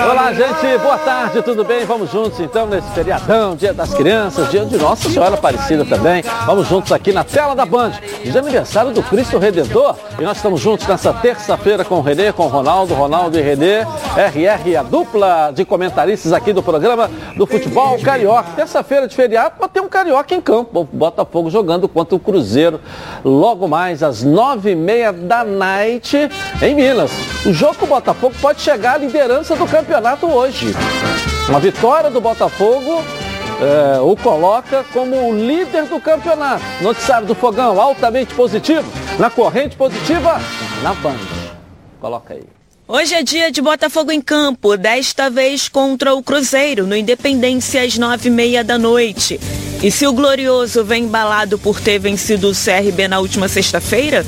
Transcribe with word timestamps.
Olá, 0.00 0.32
gente, 0.32 0.78
boa 0.78 0.96
tarde, 0.96 1.42
tudo 1.42 1.64
bem? 1.64 1.84
Vamos 1.84 2.12
juntos 2.12 2.38
então 2.38 2.68
nesse 2.68 2.88
feriadão, 2.92 3.56
Dia 3.56 3.74
das 3.74 3.92
Crianças, 3.92 4.48
dia 4.48 4.64
de 4.64 4.76
Nossa 4.76 5.10
Senhora 5.10 5.34
Aparecida 5.34 5.84
também. 5.84 6.22
Vamos 6.46 6.68
juntos 6.68 6.92
aqui 6.92 7.12
na 7.12 7.24
tela 7.24 7.54
da 7.54 7.66
Band. 7.66 7.90
Dia 8.22 8.30
de 8.30 8.38
aniversário 8.38 8.92
do 8.92 9.02
Cristo 9.02 9.38
Redentor. 9.38 9.96
E 10.16 10.22
nós 10.22 10.36
estamos 10.36 10.60
juntos 10.60 10.86
nessa 10.86 11.12
terça-feira 11.12 11.84
com 11.84 11.96
o 11.96 12.00
Renê, 12.00 12.32
com 12.32 12.44
o 12.44 12.48
Ronaldo, 12.48 12.94
Ronaldo 12.94 13.36
e 13.38 13.42
Renê, 13.42 13.80
RR, 14.16 14.76
a 14.78 14.82
dupla 14.84 15.50
de 15.52 15.64
comentaristas 15.64 16.32
aqui 16.32 16.52
do 16.52 16.62
programa 16.62 17.10
do 17.36 17.44
futebol 17.44 17.98
carioca. 17.98 18.50
Terça-feira 18.54 19.08
de 19.08 19.16
feriado, 19.16 19.56
mas 19.60 19.70
tem 19.72 19.82
um 19.82 19.88
carioca 19.88 20.32
em 20.32 20.40
campo. 20.40 20.80
O 20.80 20.84
Botafogo 20.84 21.50
jogando 21.50 21.88
contra 21.88 22.14
o 22.14 22.20
Cruzeiro 22.20 22.80
logo 23.24 23.66
mais 23.66 24.02
às 24.04 24.22
nove 24.22 24.70
e 24.70 24.76
meia 24.76 25.12
da 25.12 25.42
noite 25.42 26.30
em 26.62 26.74
Minas. 26.74 27.10
O 27.44 27.52
jogo 27.52 27.74
com 27.74 27.86
o 27.86 27.88
Botafogo 27.88 28.34
pode 28.40 28.60
chegar 28.60 28.94
à 28.94 28.98
liderança 28.98 29.56
do 29.56 29.66
campeonato 29.66 29.87
hoje. 30.26 30.74
Uma 31.48 31.60
vitória 31.60 32.10
do 32.10 32.20
Botafogo 32.20 33.02
é, 33.60 34.00
o 34.00 34.14
coloca 34.16 34.84
como 34.92 35.30
o 35.30 35.34
líder 35.34 35.84
do 35.84 36.00
campeonato. 36.00 36.62
Noticiário 36.80 37.26
do 37.26 37.34
Fogão, 37.34 37.80
altamente 37.80 38.34
positivo. 38.34 38.84
Na 39.18 39.30
corrente 39.30 39.76
positiva, 39.76 40.40
na 40.82 40.94
Band. 40.94 41.16
Coloca 42.00 42.34
aí. 42.34 42.44
Hoje 42.86 43.14
é 43.14 43.22
dia 43.22 43.50
de 43.50 43.60
Botafogo 43.60 44.10
em 44.10 44.20
campo, 44.20 44.76
desta 44.76 45.28
vez 45.28 45.68
contra 45.68 46.14
o 46.14 46.22
Cruzeiro, 46.22 46.86
no 46.86 46.96
Independência 46.96 47.82
às 47.82 47.98
nove 47.98 48.28
e 48.28 48.32
meia 48.32 48.64
da 48.64 48.78
noite. 48.78 49.38
E 49.80 49.92
se 49.92 50.06
o 50.08 50.12
Glorioso 50.12 50.84
vem 50.84 51.04
embalado 51.04 51.56
por 51.56 51.80
ter 51.80 52.00
vencido 52.00 52.50
o 52.50 52.52
CRB 52.52 53.06
na 53.06 53.20
última 53.20 53.46
sexta-feira, 53.46 54.26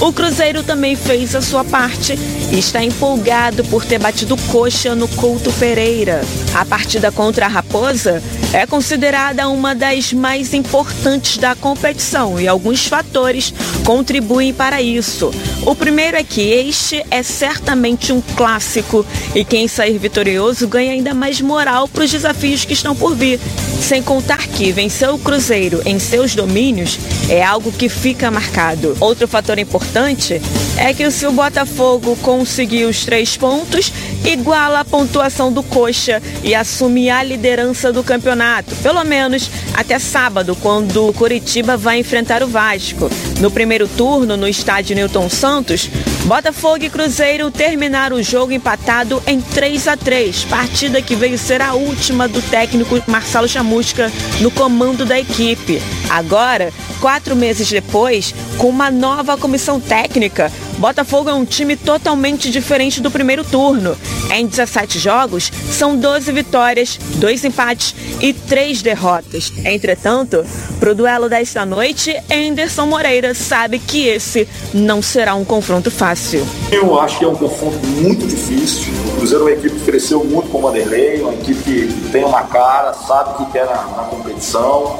o 0.00 0.12
Cruzeiro 0.12 0.62
também 0.62 0.94
fez 0.94 1.34
a 1.34 1.42
sua 1.42 1.64
parte 1.64 2.14
e 2.52 2.58
está 2.58 2.84
empolgado 2.84 3.64
por 3.64 3.84
ter 3.84 3.98
batido 3.98 4.36
coxa 4.50 4.94
no 4.94 5.08
Couto 5.08 5.52
Pereira. 5.54 6.22
A 6.54 6.64
partida 6.64 7.10
contra 7.10 7.46
a 7.46 7.48
Raposa 7.48 8.22
é 8.52 8.64
considerada 8.64 9.48
uma 9.48 9.74
das 9.74 10.12
mais 10.12 10.54
importantes 10.54 11.36
da 11.36 11.54
competição 11.56 12.38
e 12.40 12.46
alguns 12.46 12.86
fatores 12.86 13.52
contribuem 13.84 14.52
para 14.52 14.80
isso. 14.80 15.32
O 15.64 15.74
primeiro 15.74 16.16
é 16.16 16.22
que 16.22 16.42
este 16.42 17.04
é 17.10 17.22
certamente 17.22 18.12
um 18.12 18.20
clássico 18.20 19.06
e 19.34 19.44
quem 19.44 19.66
sair 19.66 19.98
vitorioso 19.98 20.68
ganha 20.68 20.92
ainda 20.92 21.14
mais 21.14 21.40
moral 21.40 21.88
para 21.88 22.04
os 22.04 22.10
desafios 22.10 22.64
que 22.64 22.72
estão 22.72 22.94
por 22.94 23.14
vir. 23.14 23.40
Sem 23.80 24.02
contar 24.02 24.46
que 24.46 24.70
vencer 24.70 24.91
o 25.00 25.18
Cruzeiro 25.18 25.80
em 25.86 25.98
seus 25.98 26.34
domínios 26.34 26.98
é 27.28 27.42
algo 27.42 27.72
que 27.72 27.88
fica 27.88 28.30
marcado. 28.30 28.96
Outro 29.00 29.26
fator 29.26 29.58
importante 29.58 30.40
é 30.76 30.92
que 30.92 31.10
se 31.10 31.26
o 31.26 31.32
Botafogo 31.32 32.16
conseguir 32.16 32.84
os 32.84 33.04
três 33.04 33.36
pontos, 33.36 33.92
iguala 34.24 34.80
a 34.80 34.84
pontuação 34.84 35.52
do 35.52 35.62
Coxa 35.62 36.22
e 36.44 36.54
assume 36.54 37.10
a 37.10 37.22
liderança 37.22 37.92
do 37.92 38.04
campeonato, 38.04 38.74
pelo 38.76 39.02
menos 39.02 39.50
até 39.74 39.98
sábado, 39.98 40.56
quando 40.56 41.08
o 41.08 41.12
Curitiba 41.12 41.76
vai 41.76 41.98
enfrentar 41.98 42.42
o 42.42 42.48
Vasco. 42.48 43.10
No 43.40 43.50
primeiro 43.50 43.88
turno, 43.88 44.36
no 44.36 44.46
estádio 44.46 44.94
Newton 44.94 45.28
Santos, 45.28 45.90
Botafogo 46.24 46.84
e 46.84 46.90
Cruzeiro 46.90 47.50
terminaram 47.50 48.16
o 48.16 48.22
jogo 48.22 48.52
empatado 48.52 49.20
em 49.26 49.40
3 49.40 49.88
a 49.88 49.96
3 49.96 50.44
partida 50.44 51.02
que 51.02 51.16
veio 51.16 51.36
ser 51.36 51.60
a 51.60 51.74
última 51.74 52.28
do 52.28 52.40
técnico 52.40 53.02
Marcelo 53.08 53.48
Chamusca 53.48 54.10
no 54.40 54.48
comando 54.50 55.04
da 55.04 55.18
equipe. 55.18 55.82
Agora, 56.08 56.72
quatro 57.00 57.34
meses 57.34 57.68
depois, 57.68 58.32
com 58.56 58.68
uma 58.68 58.88
nova 58.88 59.36
comissão 59.36 59.80
técnica, 59.80 60.52
Botafogo 60.82 61.30
é 61.30 61.32
um 61.32 61.44
time 61.44 61.76
totalmente 61.76 62.50
diferente 62.50 63.00
do 63.00 63.08
primeiro 63.08 63.44
turno. 63.44 63.96
Em 64.34 64.44
17 64.44 64.98
jogos, 64.98 65.48
são 65.70 65.96
12 65.96 66.32
vitórias, 66.32 66.98
2 67.18 67.44
empates 67.44 67.94
e 68.20 68.32
3 68.32 68.82
derrotas. 68.82 69.52
Entretanto, 69.64 70.44
pro 70.80 70.92
duelo 70.92 71.28
desta 71.28 71.64
noite, 71.64 72.12
Anderson 72.28 72.86
Moreira 72.86 73.32
sabe 73.32 73.78
que 73.78 74.08
esse 74.08 74.48
não 74.74 75.00
será 75.00 75.36
um 75.36 75.44
confronto 75.44 75.88
fácil. 75.88 76.44
Eu 76.72 76.98
acho 76.98 77.16
que 77.16 77.24
é 77.26 77.28
um 77.28 77.36
confronto 77.36 77.78
muito 77.86 78.26
difícil. 78.26 78.92
O 79.06 79.18
Cruzeiro 79.18 79.44
é 79.48 79.52
uma 79.52 79.58
equipe 79.60 79.76
que 79.76 79.84
cresceu 79.84 80.24
muito 80.24 80.48
com 80.48 80.58
o 80.58 80.62
Vanderlei, 80.62 81.22
uma 81.22 81.34
equipe 81.34 81.62
que 81.62 82.08
tem 82.10 82.24
uma 82.24 82.42
cara, 82.42 82.92
sabe 82.92 83.40
o 83.40 83.46
que 83.46 83.52
quer 83.52 83.66
na, 83.66 83.84
na 83.84 84.02
competição 84.10 84.98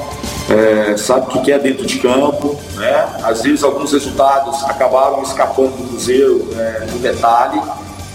é, 0.49 0.97
sabe 0.97 1.27
o 1.27 1.29
que 1.29 1.41
quer 1.41 1.59
dentro 1.59 1.85
de 1.85 1.99
campo, 1.99 2.57
né? 2.75 3.07
Às 3.23 3.41
vezes 3.41 3.63
alguns 3.63 3.91
resultados 3.93 4.63
acabaram 4.65 5.21
escapando 5.23 5.77
do 5.77 5.89
Cruzeiro 5.89 6.47
é, 6.55 6.87
no 6.91 6.99
detalhe, 6.99 7.61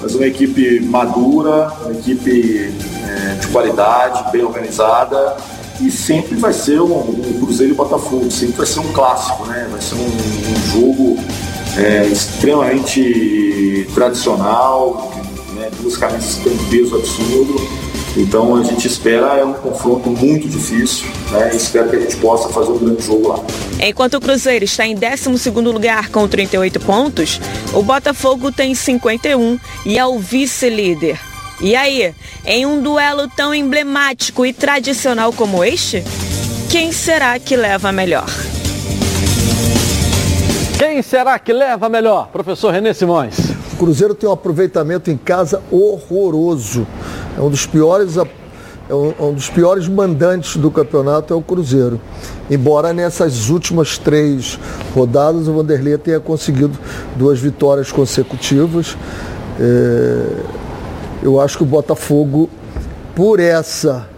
mas 0.00 0.14
uma 0.14 0.26
equipe 0.26 0.80
madura, 0.80 1.72
uma 1.82 1.92
equipe 1.92 2.72
é, 3.06 3.34
de 3.34 3.46
qualidade, 3.48 4.30
bem 4.30 4.42
organizada 4.42 5.36
e 5.80 5.90
sempre 5.90 6.36
vai 6.36 6.52
ser 6.52 6.80
um, 6.80 6.98
um, 6.98 7.40
Cruzeiro 7.40 7.72
e 7.72 7.76
Botafogo, 7.76 8.30
sempre 8.30 8.56
vai 8.56 8.66
ser 8.66 8.80
um 8.80 8.92
clássico, 8.92 9.46
né? 9.46 9.66
Vai 9.70 9.80
ser 9.80 9.94
um, 9.94 10.06
um 10.06 10.72
jogo 10.72 11.18
é, 11.78 12.06
extremamente 12.06 13.88
tradicional, 13.94 15.12
né? 15.54 15.70
duas 15.80 15.96
camisas 15.96 16.34
que 16.34 16.44
têm 16.44 16.52
um 16.52 16.64
peso 16.68 16.96
absurdo 16.96 17.87
então 18.18 18.56
a 18.56 18.64
gente 18.64 18.86
espera 18.86 19.36
é 19.36 19.44
um 19.44 19.54
confronto 19.54 20.10
muito 20.10 20.48
difícil, 20.48 21.08
né? 21.30 21.54
Espero 21.54 21.88
que 21.88 21.96
a 21.96 22.00
gente 22.00 22.16
possa 22.16 22.48
fazer 22.48 22.70
um 22.70 22.78
grande 22.78 23.02
jogo 23.02 23.28
lá. 23.28 23.40
Enquanto 23.80 24.14
o 24.14 24.20
Cruzeiro 24.20 24.64
está 24.64 24.86
em 24.86 24.94
12 24.94 25.50
lugar 25.50 26.10
com 26.10 26.26
38 26.26 26.80
pontos, 26.80 27.40
o 27.72 27.82
Botafogo 27.82 28.50
tem 28.50 28.74
51 28.74 29.58
e 29.86 29.98
é 29.98 30.04
o 30.04 30.18
vice-líder. 30.18 31.18
E 31.60 31.74
aí, 31.74 32.14
em 32.44 32.66
um 32.66 32.80
duelo 32.82 33.28
tão 33.28 33.54
emblemático 33.54 34.44
e 34.44 34.52
tradicional 34.52 35.32
como 35.32 35.64
este, 35.64 36.04
quem 36.70 36.92
será 36.92 37.38
que 37.38 37.56
leva 37.56 37.90
melhor? 37.90 38.28
Quem 40.78 41.02
será 41.02 41.36
que 41.38 41.52
leva 41.52 41.88
melhor? 41.88 42.28
Professor 42.28 42.72
Renê 42.72 42.94
Simões. 42.94 43.36
O 43.72 43.76
Cruzeiro 43.76 44.14
tem 44.14 44.28
um 44.28 44.32
aproveitamento 44.32 45.10
em 45.10 45.16
casa 45.16 45.60
horroroso. 45.72 46.86
É 47.38 47.40
um 47.40 47.48
dos 47.48 47.64
piores 47.64 48.16
é 48.16 48.94
um, 48.94 49.14
um, 49.20 49.32
dos 49.32 49.48
piores 49.48 49.86
mandantes 49.86 50.56
do 50.56 50.72
campeonato 50.72 51.32
é 51.32 51.36
o 51.36 51.40
Cruzeiro. 51.40 52.00
Embora 52.50 52.92
nessas 52.92 53.48
últimas 53.48 53.96
três 53.96 54.58
rodadas 54.92 55.46
o 55.46 55.52
Vanderlei 55.52 55.96
tenha 55.98 56.18
conseguido 56.18 56.76
duas 57.14 57.38
vitórias 57.38 57.92
consecutivas, 57.92 58.96
é, 59.60 60.42
eu 61.22 61.40
acho 61.40 61.58
que 61.58 61.62
o 61.62 61.66
Botafogo, 61.66 62.50
por 63.14 63.38
essa, 63.38 64.08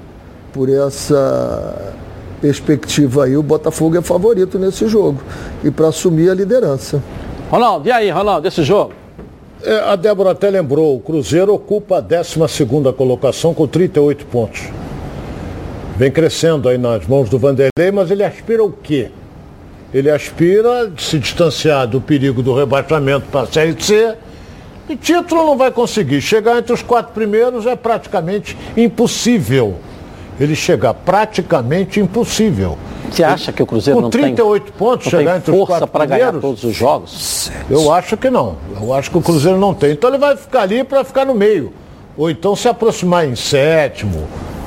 por 0.51 0.71
essa 0.71 1.95
perspectiva 2.41 3.25
aí, 3.25 3.37
o 3.37 3.43
Botafogo 3.43 3.99
é 3.99 4.01
favorito 4.01 4.59
nesse 4.59 4.87
jogo 4.87 5.21
e 5.63 5.71
para 5.71 5.89
assumir 5.89 6.31
a 6.31 6.35
liderança. 6.35 7.03
Ronaldo, 7.51 7.87
e 7.87 7.93
aí, 7.93 8.09
Ronaldo, 8.09 8.49
esse 8.49 8.63
jogo? 8.63 9.00
É, 9.63 9.81
a 9.81 9.97
Débora 9.97 10.31
até 10.31 10.49
lembrou, 10.49 10.97
o 10.97 11.01
Cruzeiro 11.01 11.53
ocupa 11.53 11.99
a 11.99 12.01
12 12.01 12.65
colocação 12.97 13.53
com 13.53 13.67
38 13.67 14.25
pontos. 14.27 14.63
Vem 15.97 16.11
crescendo 16.11 16.69
aí 16.69 16.79
nas 16.79 17.07
mãos 17.07 17.29
do 17.29 17.39
Vanderlei, 17.39 17.91
mas 17.93 18.11
ele 18.11 18.25
aspira 18.25 18.65
o 18.65 18.73
quê? 18.73 19.11
Ele 19.93 20.11
aspira 20.11 20.91
se 20.97 21.19
distanciar 21.19 21.87
do 21.87 22.01
perigo 22.01 22.43
do 22.43 22.55
rebaixamento 22.55 23.27
para 23.31 23.43
a 23.43 23.47
Série 23.47 23.77
C. 23.83 24.15
E 24.89 24.97
título 24.97 25.45
não 25.45 25.59
vai 25.59 25.71
conseguir. 25.71 26.23
Chegar 26.23 26.59
entre 26.59 26.73
os 26.73 26.83
quatro 26.83 27.13
primeiros 27.13 27.67
é 27.67 27.77
praticamente 27.77 28.57
impossível. 28.77 29.77
Ele 30.41 30.57
chegar 30.57 30.95
praticamente 30.95 32.01
impossível. 32.01 32.79
Você 33.11 33.23
acha 33.23 33.53
que 33.53 33.63
o 33.63 33.67
Cruzeiro 33.67 34.01
Com 34.01 34.09
38 34.09 34.63
tem, 34.65 34.73
pontos, 34.73 35.05
não 35.07 35.11
chegar 35.19 35.33
tem 35.33 35.39
entre 35.39 35.53
os 35.53 35.59
força 35.69 35.87
para 35.87 36.07
ganhar 36.07 36.33
todos 36.33 36.65
os 36.65 36.75
jogos? 36.75 37.53
Eu 37.69 37.93
acho 37.93 38.17
que 38.17 38.31
não. 38.31 38.57
Eu 38.81 38.95
acho 38.95 39.11
que 39.11 39.19
o 39.19 39.21
Cruzeiro 39.21 39.59
não 39.59 39.75
tem. 39.75 39.93
Então 39.93 40.09
ele 40.09 40.19
vai 40.19 40.37
ficar 40.37 40.63
ali 40.63 40.83
para 40.83 41.05
ficar 41.05 41.27
no 41.27 41.35
meio. 41.35 41.73
Ou 42.17 42.31
então 42.31 42.57
se 42.57 42.69
aproximar 42.69 43.27
em 43.29 43.35
sétimo, 43.37 44.27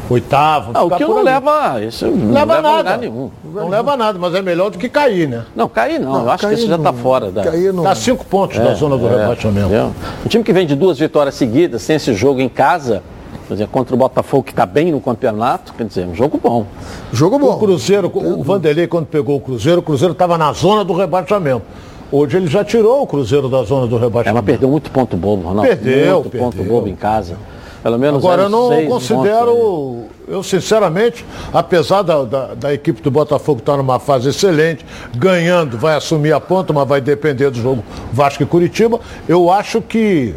oitavo. 0.10 0.72
Ah, 0.74 0.84
o 0.84 0.90
que 0.92 1.06
por 1.06 1.10
não 1.10 1.18
ali. 1.18 1.26
leva, 1.26 1.82
isso 1.84 2.06
não 2.08 2.34
leva 2.34 2.56
leva 2.56 2.58
a 2.58 2.62
nada. 2.62 2.78
lugar 2.78 2.98
nenhum. 3.00 3.32
Não 3.44 3.70
leva 3.70 3.98
nada, 3.98 4.20
mas 4.20 4.36
é 4.36 4.42
melhor 4.42 4.70
do 4.70 4.78
que 4.78 4.90
cair, 4.90 5.28
né? 5.28 5.46
Não, 5.56 5.68
cair 5.68 6.00
não. 6.00 6.12
Não, 6.14 6.22
eu 6.24 6.32
acho 6.32 6.48
que 6.48 6.54
isso 6.54 6.68
já 6.68 6.76
está 6.76 6.92
não. 6.92 7.00
fora 7.00 7.32
da. 7.32 7.44
Cair 7.44 7.74
não. 7.74 7.84
Está 7.84 7.96
cinco 7.96 8.26
pontos 8.26 8.60
da 8.60 8.74
zona 8.74 8.98
do 8.98 9.08
É, 9.08 9.10
rebaixamento. 9.22 9.68
entendeu? 9.68 9.92
Um 10.26 10.28
time 10.28 10.44
que 10.44 10.54
vem 10.54 10.66
de 10.68 10.76
duas 10.76 11.00
vitórias 11.00 11.36
seguidas, 11.36 11.86
tem 11.86 11.96
esse 11.96 12.14
jogo 12.14 12.40
em 12.42 12.50
casa, 12.50 13.04
quer 13.48 13.54
dizer, 13.56 13.68
contra 13.68 13.96
o 13.96 13.98
Botafogo 13.98 14.44
que 14.44 14.52
está 14.52 14.66
bem 14.66 14.92
no 14.92 15.00
campeonato, 15.02 15.74
quer 15.74 15.86
dizer, 15.86 16.06
um 16.06 16.16
jogo 16.16 16.40
bom. 16.42 16.66
Jogo 17.12 17.36
O 17.36 17.40
bom. 17.40 17.58
Cruzeiro, 17.60 18.12
o 18.14 18.44
Vanderlei, 18.44 18.88
quando 18.88 19.06
pegou 19.08 19.38
o 19.38 19.40
Cruzeiro, 19.42 19.80
o 19.80 19.84
Cruzeiro 19.84 20.14
estava 20.14 20.38
na 20.38 20.52
zona 20.54 20.84
do 20.84 20.94
rebaixamento. 20.94 21.64
Hoje 22.12 22.38
ele 22.38 22.48
já 22.48 22.64
tirou 22.64 23.02
o 23.02 23.08
Cruzeiro 23.08 23.50
da 23.50 23.64
zona 23.64 23.88
do 23.88 23.96
É, 23.96 24.00
mas 24.00 24.02
rebaixamento. 24.08 24.46
perdeu 24.46 24.70
muito 24.70 24.92
ponto 24.92 25.18
bobo, 25.18 25.48
Ronaldo. 25.48 25.68
Perdeu, 25.68 26.22
muito 26.22 26.38
ponto 26.38 26.58
perdeu. 26.58 26.74
bobo 26.74 26.88
em 26.88 26.96
casa. 26.96 27.36
Pelo 27.82 28.00
menos 28.00 28.24
Agora, 28.24 28.44
eu 28.44 28.50
não 28.50 28.86
considero, 28.86 30.06
eu 30.26 30.42
sinceramente, 30.42 31.26
apesar 31.52 32.02
da, 32.02 32.24
da, 32.24 32.54
da 32.54 32.74
equipe 32.74 33.02
do 33.02 33.12
Botafogo 33.12 33.60
estar 33.60 33.76
numa 33.76 34.00
fase 34.00 34.30
excelente, 34.30 34.86
ganhando, 35.18 35.78
vai 35.78 35.96
assumir 35.96 36.32
a 36.32 36.40
ponta, 36.40 36.72
mas 36.72 36.88
vai 36.88 37.02
depender 37.02 37.50
do 37.50 37.60
jogo 37.60 37.84
Vasco 38.14 38.42
e 38.42 38.46
Curitiba, 38.46 39.02
eu 39.28 39.52
acho 39.52 39.82
que 39.82 40.34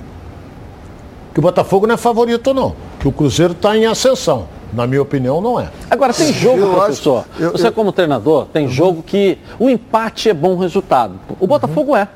que 1.32 1.38
o 1.38 1.42
Botafogo 1.42 1.86
não 1.86 1.94
é 1.94 1.98
favorito, 1.98 2.54
não. 2.54 2.74
Que 3.06 3.08
o 3.08 3.12
Cruzeiro 3.12 3.52
está 3.52 3.76
em 3.76 3.86
ascensão. 3.86 4.48
Na 4.72 4.84
minha 4.84 5.00
opinião, 5.00 5.40
não 5.40 5.60
é. 5.60 5.68
Agora, 5.88 6.12
tem 6.12 6.32
jogo, 6.32 6.58
eu 6.58 6.74
professor. 6.74 7.24
Acho, 7.30 7.42
eu, 7.42 7.52
você, 7.52 7.68
eu, 7.68 7.72
como 7.72 7.92
treinador, 7.92 8.46
tem 8.46 8.68
jogo 8.68 9.00
que 9.00 9.38
o 9.60 9.70
empate 9.70 10.28
é 10.28 10.34
bom 10.34 10.56
resultado. 10.56 11.14
O 11.38 11.46
Botafogo 11.46 11.92
uhum. 11.92 11.98
é. 11.98 12.08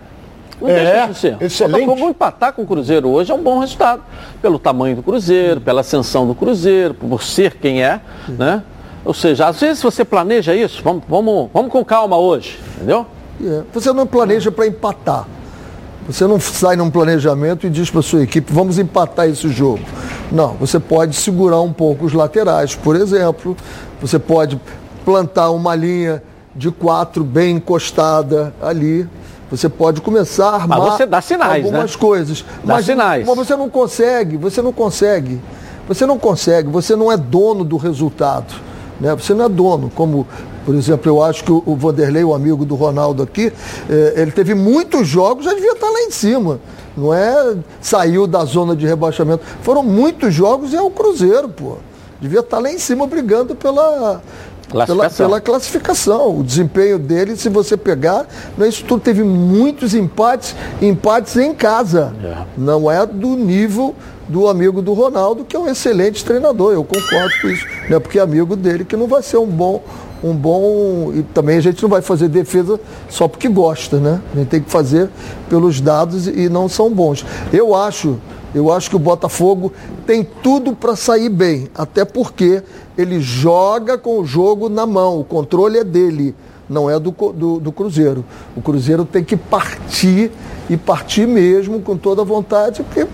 Não 0.61 0.69
é, 0.69 1.07
deixa 1.07 1.15
ser. 1.15 1.37
Excelente. 1.41 1.85
O 1.85 1.87
Botafogo 1.87 2.11
empatar 2.11 2.53
com 2.53 2.63
o 2.63 2.67
Cruzeiro 2.67 3.09
hoje 3.09 3.31
é 3.31 3.35
um 3.35 3.41
bom 3.41 3.61
resultado. 3.61 4.03
Pelo 4.43 4.59
tamanho 4.59 4.97
do 4.97 5.03
Cruzeiro, 5.05 5.61
pela 5.61 5.83
ascensão 5.83 6.27
do 6.27 6.35
Cruzeiro, 6.35 6.93
por 6.93 7.23
ser 7.23 7.55
quem 7.55 7.85
é, 7.85 8.01
né? 8.29 8.61
Ou 9.05 9.15
seja, 9.15 9.47
às 9.47 9.61
vezes 9.61 9.81
você 9.81 10.05
planeja 10.05 10.57
isso, 10.57 10.83
vamos, 10.83 11.05
vamos, 11.09 11.51
vamos 11.55 11.71
com 11.71 11.85
calma 11.85 12.17
hoje, 12.17 12.59
entendeu? 12.75 13.07
É. 13.41 13.63
Você 13.73 13.93
não 13.93 14.09
planeja 14.09 14.51
para 14.51 14.67
empatar. 14.67 15.25
Você 16.07 16.27
não 16.27 16.41
sai 16.41 16.77
num 16.77 16.91
planejamento 16.91 17.67
e 17.67 17.71
diz 17.71 17.91
para 17.91 18.03
sua 18.03 18.23
equipe, 18.23 18.53
vamos 18.53 18.79
empatar 18.79 19.29
esse 19.29 19.49
jogo. 19.49 19.81
Não, 20.33 20.55
você 20.55 20.81
pode 20.81 21.15
segurar 21.17 21.61
um 21.61 21.73
pouco 21.73 22.05
os 22.05 22.13
laterais, 22.13 22.75
por 22.75 22.97
exemplo. 22.97 23.57
Você 24.01 24.19
pode 24.19 24.61
plantar 25.05 25.51
uma 25.51 25.75
linha 25.75 26.23
de 26.55 26.71
quatro 26.71 27.23
bem 27.23 27.57
encostada 27.57 28.53
ali. 28.61 29.09
Você 29.51 29.69
pode 29.69 30.01
começar 30.01 30.51
a 30.51 30.55
armar 30.55 30.79
mas 30.79 30.93
você 30.95 31.07
dá 31.07 31.21
sinais, 31.21 31.65
algumas 31.65 31.93
né? 31.93 31.99
coisas. 31.99 32.45
Dá 32.65 32.75
mas, 32.75 32.87
sinais. 32.87 33.27
mas 33.27 33.37
você 33.37 33.57
não 33.57 33.69
consegue, 33.69 34.37
você 34.37 34.63
não 34.63 34.73
consegue. 34.73 35.41
Você 35.89 36.07
não 36.07 36.19
consegue, 36.19 36.69
você 36.69 36.95
não 36.95 37.11
é 37.11 37.17
dono 37.17 37.65
do 37.65 37.77
resultado. 37.77 38.55
Né? 39.01 39.13
Você 39.17 39.35
não 39.35 39.47
é 39.47 39.49
dono, 39.49 39.91
como, 39.93 40.25
por 40.71 40.77
exemplo, 40.77 41.11
eu 41.11 41.21
acho 41.21 41.43
que 41.43 41.51
o 41.51 41.75
Vanderlei, 41.75 42.23
o 42.23 42.33
amigo 42.33 42.65
do 42.65 42.77
Ronaldo 42.77 43.25
aqui, 43.25 43.53
eh, 43.89 44.15
ele 44.19 44.31
teve 44.31 44.55
muitos 44.55 45.09
jogos, 45.09 45.45
já 45.45 45.53
devia 45.53 45.73
estar 45.73 45.91
lá 45.91 46.03
em 46.03 46.13
cima. 46.13 46.61
Não 46.97 47.13
é 47.13 47.57
saiu 47.81 48.25
da 48.25 48.45
zona 48.45 48.77
de 48.77 48.87
rebaixamento. 48.87 49.43
Foram 49.63 49.83
muitos 49.83 50.33
jogos 50.33 50.73
e 50.73 50.77
é 50.77 50.81
o 50.81 50.89
Cruzeiro, 50.89 51.49
pô. 51.49 51.79
Devia 52.21 52.39
estar 52.39 52.61
lá 52.61 52.71
em 52.71 52.79
cima 52.79 53.05
brigando 53.05 53.57
pela, 53.57 54.23
pela, 54.87 55.11
pela, 55.11 55.41
classificação. 55.41 56.39
O 56.39 56.45
desempenho 56.45 57.01
dele, 57.01 57.37
se 57.37 57.49
você 57.49 57.77
pegar, 57.77 58.29
não 58.57 58.65
é 58.65 58.69
isso 58.69 58.85
tudo. 58.85 59.01
Teve 59.01 59.25
muitos 59.25 59.93
empates, 59.93 60.55
empates 60.81 61.37
em 61.37 61.53
casa. 61.53 62.15
É. 62.23 62.45
Não 62.57 62.89
é 62.89 63.05
do 63.05 63.31
nível 63.31 63.93
do 64.29 64.47
amigo 64.47 64.81
do 64.81 64.93
Ronaldo, 64.93 65.45
que 65.45 65.57
é 65.57 65.59
um 65.59 65.69
excelente 65.69 66.25
treinador. 66.25 66.73
Eu 66.73 66.85
concordo 66.85 67.35
com 67.43 67.49
isso. 67.49 67.67
Não 67.89 67.97
é 67.97 68.01
porque 68.01 68.21
é 68.21 68.23
amigo 68.23 68.55
dele 68.55 68.85
que 68.85 68.97
não 68.97 69.09
vai 69.09 69.21
ser 69.21 69.39
um 69.39 69.47
bom. 69.47 69.83
Um 70.23 70.35
bom. 70.35 71.13
E 71.15 71.23
também 71.23 71.57
a 71.57 71.61
gente 71.61 71.83
não 71.83 71.89
vai 71.89 72.03
fazer 72.03 72.29
defesa 72.29 72.79
só 73.09 73.27
porque 73.27 73.49
gosta, 73.49 73.99
né? 73.99 74.21
A 74.35 74.39
gente 74.39 74.49
tem 74.49 74.61
que 74.61 74.71
fazer 74.71 75.09
pelos 75.49 75.81
dados 75.81 76.27
e 76.27 76.49
não 76.49 76.69
são 76.69 76.91
bons. 76.91 77.25
Eu 77.53 77.75
acho 77.75 78.19
eu 78.55 78.73
acho 78.73 78.91
que 78.91 78.97
o 78.97 78.99
Botafogo 78.99 79.73
tem 80.07 80.25
tudo 80.25 80.75
para 80.75 80.97
sair 80.97 81.29
bem, 81.29 81.69
até 81.75 82.05
porque 82.05 82.63
ele 82.99 83.21
joga 83.21 83.97
com 83.97 84.19
o 84.19 84.25
jogo 84.27 84.69
na 84.69 84.85
mão, 84.85 85.21
o 85.21 85.25
controle 85.25 85.79
é 85.79 85.85
dele, 85.85 86.35
não 86.69 86.91
é 86.91 86.99
do, 86.99 87.13
do, 87.13 87.61
do 87.61 87.73
Cruzeiro. 87.73 88.25
O 88.57 88.61
Cruzeiro 88.61 89.05
tem 89.05 89.23
que 89.23 89.37
partir 89.37 90.33
e 90.69 90.77
partir 90.77 91.27
mesmo 91.27 91.81
com 91.81 91.97
toda 91.97 92.23
a 92.23 92.25
vontade, 92.25 92.83
porque 92.83 93.01
é 93.01 93.09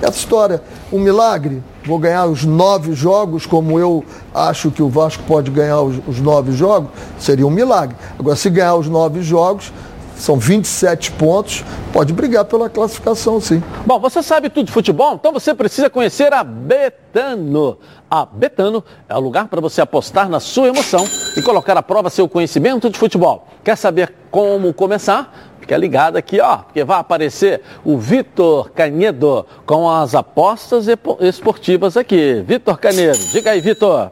essa 0.00 0.18
história, 0.18 0.62
um 0.90 0.98
milagre, 0.98 1.62
vou 1.84 1.98
ganhar 1.98 2.26
os 2.26 2.44
nove 2.44 2.92
jogos, 2.92 3.46
como 3.46 3.78
eu 3.78 4.04
acho 4.34 4.70
que 4.70 4.82
o 4.82 4.88
Vasco 4.88 5.22
pode 5.24 5.50
ganhar 5.50 5.80
os, 5.80 5.96
os 6.06 6.20
nove 6.20 6.52
jogos, 6.52 6.90
seria 7.18 7.46
um 7.46 7.50
milagre. 7.50 7.96
Agora, 8.18 8.36
se 8.36 8.50
ganhar 8.50 8.76
os 8.76 8.88
nove 8.88 9.22
jogos, 9.22 9.72
são 10.20 10.38
27 10.38 11.12
pontos, 11.12 11.64
pode 11.92 12.12
brigar 12.12 12.44
pela 12.44 12.68
classificação, 12.68 13.40
sim. 13.40 13.62
Bom, 13.86 13.98
você 13.98 14.22
sabe 14.22 14.50
tudo 14.50 14.66
de 14.66 14.72
futebol, 14.72 15.14
então 15.14 15.32
você 15.32 15.54
precisa 15.54 15.88
conhecer 15.88 16.32
a 16.32 16.44
Betano. 16.44 17.78
A 18.10 18.26
Betano 18.26 18.84
é 19.08 19.16
o 19.16 19.20
lugar 19.20 19.48
para 19.48 19.60
você 19.60 19.80
apostar 19.80 20.28
na 20.28 20.38
sua 20.38 20.68
emoção 20.68 21.04
e 21.36 21.42
colocar 21.42 21.76
à 21.76 21.82
prova 21.82 22.10
seu 22.10 22.28
conhecimento 22.28 22.90
de 22.90 22.98
futebol. 22.98 23.48
Quer 23.64 23.76
saber 23.76 24.12
como 24.30 24.74
começar? 24.74 25.49
Fica 25.60 25.76
ligado 25.76 26.16
aqui, 26.16 26.40
ó, 26.40 26.58
porque 26.58 26.82
vai 26.82 26.98
aparecer 26.98 27.60
o 27.84 27.98
Vitor 27.98 28.70
Canedo 28.70 29.46
com 29.66 29.88
as 29.88 30.14
apostas 30.14 30.86
esportivas 31.20 31.96
aqui. 31.96 32.42
Vitor 32.46 32.78
Canedo, 32.78 33.18
diga 33.32 33.52
aí, 33.52 33.60
Vitor. 33.60 34.10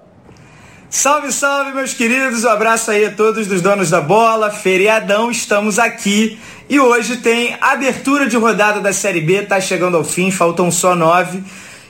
Salve, 0.91 1.33
salve, 1.33 1.73
meus 1.73 1.93
queridos! 1.93 2.45
Um 2.45 2.49
abraço 2.49 2.91
aí 2.91 3.05
a 3.05 3.11
todos 3.11 3.47
dos 3.47 3.61
donos 3.61 3.91
da 3.91 4.00
bola. 4.00 4.50
Feriadão, 4.50 5.31
estamos 5.31 5.79
aqui. 5.79 6.39
E 6.67 6.81
hoje 6.81 7.19
tem 7.19 7.56
abertura 7.61 8.27
de 8.27 8.37
rodada 8.37 8.81
da 8.81 8.93
Série 8.93 9.21
B, 9.21 9.43
tá 9.43 9.61
chegando 9.61 9.97
ao 9.97 10.05
fim, 10.05 10.31
faltam 10.31 10.71
só 10.71 10.95
nove. 10.95 11.43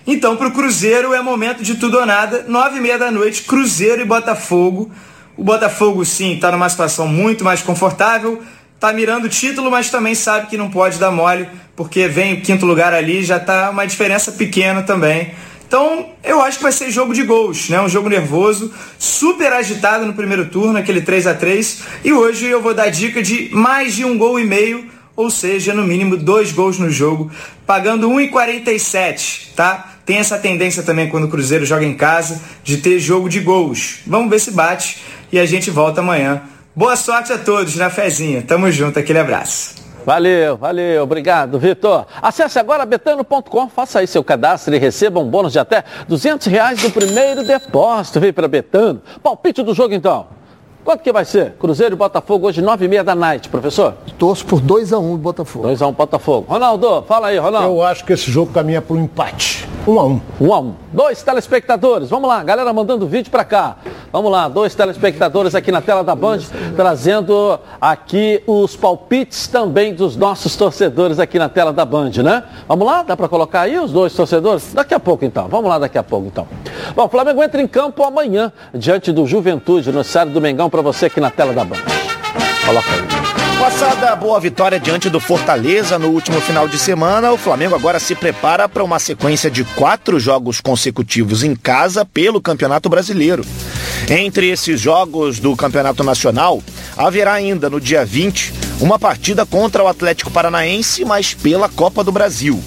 Então, 0.05 0.37
para 0.37 0.49
o 0.49 0.53
Cruzeiro 0.53 1.15
é 1.15 1.21
momento 1.21 1.63
de 1.63 1.75
tudo 1.75 1.99
ou 1.99 2.07
nada. 2.07 2.45
Nove 2.49 2.79
e 2.79 2.81
meia 2.81 2.99
da 2.99 3.11
noite, 3.11 3.43
Cruzeiro 3.43 4.03
e 4.03 4.05
Botafogo. 4.05 4.91
O 5.37 5.45
Botafogo, 5.45 6.05
sim, 6.05 6.35
está 6.35 6.51
numa 6.51 6.69
situação 6.69 7.07
muito 7.07 7.45
mais 7.45 7.63
confortável. 7.63 8.43
Tá 8.81 8.93
mirando 8.93 9.25
o 9.25 9.29
título, 9.29 9.71
mas 9.71 9.91
também 9.91 10.15
sabe 10.15 10.47
que 10.47 10.57
não 10.57 10.71
pode 10.71 10.99
dar 10.99 11.11
mole, 11.11 11.49
porque 11.75 12.07
vem 12.07 12.35
o 12.35 12.41
quinto 12.43 12.65
lugar 12.65 12.95
ali, 12.95 13.25
já 13.25 13.41
tá 13.41 13.71
uma 13.71 13.85
diferença 13.85 14.31
pequena 14.31 14.83
também. 14.83 15.33
Então, 15.67 16.11
eu 16.23 16.41
acho 16.41 16.59
que 16.59 16.63
vai 16.63 16.73
ser 16.73 16.91
jogo 16.91 17.13
de 17.13 17.25
gols, 17.25 17.69
né? 17.69 17.81
Um 17.81 17.89
jogo 17.89 18.09
nervoso, 18.09 18.73
super 18.99 19.53
agitado 19.53 20.07
no 20.07 20.15
primeiro 20.15 20.47
turno, 20.47 20.79
aquele 20.79 21.03
3 21.03 21.27
a 21.27 21.35
3 21.35 21.83
E 22.05 22.13
hoje 22.13 22.47
eu 22.47 22.63
vou 22.63 22.73
dar 22.73 22.89
dica 22.89 23.23
de 23.23 23.51
mais 23.53 23.95
de 23.95 24.05
um 24.05 24.17
gol 24.17 24.39
e 24.39 24.45
meio, 24.45 24.87
ou 25.17 25.29
seja, 25.29 25.75
no 25.75 25.83
mínimo 25.85 26.17
dois 26.17 26.53
gols 26.53 26.79
no 26.79 26.89
jogo, 26.89 27.31
pagando 27.67 28.09
1,47, 28.09 29.49
tá? 29.57 29.95
Tem 30.07 30.19
essa 30.19 30.39
tendência 30.39 30.83
também 30.83 31.09
quando 31.09 31.25
o 31.25 31.29
Cruzeiro 31.29 31.67
joga 31.67 31.85
em 31.85 31.95
casa 31.95 32.41
de 32.63 32.79
ter 32.79 32.99
jogo 33.01 33.29
de 33.29 33.41
gols. 33.41 33.99
Vamos 34.07 34.31
ver 34.31 34.39
se 34.39 34.53
bate 34.53 35.03
e 35.31 35.39
a 35.39 35.45
gente 35.45 35.71
volta 35.71 36.01
amanhã. 36.01 36.43
Boa 36.79 36.95
sorte 36.95 37.33
a 37.33 37.39
todos 37.39 37.75
na 37.75 37.91
fezinha. 37.91 38.41
Tamo 38.41 38.71
junto, 38.71 39.01
aquele 39.01 39.19
abraço. 39.19 39.75
Valeu, 40.07 40.57
valeu, 40.57 41.03
obrigado, 41.03 41.59
Vitor. 41.59 42.07
Acesse 42.23 42.57
agora 42.57 42.87
betano.com, 42.87 43.69
faça 43.69 43.99
aí 43.99 44.07
seu 44.07 44.23
cadastro 44.23 44.73
e 44.73 44.79
receba 44.79 45.19
um 45.19 45.29
bônus 45.29 45.55
de 45.55 45.59
até 45.59 45.83
200 46.07 46.47
reais 46.47 46.81
no 46.81 46.93
primeiro 46.93 47.43
depósito. 47.43 48.21
Vem 48.21 48.33
para 48.33 48.47
Betano. 48.47 49.03
Palpite 49.21 49.61
do 49.65 49.75
jogo 49.75 49.93
então. 49.93 50.29
Quanto 50.85 51.03
que 51.03 51.11
vai 51.11 51.25
ser? 51.25 51.55
Cruzeiro 51.59 51.97
e 51.97 51.99
Botafogo 51.99 52.47
hoje, 52.47 52.63
nove 52.63 52.85
e 52.85 52.89
meia 52.89 53.03
da 53.03 53.17
noite, 53.17 53.49
professor? 53.49 53.95
Torço 54.17 54.47
por 54.47 54.61
2x1 54.61 55.03
um, 55.03 55.17
Botafogo. 55.17 55.67
2x1 55.67 55.89
um, 55.89 55.93
Botafogo. 55.93 56.47
Ronaldo, 56.49 57.03
fala 57.09 57.27
aí, 57.27 57.39
Ronaldo. 57.39 57.67
Eu 57.67 57.83
acho 57.83 58.05
que 58.05 58.13
esse 58.13 58.31
jogo 58.31 58.53
caminha 58.53 58.81
para 58.81 58.95
um 58.95 59.03
empate. 59.03 59.68
1 59.89 59.91
um 59.91 60.01
a 60.01 60.05
1 60.05 60.07
um. 60.07 60.21
1 60.41 60.47
um 60.47 60.55
a 60.55 60.61
1 60.61 60.65
um. 60.67 60.75
Dois 60.93 61.23
telespectadores. 61.23 62.11
Vamos 62.11 62.29
lá, 62.29 62.45
galera 62.45 62.73
mandando 62.73 63.07
vídeo 63.07 63.31
para 63.31 63.45
cá. 63.45 63.77
Vamos 64.13 64.31
lá, 64.31 64.47
dois 64.49 64.75
telespectadores 64.75 65.55
aqui 65.55 65.73
na 65.73 65.81
tela 65.81 66.05
da 66.05 66.15
Band, 66.15 66.41
trazendo 66.77 67.59
aqui 67.81 68.43
os 68.47 68.77
palpites 68.77 69.49
também 69.49 69.95
dos 69.95 70.17
nossos 70.17 70.57
torcedores 70.57 71.19
aqui 71.19 71.39
na 71.39 71.49
tela 71.49 71.73
da 71.73 71.85
Band, 71.85 72.11
né? 72.23 72.45
Vamos 72.67 72.87
lá? 72.87 73.03
Dá 73.03 73.17
para 73.17 73.29
colocar 73.29 73.63
aí 73.63 73.79
os 73.79 73.91
dois 73.91 74.13
torcedores? 74.13 74.75
Daqui 74.75 74.95
a 74.95 75.01
pouco 75.01 75.25
então. 75.25 75.49
Vamos 75.49 75.71
lá 75.71 75.79
daqui 75.79 75.97
a 75.97 76.03
pouco 76.03 76.27
então. 76.27 76.47
Bom, 76.95 77.07
o 77.07 77.09
Flamengo 77.09 77.43
entra 77.43 77.61
em 77.61 77.67
campo 77.67 78.03
amanhã 78.05 78.53
diante 78.75 79.11
do 79.11 79.27
Juventude 79.27 79.91
no 79.91 80.03
estádio 80.03 80.35
do 80.35 80.41
Mengão 80.41 80.69
para 80.69 80.83
você 80.83 81.07
aqui 81.07 81.21
na 81.21 81.31
tela 81.31 81.53
da 81.55 81.65
Band. 81.65 81.79
Coloca 82.67 82.89
aí. 82.91 83.18
Passada 83.59 84.13
a 84.13 84.17
boa 84.17 84.39
vitória 84.39 84.79
diante 84.79 85.11
do 85.11 85.19
Fortaleza 85.19 85.99
no 85.99 86.11
último 86.11 86.41
final 86.41 86.69
de 86.69 86.79
semana, 86.79 87.33
o 87.33 87.37
Flamengo 87.37 87.75
agora 87.75 87.99
se 87.99 88.15
prepara 88.15 88.69
para 88.69 88.85
uma 88.85 89.01
sequência 89.01 89.51
de 89.51 89.65
quatro 89.65 90.21
jogos 90.21 90.61
consecutivos 90.61 91.43
em 91.43 91.57
casa 91.57 92.05
pelo 92.05 92.41
Campeonato 92.41 92.89
Brasileiro. 92.89 93.45
Entre 94.09 94.49
esses 94.49 94.81
jogos 94.81 95.41
do 95.41 95.57
Campeonato 95.57 96.05
Nacional, 96.05 96.63
haverá 96.97 97.33
ainda 97.33 97.69
no 97.69 97.81
dia 97.81 98.05
20 98.05 98.55
uma 98.81 98.97
partida 98.97 99.45
contra 99.45 99.83
o 99.83 99.89
Atlético 99.89 100.31
Paranaense, 100.31 101.05
mas 101.05 101.35
pela 101.35 101.69
Copa 101.69 102.05
do 102.05 102.13
Brasil. 102.13 102.63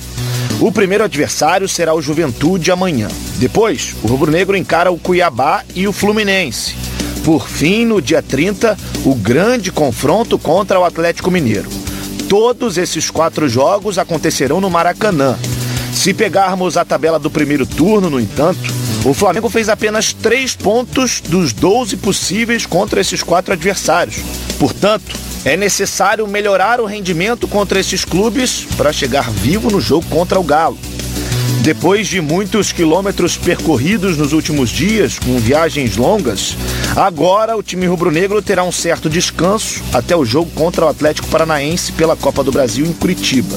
O 0.59 0.73
primeiro 0.73 1.05
adversário 1.05 1.69
será 1.69 1.93
o 1.93 2.01
Juventude 2.01 2.69
amanhã. 2.69 3.07
Depois, 3.37 3.95
o 4.03 4.07
rubro-negro 4.07 4.57
encara 4.57 4.91
o 4.91 4.99
Cuiabá 4.99 5.63
e 5.73 5.87
o 5.87 5.93
Fluminense. 5.93 6.90
Por 7.23 7.47
fim, 7.47 7.85
no 7.85 8.01
dia 8.01 8.21
30, 8.21 8.77
o 9.05 9.13
grande 9.13 9.71
confronto 9.71 10.39
contra 10.39 10.79
o 10.79 10.83
Atlético 10.83 11.29
Mineiro. 11.29 11.69
Todos 12.27 12.77
esses 12.77 13.11
quatro 13.11 13.47
jogos 13.47 13.97
acontecerão 13.99 14.59
no 14.59 14.69
Maracanã. 14.69 15.37
Se 15.93 16.13
pegarmos 16.13 16.77
a 16.77 16.85
tabela 16.85 17.19
do 17.19 17.29
primeiro 17.29 17.65
turno, 17.65 18.09
no 18.09 18.19
entanto, 18.19 18.73
o 19.05 19.13
Flamengo 19.13 19.49
fez 19.49 19.69
apenas 19.69 20.13
três 20.13 20.55
pontos 20.55 21.21
dos 21.21 21.53
12 21.53 21.97
possíveis 21.97 22.65
contra 22.65 23.01
esses 23.01 23.21
quatro 23.21 23.53
adversários. 23.53 24.17
Portanto, 24.57 25.15
é 25.45 25.55
necessário 25.55 26.27
melhorar 26.27 26.79
o 26.79 26.85
rendimento 26.85 27.47
contra 27.47 27.79
esses 27.79 28.03
clubes 28.05 28.65
para 28.77 28.93
chegar 28.93 29.29
vivo 29.29 29.69
no 29.69 29.81
jogo 29.81 30.05
contra 30.09 30.39
o 30.39 30.43
Galo. 30.43 30.77
Depois 31.61 32.07
de 32.07 32.19
muitos 32.19 32.71
quilômetros 32.71 33.37
percorridos 33.37 34.17
nos 34.17 34.33
últimos 34.33 34.71
dias, 34.71 35.19
com 35.19 35.37
viagens 35.37 35.95
longas, 35.95 36.57
agora 36.95 37.55
o 37.55 37.61
time 37.61 37.85
rubro-negro 37.85 38.41
terá 38.41 38.63
um 38.63 38.71
certo 38.71 39.07
descanso 39.07 39.83
até 39.93 40.15
o 40.15 40.25
jogo 40.25 40.49
contra 40.55 40.85
o 40.85 40.89
Atlético 40.89 41.27
Paranaense 41.27 41.91
pela 41.91 42.15
Copa 42.15 42.43
do 42.43 42.51
Brasil 42.51 42.83
em 42.83 42.93
Curitiba. 42.93 43.55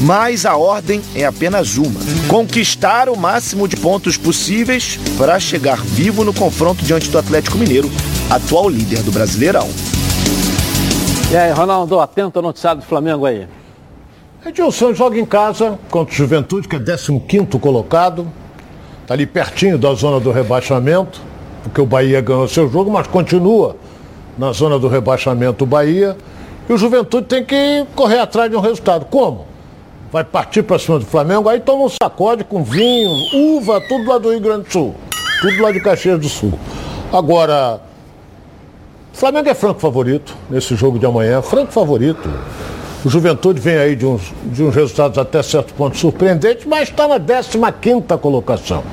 mas 0.00 0.46
a 0.46 0.56
ordem 0.56 1.02
é 1.14 1.26
apenas 1.26 1.76
uma: 1.76 2.00
conquistar 2.26 3.10
o 3.10 3.16
máximo 3.16 3.68
de 3.68 3.76
pontos 3.76 4.16
possíveis 4.16 4.98
para 5.18 5.38
chegar 5.38 5.76
vivo 5.76 6.24
no 6.24 6.32
confronto 6.32 6.82
diante 6.82 7.10
do 7.10 7.18
Atlético 7.18 7.58
Mineiro, 7.58 7.90
atual 8.30 8.68
líder 8.68 9.02
do 9.02 9.12
Brasileirão. 9.12 9.68
E 11.30 11.36
aí, 11.36 11.52
Ronaldo, 11.52 12.00
atento 12.00 12.38
ao 12.38 12.42
noticiário 12.42 12.80
do 12.80 12.86
Flamengo 12.86 13.26
aí. 13.26 13.46
Edilson 14.44 14.92
joga 14.92 15.16
em 15.20 15.24
casa 15.24 15.78
contra 15.88 16.12
o 16.12 16.16
Juventude, 16.16 16.66
que 16.66 16.74
é 16.74 16.80
15 16.80 17.46
colocado. 17.60 18.26
Está 19.02 19.14
ali 19.14 19.24
pertinho 19.24 19.78
da 19.78 19.94
zona 19.94 20.18
do 20.18 20.32
rebaixamento, 20.32 21.20
porque 21.62 21.80
o 21.80 21.86
Bahia 21.86 22.20
ganhou 22.20 22.48
seu 22.48 22.68
jogo, 22.68 22.90
mas 22.90 23.06
continua 23.06 23.76
na 24.36 24.50
zona 24.52 24.80
do 24.80 24.88
rebaixamento 24.88 25.62
o 25.62 25.66
Bahia. 25.66 26.16
E 26.68 26.72
o 26.72 26.76
Juventude 26.76 27.28
tem 27.28 27.44
que 27.44 27.86
correr 27.94 28.18
atrás 28.18 28.50
de 28.50 28.56
um 28.56 28.60
resultado. 28.60 29.04
Como? 29.04 29.46
Vai 30.10 30.24
partir 30.24 30.64
para 30.64 30.76
cima 30.76 30.98
do 30.98 31.06
Flamengo, 31.06 31.48
aí 31.48 31.60
toma 31.60 31.84
um 31.84 31.88
sacode 31.88 32.42
com 32.42 32.64
vinho, 32.64 33.10
uva, 33.32 33.80
tudo 33.88 34.10
lá 34.10 34.18
do 34.18 34.30
Rio 34.30 34.40
Grande 34.40 34.64
do 34.64 34.72
Sul. 34.72 34.94
Tudo 35.40 35.62
lá 35.62 35.70
de 35.70 35.80
Caxias 35.80 36.18
do 36.18 36.28
Sul. 36.28 36.52
Agora, 37.12 37.80
Flamengo 39.12 39.48
é 39.48 39.54
franco 39.54 39.78
favorito 39.78 40.34
nesse 40.50 40.74
jogo 40.74 40.98
de 40.98 41.06
amanhã, 41.06 41.40
franco 41.42 41.70
favorito. 41.70 42.28
O 43.04 43.10
Juventude 43.10 43.60
vem 43.60 43.76
aí 43.76 43.96
de 43.96 44.06
uns, 44.06 44.32
de 44.44 44.62
uns 44.62 44.74
resultados 44.74 45.18
até 45.18 45.42
certo 45.42 45.74
ponto 45.74 45.96
surpreendentes, 45.96 46.64
mas 46.66 46.88
está 46.88 47.08
na 47.08 47.18
15 47.72 48.02
colocação. 48.20 48.84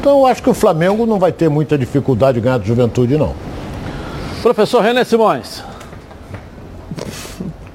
Então 0.00 0.18
eu 0.18 0.26
acho 0.26 0.42
que 0.42 0.50
o 0.50 0.54
Flamengo 0.54 1.06
não 1.06 1.20
vai 1.20 1.30
ter 1.30 1.48
muita 1.48 1.78
dificuldade 1.78 2.34
de 2.34 2.44
ganhar 2.44 2.58
do 2.58 2.66
Juventude, 2.66 3.16
não. 3.16 3.32
Professor 4.42 4.82
René 4.82 5.04
Simões. 5.04 5.62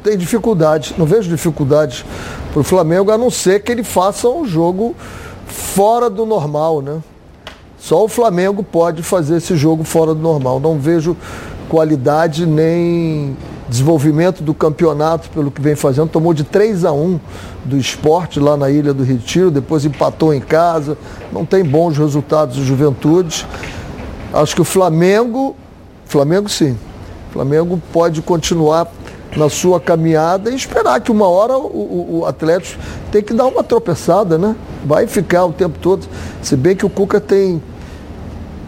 Tem 0.04 0.18
dificuldade, 0.18 0.94
não 0.98 1.06
vejo 1.06 1.30
dificuldade 1.30 2.06
para 2.52 2.60
o 2.60 2.64
Flamengo, 2.64 3.12
a 3.12 3.18
não 3.18 3.30
ser 3.30 3.62
que 3.62 3.72
ele 3.72 3.84
faça 3.84 4.28
um 4.28 4.46
jogo 4.46 4.96
fora 5.48 6.10
do 6.10 6.26
normal, 6.26 6.82
né? 6.82 7.00
Só 7.80 8.04
o 8.04 8.08
Flamengo 8.10 8.64
pode 8.64 9.02
fazer 9.02 9.38
esse 9.38 9.56
jogo 9.56 9.86
fora 9.86 10.14
do 10.14 10.20
normal. 10.20 10.60
Não 10.60 10.78
vejo 10.78 11.16
qualidade 11.70 12.46
nem 12.46 13.38
desenvolvimento 13.70 14.44
do 14.44 14.54
campeonato 14.54 15.30
pelo 15.30 15.52
que 15.52 15.62
vem 15.62 15.76
fazendo. 15.76 16.10
Tomou 16.10 16.34
de 16.34 16.44
3 16.44 16.86
a 16.86 16.92
1 16.92 17.20
do 17.64 17.78
esporte 17.78 18.40
lá 18.40 18.58
na 18.58 18.70
Ilha 18.70 18.94
do 18.94 19.04
Retiro, 19.04 19.52
depois 19.52 19.86
empatou 19.86 20.34
em 20.34 20.42
casa. 20.42 20.98
Não 21.32 21.46
tem 21.46 21.64
bons 21.64 21.98
resultados 21.98 22.58
do 22.58 22.66
Juventude. 22.66 23.46
Acho 24.34 24.56
que 24.56 24.62
o 24.62 24.66
Flamengo, 24.66 25.56
Flamengo 26.06 26.50
sim, 26.50 26.78
Flamengo 27.32 27.82
pode 27.94 28.22
continuar 28.22 28.88
na 29.38 29.50
sua 29.50 29.80
caminhada 29.80 30.50
e 30.50 30.56
esperar 30.56 31.00
que 31.02 31.12
uma 31.12 31.28
hora 31.28 31.56
o, 31.58 31.66
o, 31.66 32.20
o 32.20 32.26
Atlético 32.26 32.82
tem 33.12 33.22
que 33.22 33.34
dar 33.34 33.46
uma 33.46 33.64
tropeçada, 33.64 34.38
né? 34.38 34.56
Vai 34.84 35.06
ficar 35.06 35.46
o 35.46 35.54
tempo 35.54 35.78
todo. 35.80 36.08
Se 36.42 36.56
bem 36.56 36.76
que 36.76 36.86
o 36.86 36.90
Cuca 36.90 37.20
tem 37.20 37.62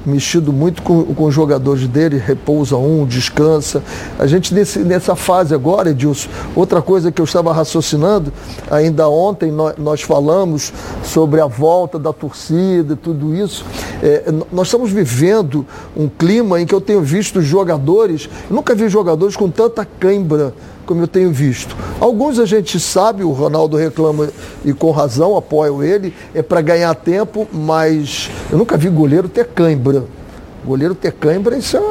mexido 0.05 0.51
muito 0.51 0.81
com, 0.81 1.03
com 1.03 1.25
os 1.25 1.33
jogadores 1.33 1.87
dele, 1.87 2.17
repousa 2.17 2.75
um, 2.77 3.05
descansa. 3.05 3.83
A 4.17 4.25
gente 4.25 4.53
nesse, 4.53 4.79
nessa 4.79 5.15
fase 5.15 5.53
agora, 5.53 5.89
Edilson, 5.91 6.29
outra 6.55 6.81
coisa 6.81 7.11
que 7.11 7.21
eu 7.21 7.25
estava 7.25 7.53
raciocinando, 7.53 8.31
ainda 8.69 9.07
ontem 9.07 9.51
nós, 9.51 9.75
nós 9.77 10.01
falamos 10.01 10.73
sobre 11.03 11.41
a 11.41 11.47
volta 11.47 11.99
da 11.99 12.13
torcida, 12.13 12.95
tudo 12.95 13.35
isso. 13.35 13.65
É, 14.01 14.31
nós 14.51 14.67
estamos 14.67 14.91
vivendo 14.91 15.65
um 15.95 16.07
clima 16.07 16.59
em 16.59 16.65
que 16.65 16.73
eu 16.73 16.81
tenho 16.81 17.01
visto 17.01 17.41
jogadores, 17.41 18.29
nunca 18.49 18.73
vi 18.75 18.89
jogadores 18.89 19.35
com 19.35 19.49
tanta 19.49 19.85
cãibra 19.85 20.53
como 20.85 21.01
eu 21.01 21.07
tenho 21.07 21.31
visto. 21.31 21.75
Alguns 21.99 22.39
a 22.39 22.45
gente 22.45 22.79
sabe, 22.79 23.23
o 23.23 23.31
Ronaldo 23.31 23.77
reclama 23.77 24.29
e 24.63 24.73
com 24.73 24.91
razão, 24.91 25.35
apoio 25.35 25.83
ele, 25.83 26.13
é 26.33 26.41
para 26.41 26.61
ganhar 26.61 26.93
tempo, 26.95 27.47
mas 27.51 28.29
eu 28.51 28.57
nunca 28.57 28.77
vi 28.77 28.89
goleiro 28.89 29.29
ter 29.29 29.47
cãibra. 29.47 30.03
Goleiro 30.65 30.93
ter 30.93 31.11
cãibra, 31.13 31.57
isso 31.57 31.77
é 31.77 31.81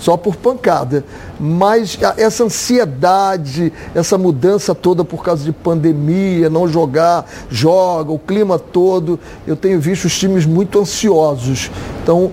só 0.00 0.16
por 0.16 0.34
pancada. 0.34 1.04
Mas 1.38 1.96
essa 2.16 2.44
ansiedade, 2.44 3.72
essa 3.94 4.18
mudança 4.18 4.74
toda 4.74 5.04
por 5.04 5.22
causa 5.22 5.44
de 5.44 5.52
pandemia, 5.52 6.50
não 6.50 6.66
jogar, 6.66 7.26
joga, 7.48 8.10
o 8.10 8.18
clima 8.18 8.58
todo, 8.58 9.20
eu 9.46 9.54
tenho 9.54 9.78
visto 9.78 10.06
os 10.06 10.18
times 10.18 10.44
muito 10.44 10.80
ansiosos. 10.80 11.70
Então, 12.02 12.32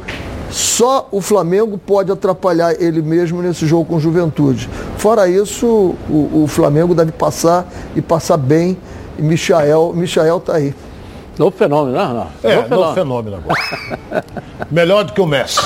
só 0.50 1.08
o 1.12 1.22
Flamengo 1.22 1.77
pode 1.77 2.12
atrapalhar 2.12 2.74
ele 2.82 3.01
mesmo 3.01 3.42
nesse 3.42 3.66
jogo 3.66 3.86
com 3.86 4.00
juventude. 4.00 4.70
Fora 4.98 5.27
isso, 5.27 5.96
o, 6.10 6.44
o 6.44 6.48
Flamengo 6.48 6.96
deve 6.96 7.12
passar 7.12 7.68
e 7.96 8.01
passar 8.01 8.38
bem. 8.38 8.77
E 9.18 9.22
Michael, 9.22 9.94
Michael 9.94 10.39
tá 10.39 10.56
aí. 10.56 10.74
Novo 11.38 11.56
fenômeno, 11.56 11.96
não? 11.96 12.13
não. 12.13 12.27
É, 12.44 12.56
novo 12.56 12.94
fenômeno, 12.94 12.94
fenômeno 12.94 13.38
agora. 13.38 14.25
Melhor 14.72 15.04
do 15.04 15.13
que 15.13 15.22
o 15.22 15.25
Messi. 15.25 15.60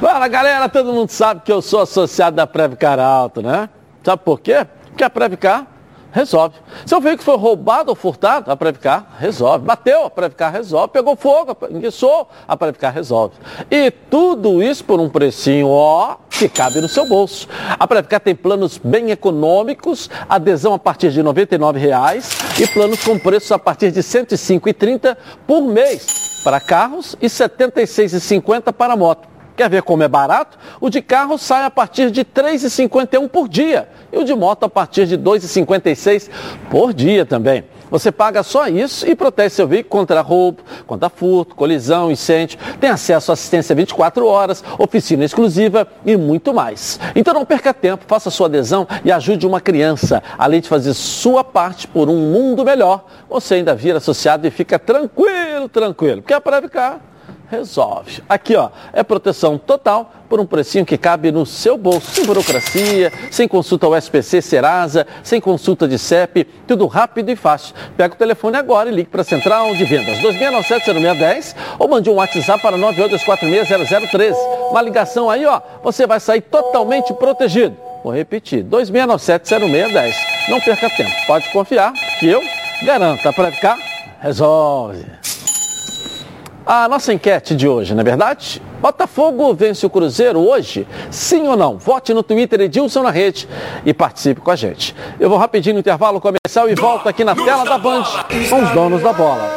Fala, 0.00 0.26
galera, 0.28 0.68
todo 0.68 0.92
mundo 0.92 1.10
sabe 1.10 1.42
que 1.44 1.52
eu 1.52 1.62
sou 1.62 1.80
associado 1.80 2.36
da 2.36 2.46
Previcar 2.46 2.98
Alto, 2.98 3.40
né? 3.40 3.68
Sabe 4.02 4.22
por 4.24 4.40
quê? 4.40 4.66
Porque 4.88 5.04
a 5.04 5.10
Previcar 5.10 5.66
resolve. 6.16 6.56
Seu 6.86 6.98
veículo 6.98 7.24
foi 7.24 7.36
roubado 7.36 7.90
ou 7.90 7.94
furtado, 7.94 8.50
a 8.50 8.56
Previcar 8.56 9.16
resolve. 9.18 9.66
Bateu, 9.66 10.06
a 10.06 10.10
Previcar 10.10 10.50
resolve. 10.50 10.88
Pegou 10.88 11.14
fogo, 11.14 11.54
enguiçou, 11.70 12.26
a 12.48 12.56
Previcar 12.56 12.92
resolve. 12.92 13.34
E 13.70 13.90
tudo 13.90 14.62
isso 14.62 14.82
por 14.82 14.98
um 14.98 15.10
precinho, 15.10 15.68
ó, 15.68 16.16
que 16.30 16.48
cabe 16.48 16.80
no 16.80 16.88
seu 16.88 17.06
bolso. 17.06 17.46
A 17.78 17.86
Previcar 17.86 18.20
tem 18.20 18.34
planos 18.34 18.80
bem 18.82 19.10
econômicos, 19.10 20.08
adesão 20.26 20.72
a 20.72 20.78
partir 20.78 21.10
de 21.10 21.20
R$ 21.20 21.28
99,00 21.28 22.62
e 22.62 22.66
planos 22.68 23.04
com 23.04 23.18
preços 23.18 23.52
a 23.52 23.58
partir 23.58 23.90
de 23.90 24.00
R$ 24.00 24.06
105,30 24.06 25.16
por 25.46 25.60
mês 25.60 26.40
para 26.42 26.58
carros 26.60 27.14
e 27.20 27.26
R$ 27.26 27.30
76,50 27.30 28.72
para 28.72 28.96
moto. 28.96 29.35
Quer 29.56 29.70
ver 29.70 29.82
como 29.82 30.02
é 30.02 30.08
barato? 30.08 30.58
O 30.80 30.90
de 30.90 31.00
carro 31.00 31.38
sai 31.38 31.64
a 31.64 31.70
partir 31.70 32.10
de 32.10 32.20
R$ 32.20 32.26
3,51 32.34 33.28
por 33.28 33.48
dia 33.48 33.88
e 34.12 34.18
o 34.18 34.24
de 34.24 34.34
moto 34.34 34.64
a 34.64 34.68
partir 34.68 35.06
de 35.06 35.16
R$ 35.16 35.22
2,56 35.22 36.28
por 36.70 36.92
dia 36.92 37.24
também. 37.24 37.64
Você 37.90 38.10
paga 38.10 38.42
só 38.42 38.66
isso 38.66 39.08
e 39.08 39.14
protege 39.14 39.50
seu 39.54 39.66
veículo 39.66 40.00
contra 40.00 40.20
roubo, 40.20 40.62
contra 40.86 41.08
furto, 41.08 41.54
colisão, 41.54 42.10
incêndio. 42.10 42.58
Tem 42.80 42.90
acesso 42.90 43.30
à 43.30 43.34
assistência 43.34 43.74
24 43.74 44.26
horas, 44.26 44.62
oficina 44.78 45.24
exclusiva 45.24 45.86
e 46.04 46.16
muito 46.16 46.52
mais. 46.52 46.98
Então 47.14 47.32
não 47.32 47.44
perca 47.44 47.72
tempo, 47.72 48.04
faça 48.06 48.28
sua 48.28 48.48
adesão 48.48 48.86
e 49.04 49.12
ajude 49.12 49.46
uma 49.46 49.60
criança. 49.60 50.22
Além 50.36 50.60
de 50.60 50.68
fazer 50.68 50.94
sua 50.94 51.44
parte 51.44 51.86
por 51.86 52.10
um 52.10 52.32
mundo 52.32 52.64
melhor, 52.64 53.06
você 53.28 53.54
ainda 53.54 53.74
vira 53.74 53.98
associado 53.98 54.46
e 54.46 54.50
fica 54.50 54.78
tranquilo, 54.78 55.68
tranquilo. 55.68 56.22
Porque 56.22 56.34
a 56.34 56.40
Previcar 56.40 57.00
resolve. 57.50 58.22
Aqui, 58.28 58.56
ó, 58.56 58.70
é 58.92 59.02
proteção 59.02 59.58
total 59.58 60.12
por 60.28 60.40
um 60.40 60.46
precinho 60.46 60.84
que 60.84 60.98
cabe 60.98 61.30
no 61.30 61.46
seu 61.46 61.78
bolso, 61.78 62.10
sem 62.10 62.24
burocracia, 62.24 63.12
sem 63.30 63.46
consulta 63.46 63.86
ao 63.86 63.96
SPC 63.96 64.42
Serasa, 64.42 65.06
sem 65.22 65.40
consulta 65.40 65.86
de 65.86 65.98
CEP, 65.98 66.44
tudo 66.66 66.86
rápido 66.86 67.30
e 67.30 67.36
fácil. 67.36 67.74
Pega 67.96 68.14
o 68.14 68.18
telefone 68.18 68.56
agora 68.56 68.88
e 68.88 68.92
ligue 68.92 69.08
para 69.08 69.22
a 69.22 69.24
Central 69.24 69.74
de 69.74 69.84
Vendas 69.84 70.18
2697-0610 70.18 71.54
ou 71.78 71.88
mande 71.88 72.10
um 72.10 72.14
WhatsApp 72.14 72.60
para 72.60 72.76
9824600013. 72.76 74.34
Uma 74.70 74.82
ligação 74.82 75.30
aí, 75.30 75.46
ó, 75.46 75.60
você 75.82 76.06
vai 76.06 76.20
sair 76.20 76.40
totalmente 76.40 77.14
protegido. 77.14 77.76
Vou 78.02 78.12
repetir, 78.12 78.64
2697-0610. 78.64 80.14
Não 80.48 80.60
perca 80.60 80.90
tempo, 80.90 81.12
pode 81.26 81.48
confiar 81.50 81.92
que 82.18 82.26
eu 82.26 82.42
garanto, 82.84 83.32
para 83.32 83.50
ficar, 83.50 83.78
resolve. 84.20 85.04
A 86.66 86.88
nossa 86.88 87.12
enquete 87.12 87.54
de 87.54 87.68
hoje, 87.68 87.94
não 87.94 88.00
é 88.00 88.04
verdade? 88.04 88.60
Botafogo 88.82 89.54
vence 89.54 89.86
o 89.86 89.90
Cruzeiro 89.90 90.40
hoje? 90.40 90.84
Sim 91.12 91.46
ou 91.46 91.56
não? 91.56 91.78
Vote 91.78 92.12
no 92.12 92.24
Twitter 92.24 92.60
Edilson 92.60 93.04
na 93.04 93.10
rede 93.12 93.48
e 93.84 93.94
participe 93.94 94.40
com 94.40 94.50
a 94.50 94.56
gente. 94.56 94.92
Eu 95.20 95.28
vou 95.28 95.38
rapidinho 95.38 95.74
no 95.74 95.78
intervalo 95.80 96.20
comercial 96.20 96.68
e 96.68 96.74
volto 96.74 97.08
aqui 97.08 97.22
na 97.22 97.36
tela 97.36 97.64
da 97.64 97.78
Band 97.78 98.02
com 98.50 98.64
os 98.64 98.70
donos 98.70 99.00
da 99.00 99.12
bola. 99.12 99.48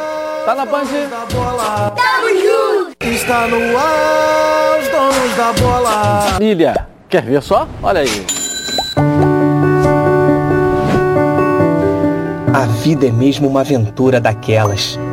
Tá 0.44 0.54
na 0.54 0.64
Band? 0.64 0.84
Tamo 1.28 2.28
junto! 2.28 2.96
Está 3.00 3.48
no 3.48 3.76
ar, 3.76 4.78
os 4.80 4.88
donos 4.88 5.36
da 5.36 5.52
bola. 5.60 6.20
Família, 6.34 6.86
quer 7.08 7.22
ver 7.22 7.42
só? 7.42 7.66
Olha 7.82 8.02
aí. 8.02 8.26
A 12.54 12.66
vida 12.66 13.08
é 13.08 13.10
mesmo 13.10 13.48
uma 13.48 13.62
aventura 13.62 14.20
daquelas. 14.20 14.96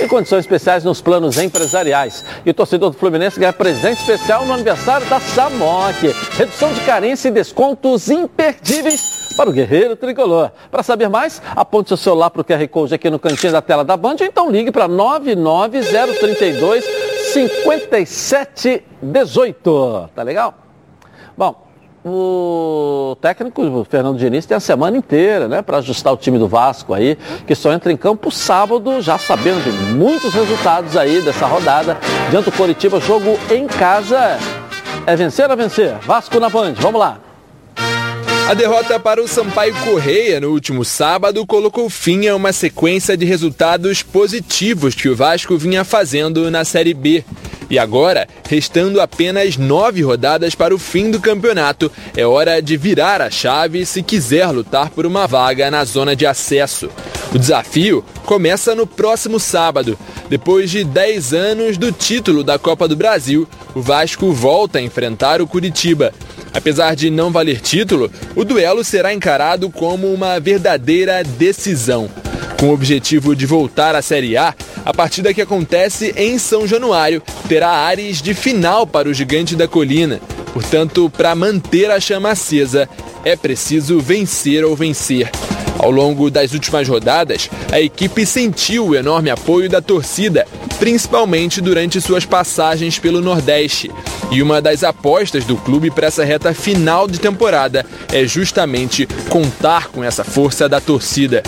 e 0.00 0.08
condições 0.08 0.40
especiais 0.40 0.82
nos 0.84 1.00
planos 1.00 1.38
empresariais. 1.38 2.22
E 2.44 2.50
o 2.50 2.54
torcedor 2.54 2.90
do 2.90 2.96
Fluminense 2.96 3.40
ganha 3.40 3.52
presente 3.52 4.00
especial 4.00 4.44
no 4.44 4.52
aniversário 4.52 5.08
da 5.08 5.20
Samok. 5.20 6.12
Redução 6.36 6.72
de 6.72 6.80
carência 6.82 7.28
e 7.28 7.32
descontos 7.32 8.08
imperdíveis 8.08 9.34
para 9.36 9.50
o 9.50 9.52
guerreiro 9.52 9.96
tricolor. 9.96 10.52
Para 10.70 10.82
saber 10.82 11.08
mais, 11.08 11.42
aponte 11.54 11.88
seu 11.88 11.96
celular 11.96 12.30
para 12.30 12.42
o 12.42 12.44
QR 12.44 12.66
Code 12.68 12.94
aqui 12.94 13.10
no 13.10 13.18
cantinho 13.18 13.52
da 13.52 13.60
tela 13.60 13.84
da 13.84 13.96
Band 13.96 14.16
ou 14.20 14.26
então 14.26 14.48
ligue 14.50 14.72
para 14.72 14.88
99032 14.88 16.84
5718. 17.32 20.10
Tá 20.14 20.22
legal? 20.22 20.54
Bom, 21.36 21.65
o 22.08 23.16
técnico 23.20 23.84
Fernando 23.90 24.16
Diniz 24.16 24.46
tem 24.46 24.56
a 24.56 24.60
semana 24.60 24.96
inteira, 24.96 25.48
né, 25.48 25.60
para 25.60 25.78
ajustar 25.78 26.12
o 26.12 26.16
time 26.16 26.38
do 26.38 26.46
Vasco 26.46 26.94
aí, 26.94 27.18
que 27.46 27.54
só 27.54 27.72
entra 27.72 27.92
em 27.92 27.96
campo 27.96 28.30
sábado, 28.30 29.00
já 29.00 29.18
sabendo 29.18 29.62
de 29.64 29.70
muitos 29.92 30.32
resultados 30.32 30.96
aí 30.96 31.20
dessa 31.20 31.46
rodada. 31.46 31.96
Diante 32.30 32.44
do 32.44 32.56
Coritiba, 32.56 33.00
jogo 33.00 33.36
em 33.50 33.66
casa. 33.66 34.38
É 35.04 35.16
vencer 35.16 35.50
ou 35.50 35.56
vencer? 35.56 35.94
Vasco 36.02 36.38
na 36.38 36.48
Band, 36.48 36.74
vamos 36.74 37.00
lá. 37.00 37.18
A 38.48 38.54
derrota 38.54 39.00
para 39.00 39.20
o 39.20 39.26
Sampaio 39.26 39.74
Correia 39.82 40.40
no 40.40 40.50
último 40.50 40.84
sábado 40.84 41.44
colocou 41.44 41.90
fim 41.90 42.28
a 42.28 42.36
uma 42.36 42.52
sequência 42.52 43.16
de 43.16 43.26
resultados 43.26 44.04
positivos 44.04 44.94
que 44.94 45.08
o 45.08 45.16
Vasco 45.16 45.58
vinha 45.58 45.82
fazendo 45.82 46.48
na 46.48 46.64
Série 46.64 46.94
B. 46.94 47.24
E 47.68 47.76
agora, 47.76 48.28
restando 48.48 49.00
apenas 49.00 49.56
nove 49.56 50.00
rodadas 50.02 50.54
para 50.54 50.72
o 50.72 50.78
fim 50.78 51.10
do 51.10 51.20
campeonato, 51.20 51.90
é 52.16 52.24
hora 52.24 52.62
de 52.62 52.76
virar 52.76 53.20
a 53.20 53.32
chave 53.32 53.84
se 53.84 54.00
quiser 54.00 54.48
lutar 54.52 54.90
por 54.90 55.04
uma 55.04 55.26
vaga 55.26 55.68
na 55.68 55.84
zona 55.84 56.14
de 56.14 56.24
acesso. 56.24 56.88
O 57.34 57.38
desafio 57.40 58.04
começa 58.24 58.76
no 58.76 58.86
próximo 58.86 59.40
sábado. 59.40 59.98
Depois 60.28 60.70
de 60.70 60.84
10 60.84 61.34
anos 61.34 61.76
do 61.76 61.90
título 61.90 62.44
da 62.44 62.60
Copa 62.60 62.86
do 62.86 62.94
Brasil, 62.94 63.48
o 63.74 63.82
Vasco 63.82 64.32
volta 64.32 64.78
a 64.78 64.82
enfrentar 64.82 65.42
o 65.42 65.48
Curitiba. 65.48 66.14
Apesar 66.56 66.96
de 66.96 67.10
não 67.10 67.30
valer 67.30 67.60
título, 67.60 68.10
o 68.34 68.42
duelo 68.42 68.82
será 68.82 69.12
encarado 69.12 69.68
como 69.68 70.10
uma 70.10 70.40
verdadeira 70.40 71.22
decisão. 71.22 72.08
Com 72.58 72.70
o 72.70 72.72
objetivo 72.72 73.36
de 73.36 73.44
voltar 73.44 73.94
à 73.94 74.00
Série 74.00 74.38
A, 74.38 74.54
a 74.82 74.94
partida 74.94 75.34
que 75.34 75.42
acontece 75.42 76.14
em 76.16 76.38
São 76.38 76.66
Januário 76.66 77.22
terá 77.46 77.68
áreas 77.68 78.22
de 78.22 78.32
final 78.32 78.86
para 78.86 79.06
o 79.06 79.12
Gigante 79.12 79.54
da 79.54 79.68
Colina. 79.68 80.18
Portanto, 80.54 81.12
para 81.14 81.34
manter 81.34 81.90
a 81.90 82.00
chama 82.00 82.30
acesa, 82.30 82.88
é 83.22 83.36
preciso 83.36 84.00
vencer 84.00 84.64
ou 84.64 84.74
vencer. 84.74 85.30
Ao 85.78 85.90
longo 85.90 86.30
das 86.30 86.52
últimas 86.52 86.88
rodadas, 86.88 87.50
a 87.70 87.80
equipe 87.80 88.24
sentiu 88.24 88.88
o 88.88 88.94
enorme 88.94 89.30
apoio 89.30 89.68
da 89.68 89.80
torcida, 89.80 90.46
principalmente 90.78 91.60
durante 91.60 92.00
suas 92.00 92.24
passagens 92.24 92.98
pelo 92.98 93.20
Nordeste. 93.20 93.90
E 94.30 94.42
uma 94.42 94.60
das 94.60 94.82
apostas 94.82 95.44
do 95.44 95.56
clube 95.56 95.90
para 95.90 96.08
essa 96.08 96.24
reta 96.24 96.52
final 96.52 97.06
de 97.06 97.18
temporada 97.18 97.86
é 98.12 98.24
justamente 98.24 99.06
contar 99.28 99.88
com 99.88 100.02
essa 100.02 100.24
força 100.24 100.68
da 100.68 100.80
torcida. 100.80 101.42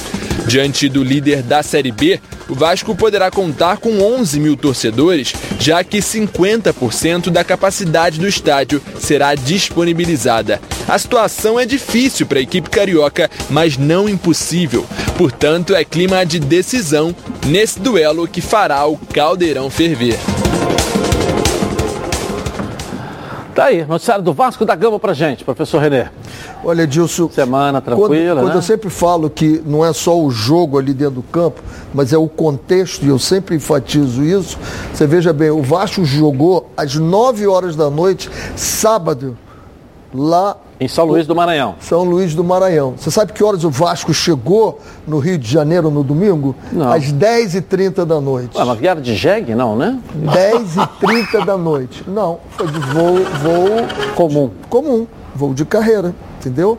Diante 0.48 0.88
do 0.88 1.04
líder 1.04 1.42
da 1.42 1.62
Série 1.62 1.92
B, 1.92 2.18
o 2.48 2.54
Vasco 2.54 2.96
poderá 2.96 3.30
contar 3.30 3.76
com 3.76 4.00
11 4.00 4.40
mil 4.40 4.56
torcedores, 4.56 5.34
já 5.60 5.84
que 5.84 5.98
50% 5.98 7.28
da 7.28 7.44
capacidade 7.44 8.18
do 8.18 8.26
estádio 8.26 8.80
será 8.98 9.34
disponibilizada. 9.34 10.58
A 10.88 10.98
situação 10.98 11.60
é 11.60 11.66
difícil 11.66 12.26
para 12.26 12.38
a 12.38 12.42
equipe 12.42 12.70
carioca, 12.70 13.30
mas 13.50 13.76
não 13.76 14.08
impossível. 14.08 14.86
Portanto, 15.18 15.74
é 15.74 15.84
clima 15.84 16.24
de 16.24 16.40
decisão 16.40 17.14
nesse 17.46 17.78
duelo 17.78 18.26
que 18.26 18.40
fará 18.40 18.86
o 18.86 18.96
caldeirão 18.96 19.68
ferver. 19.68 20.16
Tá 23.58 23.64
aí, 23.64 23.84
noticiário 23.84 24.22
do 24.22 24.32
Vasco 24.32 24.64
da 24.64 24.76
Gama 24.76 25.00
pra 25.00 25.12
gente, 25.12 25.42
professor 25.42 25.80
Renê. 25.80 26.06
Olha, 26.62 26.82
Edilson. 26.82 27.28
Semana 27.28 27.80
tranquila. 27.80 28.08
Quando, 28.08 28.44
quando 28.44 28.52
né? 28.52 28.56
eu 28.56 28.62
sempre 28.62 28.88
falo 28.88 29.28
que 29.28 29.60
não 29.66 29.84
é 29.84 29.92
só 29.92 30.16
o 30.16 30.30
jogo 30.30 30.78
ali 30.78 30.94
dentro 30.94 31.16
do 31.16 31.22
campo, 31.24 31.60
mas 31.92 32.12
é 32.12 32.16
o 32.16 32.28
contexto, 32.28 33.04
e 33.04 33.08
eu 33.08 33.18
sempre 33.18 33.56
enfatizo 33.56 34.22
isso. 34.22 34.56
Você 34.94 35.08
veja 35.08 35.32
bem, 35.32 35.50
o 35.50 35.60
Vasco 35.60 36.04
jogou 36.04 36.70
às 36.76 36.94
9 36.94 37.48
horas 37.48 37.74
da 37.74 37.90
noite, 37.90 38.30
sábado, 38.54 39.36
lá 40.12 40.56
em 40.80 40.86
São 40.86 41.04
Luís 41.04 41.26
do 41.26 41.34
Maranhão. 41.34 41.74
São 41.80 42.04
Luís 42.04 42.34
do 42.34 42.44
Maranhão. 42.44 42.94
Você 42.96 43.10
sabe 43.10 43.32
que 43.32 43.42
horas 43.42 43.64
o 43.64 43.70
Vasco 43.70 44.14
chegou 44.14 44.80
no 45.06 45.18
Rio 45.18 45.36
de 45.36 45.50
Janeiro 45.50 45.90
no 45.90 46.04
domingo? 46.04 46.54
Não. 46.72 46.92
Às 46.92 47.12
10h30 47.12 48.04
da 48.04 48.20
noite. 48.20 48.56
Ué, 48.56 48.64
mas 48.64 48.78
vieram 48.78 49.00
de 49.00 49.14
jegue, 49.14 49.54
não, 49.54 49.74
né? 49.76 49.98
10h30 50.16 51.44
da 51.44 51.56
noite. 51.56 52.04
Não, 52.06 52.38
foi 52.50 52.66
de 52.68 52.78
voo, 52.78 53.16
voo 53.42 54.14
Comum. 54.14 54.50
comum, 54.68 55.06
voo 55.34 55.52
de 55.52 55.64
carreira, 55.64 56.14
entendeu? 56.38 56.78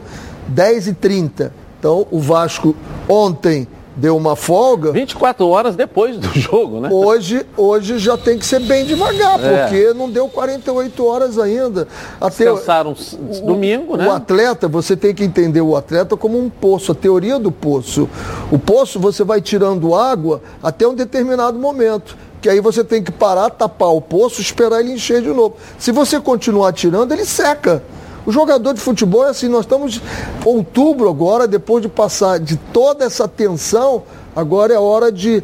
10h30. 0.53 1.51
Então 1.79 2.05
o 2.11 2.19
Vasco 2.19 2.75
ontem 3.07 3.67
deu 3.99 4.15
uma 4.15 4.35
folga. 4.35 4.91
24 4.91 5.47
horas 5.47 5.75
depois 5.75 6.17
do 6.17 6.27
jogo, 6.39 6.79
né? 6.79 6.89
Hoje, 6.91 7.45
hoje 7.57 7.99
já 7.99 8.17
tem 8.17 8.37
que 8.37 8.45
ser 8.45 8.59
bem 8.61 8.85
devagar, 8.85 9.39
É. 9.43 9.63
porque 9.63 9.93
não 9.93 10.09
deu 10.09 10.27
48 10.27 11.05
horas 11.05 11.37
ainda. 11.37 11.87
Até 12.19 12.45
Descansaram 12.45 12.91
s- 12.93 13.17
domingo, 13.43 13.97
né? 13.97 14.07
O 14.07 14.11
atleta, 14.11 14.67
você 14.67 14.95
tem 14.95 15.13
que 15.13 15.23
entender 15.23 15.61
o 15.61 15.75
atleta 15.75 16.15
como 16.15 16.39
um 16.39 16.49
poço, 16.49 16.91
a 16.91 16.95
teoria 16.95 17.37
do 17.37 17.51
poço. 17.51 18.09
O 18.51 18.57
poço 18.57 18.99
você 18.99 19.23
vai 19.23 19.41
tirando 19.41 19.93
água 19.93 20.41
até 20.63 20.87
um 20.87 20.93
determinado 20.95 21.57
momento. 21.59 22.17
Que 22.41 22.47
aí 22.47 22.61
você 22.61 22.85
tem 22.85 23.03
que 23.03 23.11
parar, 23.11 23.49
tapar 23.49 23.89
o 23.93 23.99
poço, 23.99 24.39
esperar 24.39 24.79
ele 24.79 24.93
encher 24.93 25.21
de 25.21 25.27
novo. 25.27 25.57
Se 25.77 25.91
você 25.91 26.21
continuar 26.21 26.71
tirando, 26.71 27.11
ele 27.11 27.25
seca. 27.25 27.83
O 28.25 28.31
jogador 28.31 28.73
de 28.73 28.81
futebol 28.81 29.25
é 29.25 29.29
assim, 29.29 29.47
nós 29.47 29.61
estamos 29.61 30.01
outubro 30.45 31.09
agora, 31.09 31.47
depois 31.47 31.81
de 31.81 31.89
passar 31.89 32.39
de 32.39 32.57
toda 32.57 33.05
essa 33.05 33.27
tensão, 33.27 34.03
agora 34.35 34.73
é 34.73 34.79
hora 34.79 35.11
de 35.11 35.43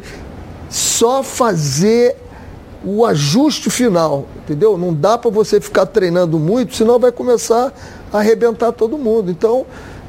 só 0.68 1.22
fazer 1.22 2.16
o 2.84 3.04
ajuste 3.04 3.70
final, 3.70 4.26
entendeu? 4.38 4.78
Não 4.78 4.94
dá 4.94 5.18
para 5.18 5.30
você 5.30 5.60
ficar 5.60 5.86
treinando 5.86 6.38
muito, 6.38 6.76
senão 6.76 6.98
vai 6.98 7.10
começar 7.10 7.72
a 8.12 8.18
arrebentar 8.18 8.72
todo 8.72 8.96
mundo. 8.96 9.30
Então, 9.30 9.66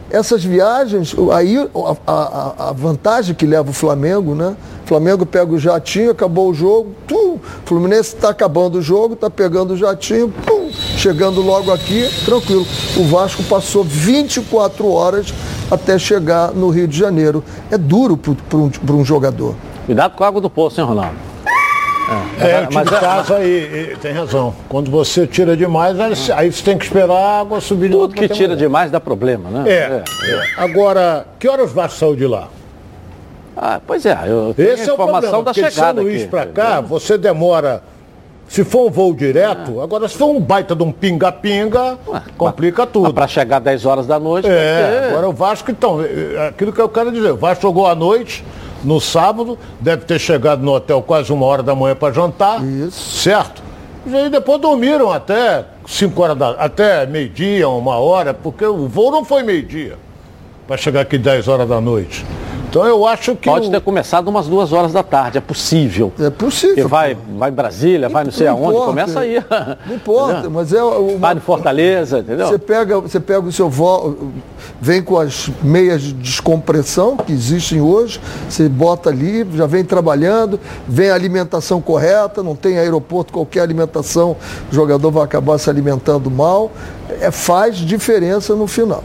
essas 0.09 0.43
viagens, 0.43 1.15
aí 1.33 1.57
a, 1.57 2.11
a- 2.11 2.69
a 2.69 2.71
vantagem 2.71 3.35
que 3.35 3.45
leva 3.45 3.69
o 3.69 3.73
Flamengo, 3.73 4.33
né? 4.35 4.55
Flamengo 4.85 5.25
pega 5.25 5.51
o 5.53 5.59
jatinho, 5.59 6.11
acabou 6.11 6.49
o 6.49 6.53
jogo, 6.53 6.93
pum, 7.07 7.37
Fluminense 7.65 8.15
está 8.15 8.29
acabando 8.29 8.77
o 8.77 8.81
jogo, 8.81 9.15
está 9.15 9.29
pegando 9.29 9.73
o 9.73 9.77
jatinho, 9.77 10.33
pum, 10.45 10.69
chegando 10.97 11.41
logo 11.41 11.71
aqui, 11.73 12.07
tranquilo. 12.23 12.65
O 12.95 13.03
Vasco 13.05 13.43
passou 13.43 13.83
24 13.83 14.89
horas 14.89 15.33
até 15.69 15.99
chegar 15.99 16.53
no 16.53 16.69
Rio 16.69 16.87
de 16.87 16.97
Janeiro. 16.97 17.43
É 17.69 17.77
duro 17.77 18.15
para 18.15 18.57
um, 18.57 18.71
um 18.99 19.03
jogador. 19.03 19.55
Cuidado 19.85 20.15
com 20.15 20.23
a 20.23 20.27
água 20.27 20.39
do 20.39 20.49
poço, 20.49 20.79
hein, 20.79 20.87
Ronaldo? 20.87 21.26
É, 22.39 22.61
time 22.61 22.73
Mas 22.75 22.87
de 22.89 22.95
é- 22.95 22.99
casa 22.99 23.35
aí, 23.35 23.91
e 23.93 23.97
tem 23.97 24.13
razão. 24.13 24.53
Quando 24.69 24.89
você 24.89 25.27
tira 25.27 25.57
demais, 25.57 25.97
aí, 26.31 26.51
você 26.51 26.63
tem 26.63 26.77
que 26.77 26.85
esperar 26.85 27.13
a 27.13 27.39
água 27.41 27.59
subir 27.59 27.89
de 27.89 27.95
Tudo 27.95 28.13
que 28.13 28.27
pra 28.27 28.35
tira 28.35 28.55
demais 28.55 28.89
dá 28.91 28.99
problema, 28.99 29.49
né? 29.49 29.69
É, 29.69 29.73
é. 29.73 30.03
Agora, 30.57 31.25
que 31.37 31.47
horas 31.47 31.71
o 31.71 31.73
Vasco 31.73 31.99
saiu 31.99 32.15
de 32.15 32.25
lá? 32.27 32.47
Ah, 33.55 33.81
pois 33.85 34.05
é, 34.05 34.17
eu 34.25 34.53
tenho 34.55 34.69
Esse 34.69 34.83
a 34.83 34.85
é 34.85 34.91
o 34.91 34.93
informação 34.93 35.19
problema, 35.19 35.43
da 35.43 35.53
porque 35.53 35.61
de 35.63 35.71
São 35.71 35.71
chegada 35.71 36.01
Luís 36.01 36.25
pra 36.25 36.45
cá, 36.45 36.79
você 36.81 37.17
demora... 37.17 37.81
Se 38.47 38.63
for 38.63 38.87
um 38.87 38.89
voo 38.89 39.13
direto, 39.13 39.81
agora 39.81 40.07
se 40.07 40.15
for 40.17 40.27
um 40.27 40.39
baita 40.39 40.73
de 40.73 40.81
um 40.81 40.89
pinga-pinga, 40.89 41.97
complica 42.37 42.85
tudo. 42.87 43.13
Para 43.13 43.27
chegar 43.27 43.59
10 43.59 43.85
horas 43.85 44.07
da 44.07 44.17
noite, 44.17 44.47
É, 44.49 44.99
porque- 45.01 45.07
agora 45.11 45.27
o 45.27 45.33
Vasco, 45.33 45.69
então, 45.69 45.99
é, 46.01 46.47
aquilo 46.47 46.71
que 46.71 46.79
eu 46.79 46.87
quero 46.87 47.11
dizer, 47.11 47.31
o 47.31 47.35
Vasco 47.35 47.63
jogou 47.63 47.85
à 47.87 47.93
noite, 47.93 48.45
no 48.83 48.99
sábado, 48.99 49.57
deve 49.79 50.05
ter 50.05 50.19
chegado 50.19 50.61
no 50.61 50.73
hotel 50.73 51.01
quase 51.01 51.31
uma 51.31 51.45
hora 51.45 51.63
da 51.63 51.75
manhã 51.75 51.95
para 51.95 52.13
jantar. 52.13 52.63
Isso. 52.63 53.19
Certo? 53.19 53.61
E 54.05 54.15
aí 54.15 54.29
depois 54.29 54.61
dormiram 54.61 55.11
até 55.11 55.65
5 55.85 56.21
horas 56.21 56.37
da. 56.37 56.51
até 56.51 57.05
meio-dia, 57.05 57.67
uma 57.67 57.97
hora, 57.97 58.33
porque 58.33 58.65
o 58.65 58.87
voo 58.87 59.11
não 59.11 59.25
foi 59.25 59.43
meio-dia. 59.43 59.97
Para 60.65 60.77
chegar 60.77 61.01
aqui 61.01 61.17
10 61.17 61.47
horas 61.47 61.67
da 61.67 61.81
noite. 61.81 62.25
Então 62.69 62.85
eu 62.85 63.05
acho 63.07 63.35
que. 63.35 63.49
Pode 63.49 63.67
o... 63.67 63.71
ter 63.71 63.81
começado 63.81 64.27
umas 64.27 64.47
duas 64.47 64.73
horas 64.73 64.91
da 64.93 65.03
tarde, 65.03 65.37
é 65.37 65.41
possível. 65.41 66.11
É 66.19 66.29
possível. 66.29 66.85
E 66.85 66.87
vai, 66.87 67.17
vai 67.37 67.49
em 67.49 67.53
Brasília, 67.53 68.09
vai 68.09 68.23
não 68.23 68.31
sei 68.31 68.47
aonde, 68.47 68.69
importa, 68.69 68.85
começa 68.87 69.19
aí. 69.19 69.43
Não 69.85 69.95
importa, 69.95 70.49
mas 70.51 70.73
é 70.73 70.83
uma... 70.83 71.17
Vai 71.17 71.35
em 71.35 71.39
Fortaleza, 71.39 72.19
entendeu? 72.19 72.47
Você 72.47 72.59
pega, 72.59 72.99
você 72.99 73.19
pega 73.19 73.39
o 73.39 73.51
seu 73.51 73.69
voo, 73.69 74.31
vem 74.81 75.01
com 75.01 75.17
as 75.17 75.49
meias 75.63 76.01
de 76.01 76.13
descompressão 76.13 77.17
que 77.17 77.31
existem 77.31 77.79
hoje, 77.81 78.19
você 78.49 78.67
bota 78.67 79.09
ali, 79.09 79.47
já 79.55 79.65
vem 79.65 79.83
trabalhando, 79.83 80.59
vem 80.87 81.09
a 81.09 81.15
alimentação 81.15 81.81
correta, 81.81 82.43
não 82.43 82.55
tem 82.55 82.77
aeroporto, 82.77 83.31
qualquer 83.31 83.61
alimentação, 83.61 84.35
o 84.71 84.75
jogador 84.75 85.09
vai 85.11 85.23
acabar 85.23 85.57
se 85.57 85.69
alimentando 85.69 86.29
mal. 86.29 86.71
É, 87.21 87.31
faz 87.31 87.77
diferença 87.77 88.53
no 88.53 88.67
final. 88.67 89.03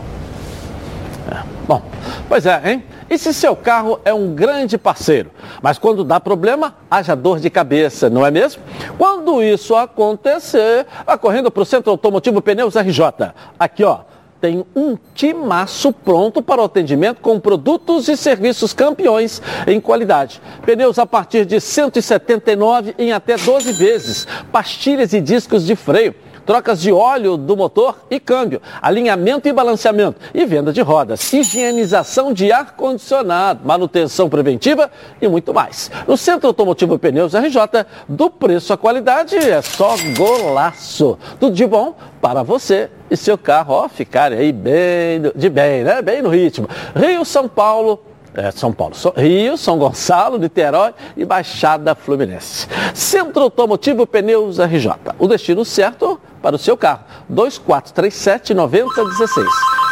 Bom, 1.66 1.80
pois 2.28 2.44
é, 2.44 2.60
hein? 2.64 2.84
E 3.12 3.18
se 3.18 3.34
seu 3.34 3.54
carro 3.54 4.00
é 4.06 4.14
um 4.14 4.34
grande 4.34 4.78
parceiro, 4.78 5.30
mas 5.60 5.76
quando 5.76 6.02
dá 6.02 6.18
problema, 6.18 6.74
haja 6.90 7.14
dor 7.14 7.40
de 7.40 7.50
cabeça, 7.50 8.08
não 8.08 8.24
é 8.24 8.30
mesmo? 8.30 8.62
Quando 8.96 9.42
isso 9.42 9.76
acontecer, 9.76 10.86
vá 11.04 11.18
correndo 11.18 11.50
para 11.50 11.62
o 11.62 11.66
Centro 11.66 11.90
Automotivo 11.90 12.40
Pneus 12.40 12.74
RJ. 12.74 13.34
Aqui, 13.58 13.84
ó, 13.84 13.98
tem 14.40 14.64
um 14.74 14.96
timaço 15.12 15.92
pronto 15.92 16.40
para 16.40 16.62
o 16.62 16.64
atendimento 16.64 17.20
com 17.20 17.38
produtos 17.38 18.08
e 18.08 18.16
serviços 18.16 18.72
campeões 18.72 19.42
em 19.66 19.78
qualidade. 19.78 20.40
Pneus 20.64 20.98
a 20.98 21.04
partir 21.04 21.44
de 21.44 21.60
179 21.60 22.94
em 22.98 23.12
até 23.12 23.36
12 23.36 23.72
vezes, 23.72 24.26
pastilhas 24.50 25.12
e 25.12 25.20
discos 25.20 25.66
de 25.66 25.76
freio 25.76 26.14
trocas 26.44 26.80
de 26.80 26.92
óleo 26.92 27.36
do 27.36 27.56
motor 27.56 28.06
e 28.10 28.18
câmbio, 28.20 28.60
alinhamento 28.80 29.48
e 29.48 29.52
balanceamento 29.52 30.20
e 30.34 30.44
venda 30.44 30.72
de 30.72 30.80
rodas, 30.80 31.32
higienização 31.32 32.32
de 32.32 32.52
ar-condicionado, 32.52 33.60
manutenção 33.64 34.28
preventiva 34.28 34.90
e 35.20 35.28
muito 35.28 35.52
mais. 35.54 35.90
No 36.06 36.16
Centro 36.16 36.48
Automotivo 36.48 36.98
Pneus 36.98 37.34
RJ, 37.34 37.86
do 38.08 38.30
preço 38.30 38.72
à 38.72 38.76
qualidade 38.76 39.36
é 39.36 39.60
só 39.62 39.94
golaço. 40.16 41.18
Tudo 41.38 41.54
de 41.54 41.66
bom 41.66 41.94
para 42.20 42.42
você 42.42 42.90
e 43.10 43.16
seu 43.16 43.36
carro 43.36 43.74
ó, 43.74 43.88
ficarem 43.88 44.38
aí 44.38 44.52
bem 44.52 45.22
de 45.34 45.48
bem, 45.48 45.82
né? 45.82 46.00
Bem 46.00 46.22
no 46.22 46.28
ritmo. 46.28 46.68
Rio, 46.94 47.24
São 47.24 47.48
Paulo, 47.48 48.02
é, 48.34 48.50
São 48.50 48.72
Paulo, 48.72 48.94
Rio, 49.16 49.56
São 49.56 49.78
Gonçalo, 49.78 50.38
Niterói 50.38 50.94
e 51.16 51.24
Baixada 51.24 51.94
Fluminense. 51.94 52.66
Centro 52.94 53.42
Automotivo 53.42 54.06
Pneus 54.06 54.58
RJ. 54.58 54.92
O 55.18 55.28
destino 55.28 55.64
certo 55.64 56.20
para 56.40 56.56
o 56.56 56.58
seu 56.58 56.76
carro. 56.76 57.04
2437 57.28 58.54
9016. 58.54 59.46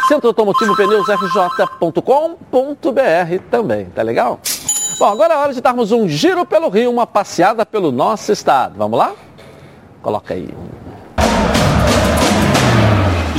Centro 0.07 0.27
Automotivo 0.29 0.75
Pneus 0.75 1.07
RJ.com.br 1.07 2.01
também, 3.49 3.85
tá 3.85 4.01
legal? 4.01 4.39
Bom, 4.99 5.07
agora 5.07 5.33
é 5.33 5.37
hora 5.37 5.53
de 5.53 5.61
darmos 5.61 5.91
um 5.91 6.07
giro 6.07 6.45
pelo 6.45 6.69
Rio, 6.69 6.91
uma 6.91 7.07
passeada 7.07 7.65
pelo 7.65 7.91
nosso 7.91 8.31
estado. 8.31 8.75
Vamos 8.77 8.99
lá? 8.99 9.13
Coloca 10.01 10.33
aí. 10.33 10.49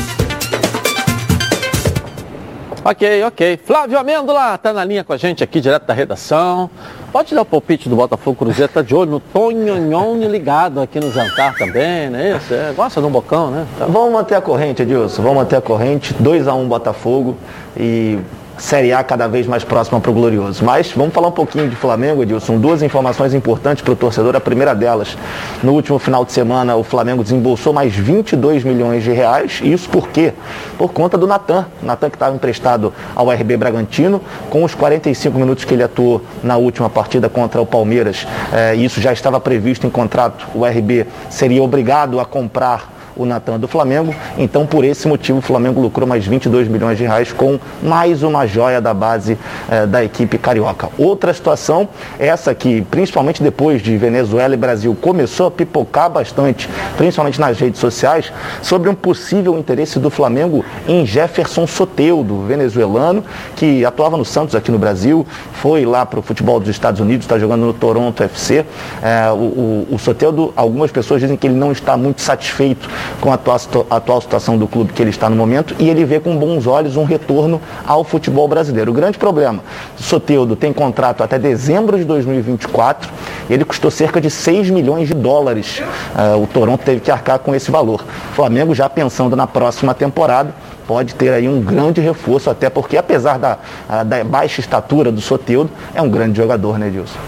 Ok, 2.85 3.23
ok. 3.23 3.61
Flávio 3.65 3.97
Amêndola 3.97 4.57
está 4.57 4.73
na 4.73 4.85
linha 4.85 5.05
com 5.05 5.13
a 5.13 5.17
gente 5.17 5.45
aqui, 5.45 5.61
direto 5.61 5.87
da 5.87 5.95
redação. 5.95 6.69
Pode 7.13 7.33
dar 7.33 7.43
o 7.43 7.45
palpite 7.45 7.89
do 7.89 7.95
Botafogo 7.95 8.37
Cruzeiro, 8.37 8.73
tá 8.73 8.83
de 8.83 8.93
olho 8.93 9.13
no 9.13 9.21
Tonhonhon 9.21 10.17
ligado 10.29 10.81
aqui 10.81 10.99
no 10.99 11.13
jantar 11.13 11.55
também, 11.55 12.11
né? 12.11 12.37
Isso, 12.37 12.53
é, 12.53 12.73
gosta 12.75 13.01
de 13.01 13.07
um 13.07 13.11
bocão, 13.11 13.53
né? 13.53 13.67
Tá. 13.79 13.87
Vamos 13.87 14.13
manter 14.13 14.35
a 14.35 14.41
corrente, 14.41 14.83
Edilson. 14.83 15.23
Vamos 15.23 15.39
manter 15.39 15.57
a 15.57 15.61
corrente. 15.61 16.13
2x1 16.15 16.57
um 16.57 16.67
Botafogo 16.67 17.37
e 17.77 18.19
Série 18.63 18.93
A 18.93 19.03
cada 19.03 19.27
vez 19.27 19.45
mais 19.45 19.65
próxima 19.65 20.01
para 20.01 20.11
o 20.13 20.15
Glorioso. 20.15 20.65
Mas 20.65 20.93
vamos 20.93 21.13
falar 21.13 21.29
um 21.29 21.33
pouquinho 21.33 21.69
de 21.69 21.75
Flamengo, 21.75 22.23
Edilson. 22.23 22.59
Duas 22.59 22.81
informações 22.81 23.35
importantes 23.35 23.83
para 23.83 23.93
o 23.93 23.97
torcedor. 23.97 24.37
A 24.37 24.41
primeira 24.41 24.73
delas, 24.73 25.19
no 25.65 25.73
último 25.73 25.99
final 25.99 26.25
de 26.25 26.31
semana, 26.31 26.77
o 26.77 26.85
Flamengo 26.85 27.25
desembolsou 27.25 27.73
mais 27.73 27.93
22 27.93 28.63
milhões 28.63 29.03
de 29.03 29.11
reais. 29.11 29.61
Isso 29.65 29.89
por 29.89 30.09
quê? 30.09 30.33
Por 30.79 30.93
conta 30.93 31.19
do 31.19 31.27
Natan. 31.27 31.67
Natan 31.83 32.09
que 32.09 32.15
estava 32.15 32.37
emprestado 32.37 32.95
ao 33.17 33.29
RB 33.31 33.57
Bragantino, 33.57 34.23
com 34.49 34.63
os 34.63 34.77
45 34.77 35.37
minutos 35.37 35.65
que 35.65 35.75
ele 35.75 35.83
atuou 35.83 36.23
na 36.41 36.57
última 36.57 36.89
partida 36.89 37.29
contra 37.29 37.61
o 37.61 37.67
Palmeiras. 37.67 38.29
É, 38.53 38.77
isso 38.77 39.01
já 39.01 39.13
estava 39.13 39.41
previsto 39.41 39.89
em 39.89 39.91
contrato. 39.91 40.47
O 40.55 40.65
RB 40.65 41.05
seria 41.29 41.65
obrigado 41.65 42.21
a 42.21 42.25
comprar 42.25 43.02
o 43.17 43.25
Natan 43.25 43.59
do 43.59 43.69
Flamengo. 43.69 44.15
Então, 44.37 44.67
por 44.67 44.85
esse 44.85 45.07
motivo, 45.07 45.39
o 45.39 45.43
Flamengo 45.43 45.81
lucrou 45.81 46.07
mais 46.07 46.27
22 46.27 46.69
milhões 46.69 46.99
de 46.99 47.05
reais 47.05 47.33
com 47.33 47.59
mais 47.83 48.23
uma 48.23 48.47
joia 48.47 48.81
da 48.81 48.95
base 48.95 49.39
eh, 49.71 49.87
da 49.87 50.05
equipe 50.05 50.39
carioca. 50.39 50.89
Outra 50.99 51.33
situação, 51.33 51.89
essa 52.19 52.55
que, 52.55 52.83
principalmente 52.83 53.43
depois 53.43 53.83
de 53.83 53.97
Venezuela 53.97 54.55
e 54.55 54.57
Brasil, 54.57 54.97
começou 55.01 55.47
a 55.47 55.51
pipocar 55.51 56.11
bastante, 56.11 56.69
principalmente 56.97 57.41
nas 57.41 57.59
redes 57.59 57.81
sociais, 57.81 58.33
sobre 58.63 58.89
um 58.89 58.95
possível 58.95 59.59
interesse 59.59 59.99
do 59.99 60.11
Flamengo 60.11 60.65
em 60.87 61.05
Jefferson 61.07 61.67
Soteudo, 61.67 62.43
venezuelano, 62.47 63.25
que 63.57 63.85
atuava 63.85 64.17
no 64.17 64.25
Santos 64.25 64.55
aqui 64.55 64.71
no 64.71 64.79
Brasil, 64.79 65.27
foi 65.55 65.85
lá 65.85 66.05
para 66.07 66.19
o 66.19 66.23
futebol 66.23 66.59
dos 66.59 66.69
Estados 66.69 67.01
Unidos, 67.01 67.25
está 67.25 67.39
jogando 67.39 67.67
no 67.67 67.73
Toronto 67.73 68.23
FC. 68.23 68.65
Eh, 69.03 69.31
o, 69.33 69.37
o, 69.37 69.89
o 69.93 69.99
Soteudo, 69.99 70.53
algumas 70.57 70.91
pessoas 70.91 71.21
dizem 71.21 71.37
que 71.37 71.47
ele 71.47 71.55
não 71.55 71.73
está 71.73 71.97
muito 71.97 72.21
satisfeito 72.21 72.89
com 73.21 73.31
a 73.31 73.35
atual, 73.35 73.61
a 73.91 73.97
atual 73.97 74.21
situação 74.21 74.59
do 74.59 74.67
clube 74.67 74.93
que 74.93 75.03
ele 75.03 75.11
está 75.11 75.29
no 75.29 75.37
momento 75.37 75.75
e 75.79 75.89
ele 75.89 76.05
vê 76.05 76.21
com 76.21 76.37
bons 76.37 76.67
olhos 76.67 76.97
um 76.97 77.05
retorno 77.05 77.61
ao 77.87 78.05
futebol 78.05 78.49
brasileiro. 78.49 78.91
O 78.91 78.95
grande 78.95 79.19
problema, 79.19 79.61
Soteudo 79.97 80.57
tem 80.57 80.73
contrato 80.73 81.23
até 81.23 81.39
dezembro 81.39 81.97
de 81.97 82.05
2024, 82.05 83.11
ele 83.49 83.65
custou 83.65 83.91
cerca 83.91 84.21
de 84.21 84.31
6 84.31 84.71
milhões 84.71 85.09
de 85.09 85.15
dólares. 85.15 85.81
Uh, 86.15 86.43
o 86.43 86.47
Toronto 86.47 86.83
teve 86.85 87.01
que 87.01 87.11
arcar 87.11 87.39
com 87.39 87.55
esse 87.55 87.71
valor. 87.71 88.05
O 88.33 88.35
Flamengo 88.35 88.75
já 88.75 88.89
pensando 88.89 89.37
na 89.37 89.47
próxima 89.47 89.95
temporada, 89.95 90.55
pode 90.87 91.15
ter 91.15 91.33
aí 91.33 91.49
um 91.49 91.61
grande 91.61 92.01
reforço, 92.01 92.51
até 92.51 92.69
porque 92.69 92.97
apesar 92.97 93.39
da, 93.39 93.59
da 94.05 94.25
baixa 94.25 94.61
estatura 94.61 95.11
do 95.11 95.21
Soteudo, 95.21 95.71
é 95.95 96.03
um 96.03 96.09
grande 96.09 96.37
jogador, 96.37 96.79
né, 96.79 96.91
Dilson? 96.91 97.19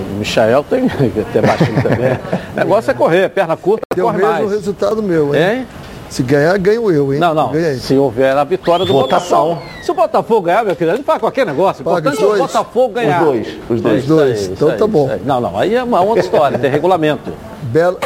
O 0.00 0.18
Michael 0.18 0.64
tem 0.68 0.86
até 0.86 1.40
baixinho 1.40 1.82
também. 1.82 2.18
O 2.54 2.60
negócio 2.60 2.90
é 2.90 2.94
correr, 2.94 3.28
perna 3.30 3.56
curta, 3.56 3.82
Deu 3.94 4.06
corre 4.06 4.18
mesmo 4.18 4.32
mais. 4.32 4.50
resultado 4.50 5.02
meu, 5.02 5.34
hein? 5.34 5.40
Hein? 5.58 5.66
Se 6.10 6.22
ganhar, 6.22 6.56
ganho 6.58 6.90
eu, 6.90 7.12
hein? 7.12 7.20
Não, 7.20 7.34
não. 7.34 7.52
Aí. 7.52 7.78
Se 7.78 7.94
houver 7.94 8.36
a 8.36 8.42
vitória 8.42 8.84
do 8.84 8.92
Votação. 8.92 9.48
Botafogo. 9.54 9.82
Se 9.82 9.90
o 9.90 9.94
Botafogo 9.94 10.40
ganhar, 10.42 10.64
meu 10.64 10.74
querido, 10.74 10.96
ele 10.96 11.04
faz 11.04 11.20
qualquer 11.20 11.44
negócio. 11.46 11.82
O 11.82 11.84
Paga 11.84 12.08
importante 12.10 12.22
é 12.22 12.34
o. 12.34 12.38
Botafogo 12.38 12.94
ganhar. 12.94 13.22
Os 13.22 13.26
dois, 13.28 13.48
os 13.68 13.80
dois. 13.82 13.94
É, 13.94 13.98
Os 13.98 14.06
dois. 14.06 14.40
isso 14.40 14.52
Então 14.52 14.76
tá 14.76 14.86
bom. 14.86 15.10
Não, 15.24 15.40
não. 15.40 15.58
Aí 15.58 15.74
é 15.74 15.82
uma 15.82 16.00
outra 16.00 16.24
história. 16.24 16.58
Tem 16.58 16.70
regulamento. 16.70 17.30
Bela... 17.64 17.98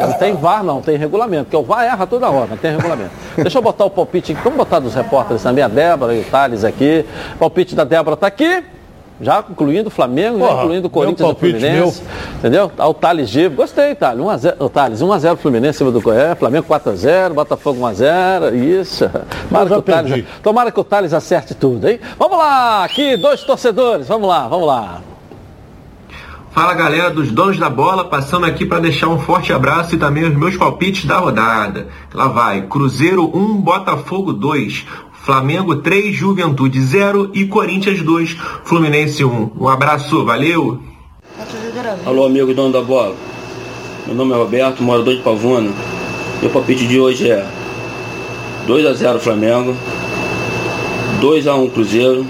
Não 0.00 0.12
tem 0.14 0.34
VAR, 0.34 0.64
não, 0.64 0.80
tem 0.80 0.96
regulamento. 0.96 1.44
Porque 1.44 1.56
o 1.56 1.62
VAR 1.62 1.84
erra 1.84 2.06
toda 2.06 2.30
hora, 2.30 2.46
não 2.48 2.56
tem 2.56 2.70
regulamento. 2.74 3.10
Deixa 3.36 3.58
eu 3.58 3.62
botar 3.62 3.84
o 3.84 3.90
palpite 3.90 4.32
aqui. 4.32 4.40
Vamos 4.42 4.56
botar 4.56 4.78
dos 4.78 4.94
repórteres 4.94 5.42
também, 5.42 5.62
a 5.62 5.68
Débora 5.68 6.14
e 6.14 6.20
o 6.22 6.24
Thales 6.24 6.64
aqui. 6.64 7.04
O 7.34 7.38
palpite 7.38 7.74
da 7.74 7.84
Débora 7.84 8.14
está 8.14 8.26
aqui. 8.26 8.64
Já 9.20 9.44
incluindo 9.50 9.88
o 9.88 9.90
Flamengo, 9.90 10.38
já 10.38 10.46
Porra, 10.46 10.62
incluindo 10.62 10.86
o 10.86 10.90
Corinthians 10.90 11.28
e 11.28 11.32
o 11.32 11.36
Fluminense. 11.36 12.02
Entendeu? 12.38 12.70
Tá 12.74 12.88
o 12.88 12.94
Thales 12.94 13.28
Gibo. 13.28 13.56
Gostei, 13.56 13.94
Thales. 13.94 14.24
1x0, 14.24 14.54
o 14.58 14.68
Thales, 14.68 15.00
1x0 15.00 15.36
Fluminense 15.36 15.76
em 15.76 15.78
cima 15.78 15.90
do 15.90 16.00
Goiás, 16.00 16.38
Flamengo 16.38 16.66
4x0, 16.66 17.34
Botafogo 17.34 17.80
1x0. 17.80 18.54
Isso. 18.54 19.10
Tomara 19.48 19.64
que, 19.64 19.70
já 19.70 19.78
o 19.78 19.82
Thales, 19.82 20.24
tomara 20.42 20.72
que 20.72 20.80
o 20.80 20.84
Thales 20.84 21.12
acerte 21.12 21.54
tudo, 21.54 21.88
hein? 21.88 22.00
Vamos 22.18 22.38
lá, 22.38 22.84
aqui, 22.84 23.16
dois 23.16 23.42
torcedores. 23.42 24.08
Vamos 24.08 24.28
lá, 24.28 24.48
vamos 24.48 24.66
lá. 24.66 25.02
Fala 26.52 26.74
galera 26.74 27.10
dos 27.10 27.30
donos 27.30 27.58
da 27.58 27.70
bola, 27.70 28.04
passando 28.04 28.44
aqui 28.44 28.66
para 28.66 28.80
deixar 28.80 29.06
um 29.06 29.20
forte 29.20 29.52
abraço 29.52 29.94
e 29.94 29.98
também 29.98 30.24
os 30.24 30.34
meus 30.34 30.56
palpites 30.56 31.04
da 31.04 31.18
rodada. 31.18 31.86
Lá 32.12 32.26
vai, 32.26 32.62
Cruzeiro 32.62 33.30
1, 33.32 33.60
Botafogo 33.60 34.32
2, 34.32 34.84
Flamengo 35.30 35.76
3, 35.76 36.12
Juventude 36.12 36.82
0 36.82 37.30
e 37.32 37.44
Corinthians 37.44 38.02
2, 38.02 38.36
Fluminense 38.64 39.24
1. 39.24 39.52
Um 39.60 39.68
abraço, 39.68 40.24
valeu! 40.24 40.82
Alô 42.04 42.26
amigo 42.26 42.52
dono 42.52 42.72
da 42.72 42.82
bola, 42.82 43.14
meu 44.08 44.16
nome 44.16 44.32
é 44.32 44.36
Roberto, 44.36 44.82
morador 44.82 45.14
de 45.14 45.22
Pavuna. 45.22 45.70
Meu 46.42 46.50
palpite 46.50 46.84
de 46.84 46.98
hoje 46.98 47.30
é 47.30 47.46
2 48.66 48.84
a 48.84 48.92
0 48.92 49.20
Flamengo, 49.20 49.76
2 51.20 51.46
a 51.46 51.54
1 51.54 51.70
Cruzeiro, 51.70 52.26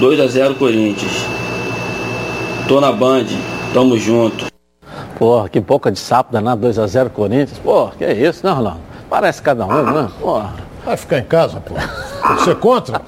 2 0.00 0.18
a 0.18 0.26
0 0.26 0.56
Corinthians. 0.56 1.24
Tô 2.66 2.80
na 2.80 2.90
Band, 2.90 3.26
tamo 3.72 3.96
junto. 3.96 4.46
Porra, 5.16 5.48
que 5.48 5.60
boca 5.60 5.92
de 5.92 6.00
sapo 6.00 6.32
danado, 6.32 6.66
2x0 6.66 7.10
Corinthians. 7.10 7.60
Porra, 7.60 7.92
que 7.96 8.04
é 8.04 8.12
isso, 8.12 8.44
né, 8.44 8.50
Rolando? 8.50 8.80
Parece 9.08 9.40
cada 9.40 9.64
um, 9.64 9.92
né? 9.92 10.08
Porra. 10.20 10.69
Vai 10.84 10.96
ficar 10.96 11.18
em 11.18 11.24
casa, 11.24 11.60
pô. 11.60 11.74
Você 12.34 12.50
é 12.50 12.54
contra? 12.54 13.00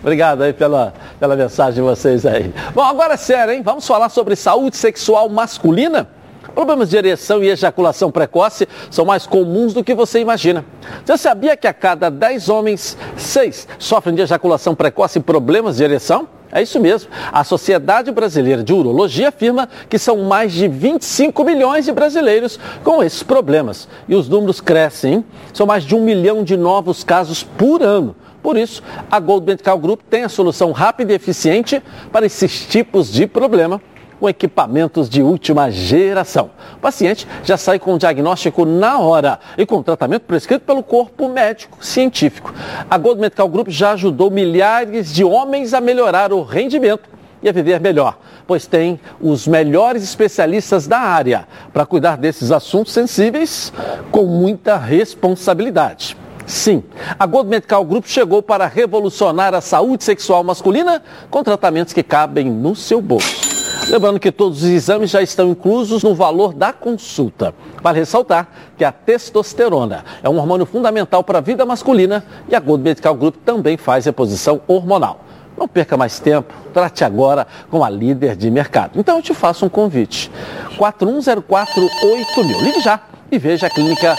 Obrigado 0.00 0.42
aí 0.42 0.52
pela, 0.52 0.92
pela 1.18 1.36
mensagem 1.36 1.74
de 1.74 1.80
vocês 1.80 2.24
aí. 2.26 2.52
Bom, 2.74 2.82
agora 2.82 3.14
é 3.14 3.16
sério, 3.16 3.54
hein? 3.54 3.62
Vamos 3.62 3.86
falar 3.86 4.08
sobre 4.08 4.36
saúde 4.36 4.76
sexual 4.76 5.28
masculina? 5.28 6.08
Problemas 6.54 6.90
de 6.90 6.96
ereção 6.96 7.42
e 7.42 7.48
ejaculação 7.48 8.10
precoce 8.10 8.68
são 8.90 9.04
mais 9.04 9.26
comuns 9.26 9.72
do 9.72 9.82
que 9.82 9.94
você 9.94 10.20
imagina. 10.20 10.64
Você 11.04 11.16
sabia 11.16 11.56
que 11.56 11.66
a 11.66 11.72
cada 11.72 12.10
10 12.10 12.48
homens, 12.48 12.96
6 13.16 13.66
sofrem 13.78 14.14
de 14.14 14.22
ejaculação 14.22 14.74
precoce 14.74 15.18
e 15.18 15.22
problemas 15.22 15.76
de 15.78 15.84
ereção? 15.84 16.28
É 16.52 16.60
isso 16.60 16.78
mesmo. 16.78 17.10
A 17.32 17.42
Sociedade 17.42 18.12
Brasileira 18.12 18.62
de 18.62 18.74
Urologia 18.74 19.30
afirma 19.30 19.66
que 19.88 19.98
são 19.98 20.18
mais 20.18 20.52
de 20.52 20.68
25 20.68 21.42
milhões 21.44 21.86
de 21.86 21.92
brasileiros 21.92 22.60
com 22.84 23.02
esses 23.02 23.22
problemas. 23.22 23.88
E 24.06 24.14
os 24.14 24.28
números 24.28 24.60
crescem. 24.60 25.14
Hein? 25.14 25.24
São 25.54 25.66
mais 25.66 25.82
de 25.82 25.94
um 25.94 26.02
milhão 26.02 26.44
de 26.44 26.56
novos 26.56 27.02
casos 27.02 27.42
por 27.42 27.82
ano. 27.82 28.14
Por 28.42 28.58
isso, 28.58 28.82
a 29.10 29.18
Gold 29.18 29.46
Medical 29.46 29.78
Group 29.78 30.00
tem 30.10 30.24
a 30.24 30.28
solução 30.28 30.72
rápida 30.72 31.12
e 31.12 31.16
eficiente 31.16 31.82
para 32.10 32.26
esses 32.26 32.66
tipos 32.66 33.10
de 33.10 33.26
problema 33.26 33.80
com 34.22 34.28
equipamentos 34.28 35.10
de 35.10 35.20
última 35.20 35.68
geração. 35.68 36.52
O 36.76 36.78
paciente 36.78 37.26
já 37.42 37.56
sai 37.56 37.80
com 37.80 37.94
o 37.94 37.98
diagnóstico 37.98 38.64
na 38.64 39.00
hora 39.00 39.40
e 39.58 39.66
com 39.66 39.82
tratamento 39.82 40.22
prescrito 40.22 40.64
pelo 40.64 40.80
corpo 40.80 41.28
médico 41.28 41.84
científico. 41.84 42.54
A 42.88 42.96
Gold 42.96 43.20
Medical 43.20 43.48
Group 43.48 43.68
já 43.70 43.94
ajudou 43.94 44.30
milhares 44.30 45.12
de 45.12 45.24
homens 45.24 45.74
a 45.74 45.80
melhorar 45.80 46.32
o 46.32 46.44
rendimento 46.44 47.10
e 47.42 47.48
a 47.48 47.52
viver 47.52 47.80
melhor, 47.80 48.16
pois 48.46 48.64
tem 48.64 49.00
os 49.20 49.48
melhores 49.48 50.04
especialistas 50.04 50.86
da 50.86 51.00
área 51.00 51.48
para 51.72 51.84
cuidar 51.84 52.16
desses 52.16 52.52
assuntos 52.52 52.92
sensíveis 52.92 53.72
com 54.12 54.22
muita 54.22 54.76
responsabilidade. 54.76 56.16
Sim, 56.46 56.84
a 57.18 57.26
Gold 57.26 57.50
Medical 57.50 57.84
Group 57.84 58.06
chegou 58.06 58.40
para 58.40 58.68
revolucionar 58.68 59.52
a 59.52 59.60
saúde 59.60 60.04
sexual 60.04 60.44
masculina 60.44 61.02
com 61.28 61.42
tratamentos 61.42 61.92
que 61.92 62.04
cabem 62.04 62.48
no 62.48 62.76
seu 62.76 63.00
bolso. 63.00 63.51
Lembrando 63.88 64.20
que 64.20 64.30
todos 64.30 64.62
os 64.62 64.68
exames 64.68 65.10
já 65.10 65.20
estão 65.20 65.50
inclusos 65.50 66.02
no 66.02 66.14
valor 66.14 66.54
da 66.54 66.72
consulta. 66.72 67.54
Vale 67.82 67.98
ressaltar 67.98 68.48
que 68.76 68.84
a 68.84 68.92
testosterona 68.92 70.04
é 70.22 70.28
um 70.28 70.38
hormônio 70.38 70.64
fundamental 70.64 71.24
para 71.24 71.38
a 71.38 71.40
vida 71.40 71.66
masculina 71.66 72.24
e 72.48 72.54
a 72.54 72.60
Gold 72.60 72.82
Medical 72.82 73.14
Group 73.14 73.36
também 73.44 73.76
faz 73.76 74.04
reposição 74.04 74.60
hormonal. 74.66 75.20
Não 75.56 75.68
perca 75.68 75.96
mais 75.96 76.18
tempo, 76.18 76.54
trate 76.72 77.04
agora 77.04 77.46
com 77.70 77.84
a 77.84 77.90
líder 77.90 78.36
de 78.36 78.50
mercado. 78.50 78.98
Então 78.98 79.16
eu 79.16 79.22
te 79.22 79.34
faço 79.34 79.66
um 79.66 79.68
convite. 79.68 80.30
41048000. 80.78 82.62
Ligue 82.62 82.80
já 82.80 83.00
e 83.30 83.38
veja 83.38 83.66
a 83.66 83.70
clínica 83.70 84.16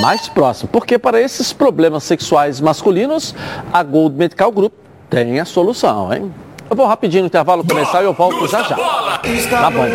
mais 0.00 0.28
próxima, 0.28 0.70
porque 0.72 0.98
para 0.98 1.20
esses 1.20 1.52
problemas 1.52 2.04
sexuais 2.04 2.60
masculinos, 2.60 3.34
a 3.72 3.82
Gold 3.82 4.16
Medical 4.16 4.50
Group 4.50 4.72
tem 5.10 5.38
a 5.38 5.44
solução, 5.44 6.12
hein? 6.12 6.32
Eu 6.72 6.76
vou 6.76 6.86
rapidinho 6.86 7.24
no 7.24 7.26
intervalo 7.26 7.62
começar 7.62 8.00
e 8.00 8.06
eu 8.06 8.14
volto 8.14 8.48
já 8.48 8.62
já. 8.62 8.74
Na 8.78 9.70
Band. 9.70 9.90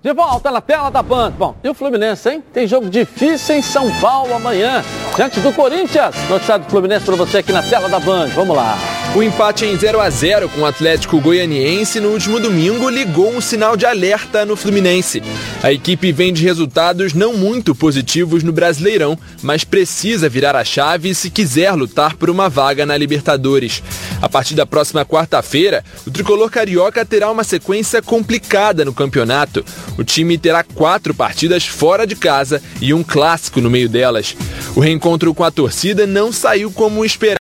De 0.00 0.12
volta 0.12 0.48
na 0.52 0.60
tela 0.60 0.90
da 0.92 1.02
Band. 1.02 1.32
Bom, 1.32 1.56
e 1.64 1.68
o 1.68 1.74
Fluminense, 1.74 2.30
hein? 2.30 2.44
Tem 2.52 2.68
jogo 2.68 2.88
difícil 2.88 3.56
em 3.56 3.62
São 3.62 3.90
Paulo 4.00 4.32
amanhã, 4.32 4.80
diante 5.16 5.40
do 5.40 5.52
Corinthians. 5.52 6.14
Noticiário 6.30 6.66
do 6.66 6.70
Fluminense 6.70 7.04
para 7.04 7.16
você 7.16 7.38
aqui 7.38 7.52
na 7.52 7.64
tela 7.64 7.88
da 7.88 7.98
Band. 7.98 8.28
Vamos 8.28 8.56
lá. 8.56 8.76
O 9.16 9.22
empate 9.22 9.64
em 9.64 9.78
0 9.78 10.00
a 10.00 10.10
0 10.10 10.48
com 10.48 10.62
o 10.62 10.66
Atlético 10.66 11.20
Goianiense 11.20 12.00
no 12.00 12.08
último 12.08 12.40
domingo 12.40 12.88
ligou 12.88 13.32
um 13.32 13.40
sinal 13.40 13.76
de 13.76 13.86
alerta 13.86 14.44
no 14.44 14.56
Fluminense. 14.56 15.22
A 15.62 15.72
equipe 15.72 16.10
vem 16.10 16.32
de 16.32 16.42
resultados 16.42 17.14
não 17.14 17.32
muito 17.32 17.76
positivos 17.76 18.42
no 18.42 18.52
Brasileirão, 18.52 19.16
mas 19.40 19.62
precisa 19.62 20.28
virar 20.28 20.56
a 20.56 20.64
chave 20.64 21.14
se 21.14 21.30
quiser 21.30 21.70
lutar 21.74 22.16
por 22.16 22.28
uma 22.28 22.48
vaga 22.48 22.84
na 22.84 22.96
Libertadores. 22.96 23.84
A 24.20 24.28
partir 24.28 24.56
da 24.56 24.66
próxima 24.66 25.06
quarta-feira, 25.06 25.84
o 26.04 26.10
tricolor 26.10 26.50
carioca 26.50 27.04
terá 27.04 27.30
uma 27.30 27.44
sequência 27.44 28.02
complicada 28.02 28.84
no 28.84 28.92
campeonato. 28.92 29.64
O 29.96 30.02
time 30.02 30.36
terá 30.36 30.64
quatro 30.64 31.14
partidas 31.14 31.64
fora 31.64 32.04
de 32.04 32.16
casa 32.16 32.60
e 32.80 32.92
um 32.92 33.04
clássico 33.04 33.60
no 33.60 33.70
meio 33.70 33.88
delas. 33.88 34.36
O 34.74 34.80
reencontro 34.80 35.32
com 35.32 35.44
a 35.44 35.52
torcida 35.52 36.04
não 36.04 36.32
saiu 36.32 36.72
como 36.72 37.04
esperado 37.04 37.43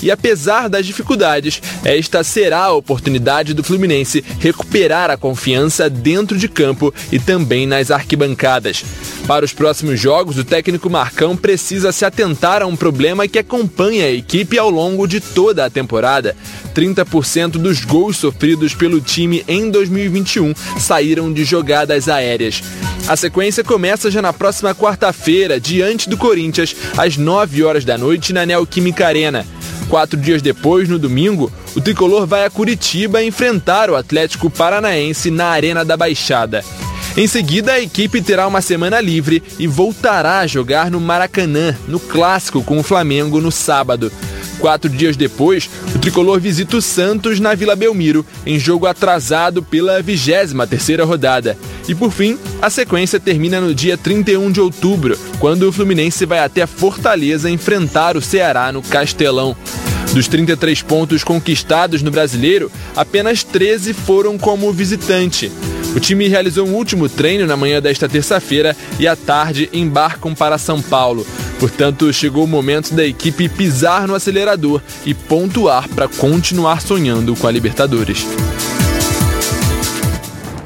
e, 0.00 0.08
apesar 0.08 0.68
das 0.68 0.86
dificuldades, 0.86 1.60
esta 1.84 2.22
será 2.22 2.66
a 2.66 2.72
oportunidade 2.72 3.52
do 3.52 3.64
Fluminense 3.64 4.24
recuperar 4.38 5.10
a 5.10 5.16
confiança 5.16 5.90
dentro 5.90 6.38
de 6.38 6.48
campo 6.48 6.94
e 7.10 7.18
também 7.18 7.66
nas 7.66 7.90
arquibancadas. 7.90 8.84
Para 9.26 9.44
os 9.44 9.52
próximos 9.52 9.98
jogos, 9.98 10.38
o 10.38 10.44
técnico 10.44 10.88
Marcão 10.88 11.36
precisa 11.36 11.90
se 11.90 12.04
atentar 12.04 12.62
a 12.62 12.66
um 12.66 12.76
problema 12.76 13.26
que 13.26 13.38
acompanha 13.38 14.06
a 14.06 14.12
equipe 14.12 14.58
ao 14.58 14.70
longo 14.70 15.08
de 15.08 15.20
toda 15.20 15.64
a 15.64 15.70
temporada. 15.70 16.36
30% 16.72 17.52
dos 17.52 17.84
gols 17.84 18.16
sofridos 18.18 18.74
pelo 18.74 19.00
time 19.00 19.44
em 19.48 19.70
2021 19.70 20.54
saíram 20.78 21.32
de 21.32 21.44
jogadas 21.44 22.08
aéreas. 22.08 22.62
A 23.08 23.16
sequência 23.16 23.64
começa 23.64 24.10
já 24.10 24.22
na 24.22 24.32
próxima 24.32 24.74
quarta-feira, 24.74 25.58
diante 25.58 26.08
do 26.08 26.16
Corinthians, 26.16 26.74
às 26.96 27.16
9 27.16 27.64
horas 27.64 27.84
da 27.84 27.98
noite 27.98 28.32
na 28.32 28.46
Neoquímica 28.46 29.06
Arena. 29.06 29.31
Quatro 29.88 30.18
dias 30.18 30.40
depois, 30.40 30.88
no 30.88 30.98
domingo, 30.98 31.52
o 31.74 31.80
tricolor 31.80 32.26
vai 32.26 32.44
a 32.44 32.50
Curitiba 32.50 33.22
enfrentar 33.22 33.90
o 33.90 33.96
Atlético 33.96 34.48
Paranaense 34.50 35.30
na 35.30 35.46
Arena 35.46 35.84
da 35.84 35.96
Baixada. 35.96 36.64
Em 37.16 37.26
seguida, 37.26 37.72
a 37.72 37.80
equipe 37.80 38.22
terá 38.22 38.46
uma 38.46 38.62
semana 38.62 39.00
livre 39.00 39.42
e 39.58 39.66
voltará 39.66 40.38
a 40.38 40.46
jogar 40.46 40.90
no 40.90 40.98
Maracanã, 40.98 41.76
no 41.86 42.00
clássico 42.00 42.62
com 42.62 42.78
o 42.78 42.82
Flamengo 42.82 43.40
no 43.40 43.52
sábado. 43.52 44.10
Quatro 44.62 44.88
dias 44.88 45.16
depois, 45.16 45.68
o 45.92 45.98
tricolor 45.98 46.38
visita 46.38 46.76
o 46.76 46.80
Santos 46.80 47.40
na 47.40 47.52
Vila 47.52 47.74
Belmiro, 47.74 48.24
em 48.46 48.60
jogo 48.60 48.86
atrasado 48.86 49.60
pela 49.60 50.00
23ª 50.00 51.04
rodada. 51.04 51.58
E 51.88 51.96
por 51.96 52.12
fim, 52.12 52.38
a 52.62 52.70
sequência 52.70 53.18
termina 53.18 53.60
no 53.60 53.74
dia 53.74 53.98
31 53.98 54.52
de 54.52 54.60
outubro, 54.60 55.18
quando 55.40 55.64
o 55.64 55.72
Fluminense 55.72 56.24
vai 56.24 56.38
até 56.38 56.64
Fortaleza 56.64 57.50
enfrentar 57.50 58.16
o 58.16 58.22
Ceará 58.22 58.70
no 58.70 58.82
Castelão. 58.82 59.56
Dos 60.12 60.28
33 60.28 60.82
pontos 60.82 61.24
conquistados 61.24 62.02
no 62.02 62.10
Brasileiro, 62.10 62.70
apenas 62.94 63.42
13 63.42 63.94
foram 63.94 64.36
como 64.36 64.70
visitante. 64.70 65.50
O 65.96 66.00
time 66.00 66.28
realizou 66.28 66.66
um 66.66 66.74
último 66.74 67.08
treino 67.08 67.46
na 67.46 67.56
manhã 67.56 67.80
desta 67.80 68.06
terça-feira 68.08 68.76
e 68.98 69.08
à 69.08 69.16
tarde 69.16 69.70
embarcam 69.72 70.34
para 70.34 70.58
São 70.58 70.82
Paulo. 70.82 71.26
Portanto, 71.58 72.12
chegou 72.12 72.44
o 72.44 72.48
momento 72.48 72.92
da 72.92 73.04
equipe 73.04 73.48
pisar 73.48 74.06
no 74.06 74.14
acelerador 74.14 74.82
e 75.06 75.14
pontuar 75.14 75.88
para 75.88 76.08
continuar 76.08 76.82
sonhando 76.82 77.34
com 77.34 77.46
a 77.46 77.50
Libertadores. 77.50 78.26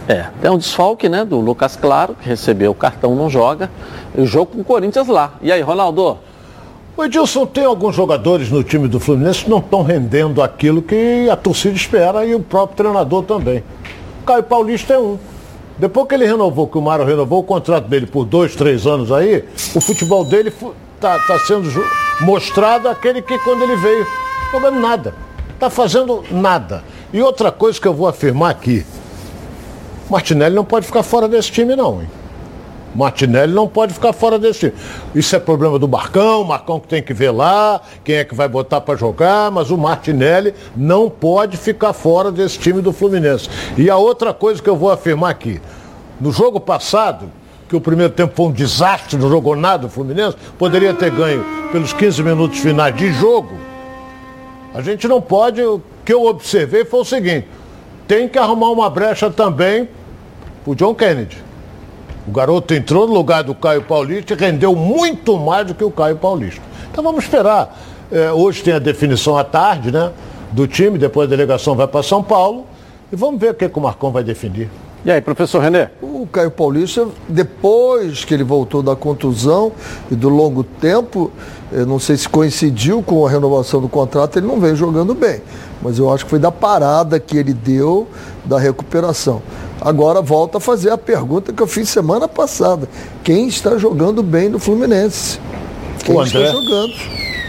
É, 0.09 0.27
tem 0.41 0.51
um 0.51 0.59
desfalque, 0.59 1.09
né, 1.09 1.25
do 1.25 1.41
Lucas 1.41 1.77
Claro, 1.77 2.17
que 2.21 2.29
recebeu 2.29 2.71
o 2.71 2.75
cartão, 2.75 3.15
não 3.15 3.31
joga. 3.31 3.71
O 4.17 4.27
jogo 4.27 4.53
com 4.53 4.61
o 4.61 4.65
Corinthians 4.65 5.07
lá. 5.07 5.35
E 5.43 5.53
aí, 5.53 5.61
Ronaldo? 5.61 6.19
O 6.97 7.05
Edilson 7.05 7.45
tem 7.45 7.63
alguns 7.63 7.95
jogadores 7.95 8.51
no 8.51 8.65
time 8.65 8.89
do 8.89 8.99
Fluminense 8.99 9.45
que 9.45 9.51
não 9.51 9.59
estão 9.59 9.83
rendendo 9.83 10.41
aquilo 10.41 10.81
que 10.81 11.29
a 11.29 11.37
torcida 11.37 11.77
espera 11.77 12.25
e 12.25 12.35
o 12.35 12.41
próprio 12.41 12.75
treinador 12.75 13.23
também. 13.23 13.63
Caio 14.25 14.43
Paulista 14.43 14.95
é 14.95 14.99
um. 14.99 15.19
Depois 15.77 16.09
que 16.09 16.15
ele 16.15 16.25
renovou, 16.25 16.67
que 16.67 16.79
o 16.79 16.81
Mário 16.81 17.05
renovou 17.05 17.41
o 17.41 17.45
contrato 17.45 17.87
dele 17.87 18.07
por 18.07 18.25
dois, 18.25 18.57
três 18.57 18.87
anos 18.87 19.13
aí, 19.13 19.45
o 19.75 19.81
futebol 19.81 20.25
dele 20.25 20.51
está 20.95 21.19
tá 21.19 21.39
sendo 21.41 21.69
mostrado 22.23 22.89
aquele 22.89 23.21
que 23.21 23.39
quando 23.41 23.63
ele 23.63 23.77
veio, 23.77 24.07
jogando 24.51 24.81
nada. 24.81 25.15
Está 25.53 25.69
fazendo 25.69 26.25
nada. 26.31 26.83
E 27.13 27.21
outra 27.21 27.53
coisa 27.53 27.79
que 27.79 27.87
eu 27.87 27.93
vou 27.93 28.09
afirmar 28.09 28.53
aqui, 28.53 28.87
Martinelli 30.09 30.55
não 30.55 30.65
pode 30.65 30.87
ficar 30.87 31.03
fora 31.03 31.29
desse 31.29 31.53
time 31.53 31.77
não, 31.77 32.01
hein? 32.01 32.09
Martinelli 32.97 33.53
não 33.53 33.69
pode 33.69 33.93
ficar 33.93 34.13
fora 34.13 34.39
desse. 34.39 34.73
Isso 35.15 35.37
é 35.37 35.39
problema 35.39 35.79
do 35.79 35.87
Marcão, 35.87 36.43
o 36.43 36.45
Marcão 36.45 36.81
que 36.81 36.89
tem 36.89 37.03
que 37.03 37.13
ver 37.13 37.31
lá, 37.31 37.81
quem 38.03 38.17
é 38.17 38.25
que 38.25 38.35
vai 38.35 38.49
botar 38.49 38.81
para 38.81 38.97
jogar, 38.97 39.51
mas 39.51 39.71
o 39.71 39.77
Martinelli 39.77 40.55
não 40.75 41.11
pode 41.11 41.57
ficar 41.57 41.93
fora 41.93 42.33
desse 42.33 42.59
time 42.59 42.81
do 42.81 42.93
Fluminense. 42.93 43.49
E 43.77 43.91
a 43.91 43.97
outra 43.97 44.33
coisa 44.33 44.63
que 44.63 44.69
eu 44.69 44.77
vou 44.77 44.91
afirmar 44.91 45.31
aqui, 45.31 45.61
no 46.21 46.33
jogo 46.33 46.59
passado, 46.59 47.31
que 47.69 47.77
o 47.77 47.81
primeiro 47.81 48.13
tempo 48.13 48.35
foi 48.35 48.47
um 48.47 48.53
desastre, 48.53 49.19
não 49.19 49.29
jogou 49.29 49.55
nada 49.55 49.87
o 49.87 49.91
Fluminense, 49.91 50.37
poderia 50.59 50.95
ter 50.95 51.11
ganho 51.11 51.45
pelos 51.71 51.93
15 51.93 52.23
minutos 52.23 52.59
finais 52.61 52.97
de 52.97 53.13
jogo. 53.13 53.55
A 54.75 54.81
gente 54.81 55.07
não 55.07 55.21
pode, 55.21 55.63
o 55.63 55.83
que 56.05 56.13
eu 56.13 56.25
observei 56.25 56.85
foi 56.85 57.01
o 57.01 57.05
seguinte, 57.05 57.47
tem 58.09 58.29
que 58.29 58.39
arrumar 58.39 58.71
uma 58.71 58.89
brecha 58.89 59.31
também 59.31 59.89
o 60.65 60.75
John 60.75 60.95
Kennedy. 60.95 61.46
O 62.27 62.33
garoto 62.33 62.75
entrou 62.75 63.07
no 63.07 63.15
lugar 63.15 63.45
do 63.45 63.55
Caio 63.55 63.83
Paulista 63.83 64.35
e 64.35 64.37
rendeu 64.37 64.75
muito 64.75 65.39
mais 65.39 65.67
do 65.67 65.75
que 65.75 65.85
o 65.85 65.91
Caio 65.91 66.17
Paulista. 66.17 66.61
Então 66.91 67.05
vamos 67.05 67.25
esperar. 67.25 67.79
É, 68.11 68.33
hoje 68.33 68.63
tem 68.63 68.75
a 68.75 68.79
definição 68.79 69.37
à 69.37 69.45
tarde, 69.45 69.93
né? 69.93 70.11
Do 70.51 70.67
time, 70.67 70.99
depois 70.99 71.29
a 71.29 71.31
delegação 71.31 71.77
vai 71.77 71.87
para 71.87 72.03
São 72.03 72.23
Paulo. 72.23 72.67
E 73.13 73.17
vamos 73.17 73.41
ver 73.41 73.51
o 73.51 73.55
que, 73.55 73.69
que 73.69 73.79
o 73.79 73.83
Marcão 73.83 74.11
vai 74.11 74.25
definir. 74.25 74.69
E 75.05 75.11
aí, 75.11 75.21
professor 75.21 75.61
René? 75.61 75.91
O 76.03 76.27
Caio 76.27 76.51
Paulista, 76.51 77.07
depois 77.29 78.25
que 78.25 78.35
ele 78.35 78.43
voltou 78.43 78.83
da 78.83 78.97
contusão 78.97 79.71
e 80.11 80.17
do 80.17 80.29
longo 80.29 80.65
tempo, 80.65 81.31
eu 81.71 81.87
não 81.87 82.01
sei 82.01 82.17
se 82.17 82.29
coincidiu 82.29 83.01
com 83.05 83.25
a 83.25 83.31
renovação 83.31 83.81
do 83.81 83.89
contrato, 83.89 84.37
ele 84.37 84.49
não 84.49 84.59
vem 84.59 84.75
jogando 84.75 85.15
bem. 85.15 85.41
Mas 85.83 85.99
eu 85.99 86.13
acho 86.13 86.25
que 86.25 86.31
foi 86.31 86.39
da 86.39 86.51
parada 86.51 87.21
que 87.21 87.37
ele 87.37 87.53
deu 87.53 88.07
da 88.45 88.59
recuperação. 88.59 89.43
Agora 89.81 90.23
volta 90.23 90.59
a 90.59 90.61
fazer 90.61 90.91
a 90.91 90.99
pergunta 90.99 91.53
que 91.53 91.63
eu 91.63 91.67
fiz 91.67 91.89
semana 91.89 92.27
passada. 92.27 92.89
Quem 93.23 93.47
está 93.47 93.77
jogando 93.77 94.23
bem 94.23 94.49
no 94.49 94.59
Fluminense? 94.59 95.39
Quem 96.05 96.15
o 96.15 96.21
André. 96.21 96.47
está 96.47 96.53
jogando? 96.53 96.93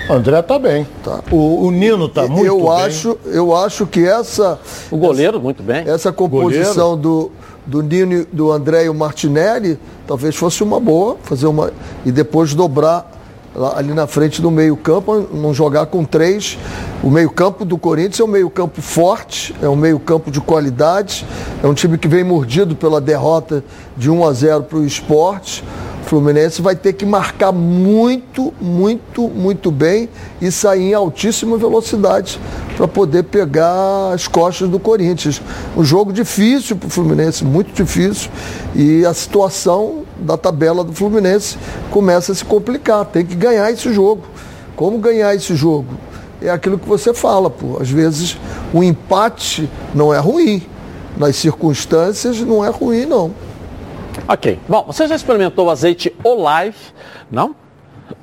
O 0.09 0.13
André 0.13 0.39
está 0.39 0.59
bem. 0.59 0.87
Tá. 1.03 1.19
O, 1.31 1.65
o 1.65 1.71
Nino 1.71 2.05
está 2.05 2.27
muito 2.27 2.45
eu 2.45 2.59
bem. 2.59 2.69
Acho, 2.69 3.17
eu 3.25 3.55
acho 3.55 3.85
que 3.85 4.05
essa. 4.05 4.59
O 4.91 4.97
goleiro, 4.97 5.39
muito 5.39 5.63
bem. 5.63 5.87
Essa 5.87 6.11
composição 6.11 6.97
do, 6.97 7.31
do 7.65 7.81
Nino, 7.81 8.25
do 8.31 8.51
André 8.51 8.85
e 8.85 8.89
o 8.89 8.93
Martinelli 8.93 9.79
talvez 10.05 10.35
fosse 10.35 10.63
uma 10.63 10.79
boa, 10.79 11.17
fazer 11.23 11.47
uma. 11.47 11.71
E 12.05 12.11
depois 12.11 12.53
dobrar 12.53 13.16
lá, 13.57 13.73
ali 13.77 13.93
na 13.93 14.05
frente 14.05 14.41
do 14.41 14.51
meio-campo, 14.51 15.27
não 15.33 15.53
jogar 15.53 15.87
com 15.87 16.05
três. 16.05 16.57
O 17.03 17.09
meio-campo 17.09 17.65
do 17.65 17.77
Corinthians 17.77 18.19
é 18.19 18.23
um 18.23 18.27
meio-campo 18.27 18.81
forte, 18.81 19.53
é 19.61 19.67
um 19.67 19.75
meio-campo 19.75 20.29
de 20.29 20.39
qualidade, 20.39 21.25
é 21.63 21.67
um 21.67 21.73
time 21.73 21.97
que 21.97 22.07
vem 22.07 22.23
mordido 22.23 22.75
pela 22.75 23.01
derrota 23.01 23.63
de 23.97 24.09
1 24.09 24.25
a 24.25 24.33
0 24.33 24.63
para 24.63 24.77
o 24.77 24.85
esporte. 24.85 25.63
O 26.05 26.09
Fluminense 26.09 26.61
vai 26.61 26.75
ter 26.75 26.93
que 26.93 27.05
marcar 27.05 27.51
muito, 27.51 28.53
muito, 28.61 29.27
muito 29.27 29.69
bem 29.71 30.07
e 30.39 30.49
sair 30.49 30.91
em 30.91 30.93
altíssima 30.93 31.57
velocidade 31.57 32.39
para 32.77 32.87
poder 32.87 33.23
pegar 33.23 34.13
as 34.13 34.25
costas 34.25 34.69
do 34.69 34.79
Corinthians. 34.79 35.41
Um 35.75 35.83
jogo 35.83 36.13
difícil 36.13 36.77
para 36.77 36.87
o 36.87 36.89
Fluminense, 36.89 37.43
muito 37.43 37.73
difícil, 37.73 38.31
e 38.73 39.05
a 39.05 39.13
situação 39.13 40.06
da 40.19 40.38
tabela 40.38 40.84
do 40.84 40.93
Fluminense 40.93 41.58
começa 41.91 42.32
a 42.32 42.36
se 42.36 42.43
complicar. 42.43 43.06
Tem 43.06 43.25
que 43.25 43.36
ganhar 43.36 43.71
esse 43.71 43.93
jogo. 43.93 44.23
Como 44.75 44.97
ganhar 44.97 45.34
esse 45.34 45.56
jogo? 45.56 45.93
É 46.41 46.49
aquilo 46.49 46.77
que 46.77 46.88
você 46.88 47.13
fala, 47.13 47.49
pô. 47.49 47.77
Às 47.82 47.89
vezes 47.89 48.38
o 48.73 48.84
empate 48.84 49.69
não 49.93 50.13
é 50.13 50.19
ruim. 50.19 50.63
Nas 51.17 51.36
circunstâncias 51.36 52.39
não 52.41 52.63
é 52.63 52.69
ruim, 52.69 53.06
não. 53.06 53.34
Ok. 54.27 54.60
Bom, 54.67 54.84
você 54.86 55.08
já 55.08 55.15
experimentou 55.15 55.65
o 55.65 55.69
azeite 55.69 56.15
Olive? 56.23 56.77
Não? 57.32 57.56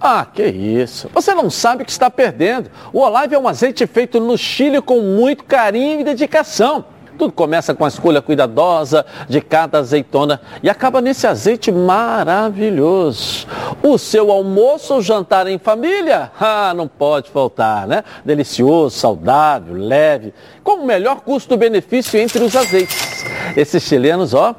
Ah, 0.01 0.25
que 0.25 0.45
isso. 0.45 1.09
Você 1.13 1.35
não 1.35 1.51
sabe 1.51 1.83
o 1.83 1.87
que 1.87 1.91
está 1.91 2.11
perdendo. 2.11 2.71
O 2.93 3.01
Olive 3.01 3.35
é 3.35 3.39
um 3.39 3.49
azeite 3.49 3.87
feito 3.87 4.21
no 4.21 4.37
Chile 4.39 4.81
com 4.81 5.01
muito 5.01 5.45
carinho 5.45 6.01
e 6.01 6.05
dedicação. 6.05 6.85
Tudo 7.19 7.33
começa 7.33 7.75
com 7.75 7.85
a 7.85 7.89
escolha 7.89 8.21
cuidadosa 8.21 9.07
de 9.29 9.41
cada 9.41 9.79
azeitona 9.79 10.41
e 10.63 10.69
acaba 10.69 11.01
nesse 11.01 11.27
azeite 11.27 11.71
maravilhoso. 11.71 13.47
O 13.83 13.97
seu 13.99 14.31
almoço 14.31 14.95
ou 14.95 15.03
jantar 15.03 15.47
em 15.47 15.59
família? 15.59 16.31
Ah, 16.41 16.73
não 16.75 16.89
pode 16.89 17.31
faltar, 17.31 17.87
né? 17.87 18.03
Delicioso, 18.25 18.99
saudável, 18.99 19.75
leve, 19.75 20.35
com 20.63 20.83
o 20.83 20.87
melhor 20.87 21.21
custo-benefício 21.21 22.19
entre 22.19 22.43
os 22.43 22.57
azeites. 22.57 23.25
Esses 23.57 23.83
chilenos, 23.83 24.35
ó, 24.35 24.55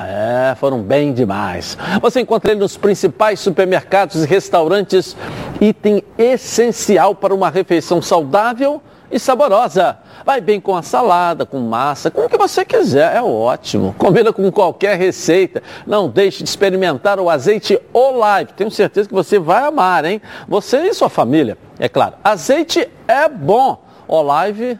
é, 0.00 0.54
foram 0.56 0.82
bem 0.82 1.12
demais. 1.12 1.78
Você 2.00 2.20
encontra 2.20 2.50
ele 2.50 2.60
nos 2.60 2.76
principais 2.76 3.38
supermercados 3.40 4.24
e 4.24 4.26
restaurantes, 4.26 5.16
item 5.60 6.02
essencial 6.18 7.14
para 7.14 7.34
uma 7.34 7.50
refeição 7.50 8.02
saudável 8.02 8.82
e 9.14 9.18
saborosa. 9.20 9.96
Vai 10.26 10.40
bem 10.40 10.60
com 10.60 10.76
a 10.76 10.82
salada, 10.82 11.46
com 11.46 11.60
massa, 11.60 12.10
com 12.10 12.22
o 12.22 12.28
que 12.28 12.36
você 12.36 12.64
quiser, 12.64 13.14
é 13.14 13.22
ótimo. 13.22 13.94
Combina 13.96 14.32
com 14.32 14.50
qualquer 14.50 14.98
receita. 14.98 15.62
Não 15.86 16.08
deixe 16.08 16.42
de 16.42 16.48
experimentar 16.48 17.20
o 17.20 17.30
azeite 17.30 17.78
Olive. 17.92 18.52
Tenho 18.56 18.72
certeza 18.72 19.08
que 19.08 19.14
você 19.14 19.38
vai 19.38 19.62
amar, 19.62 20.04
hein? 20.04 20.20
Você 20.48 20.78
e 20.78 20.92
sua 20.92 21.08
família. 21.08 21.56
É 21.78 21.88
claro, 21.88 22.14
azeite 22.24 22.88
é 23.06 23.28
bom. 23.28 23.84
Olive 24.08 24.78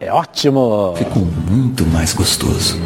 é 0.00 0.10
ótimo. 0.10 0.94
Ficou 0.96 1.22
muito 1.22 1.84
mais 1.86 2.14
gostoso. 2.14 2.78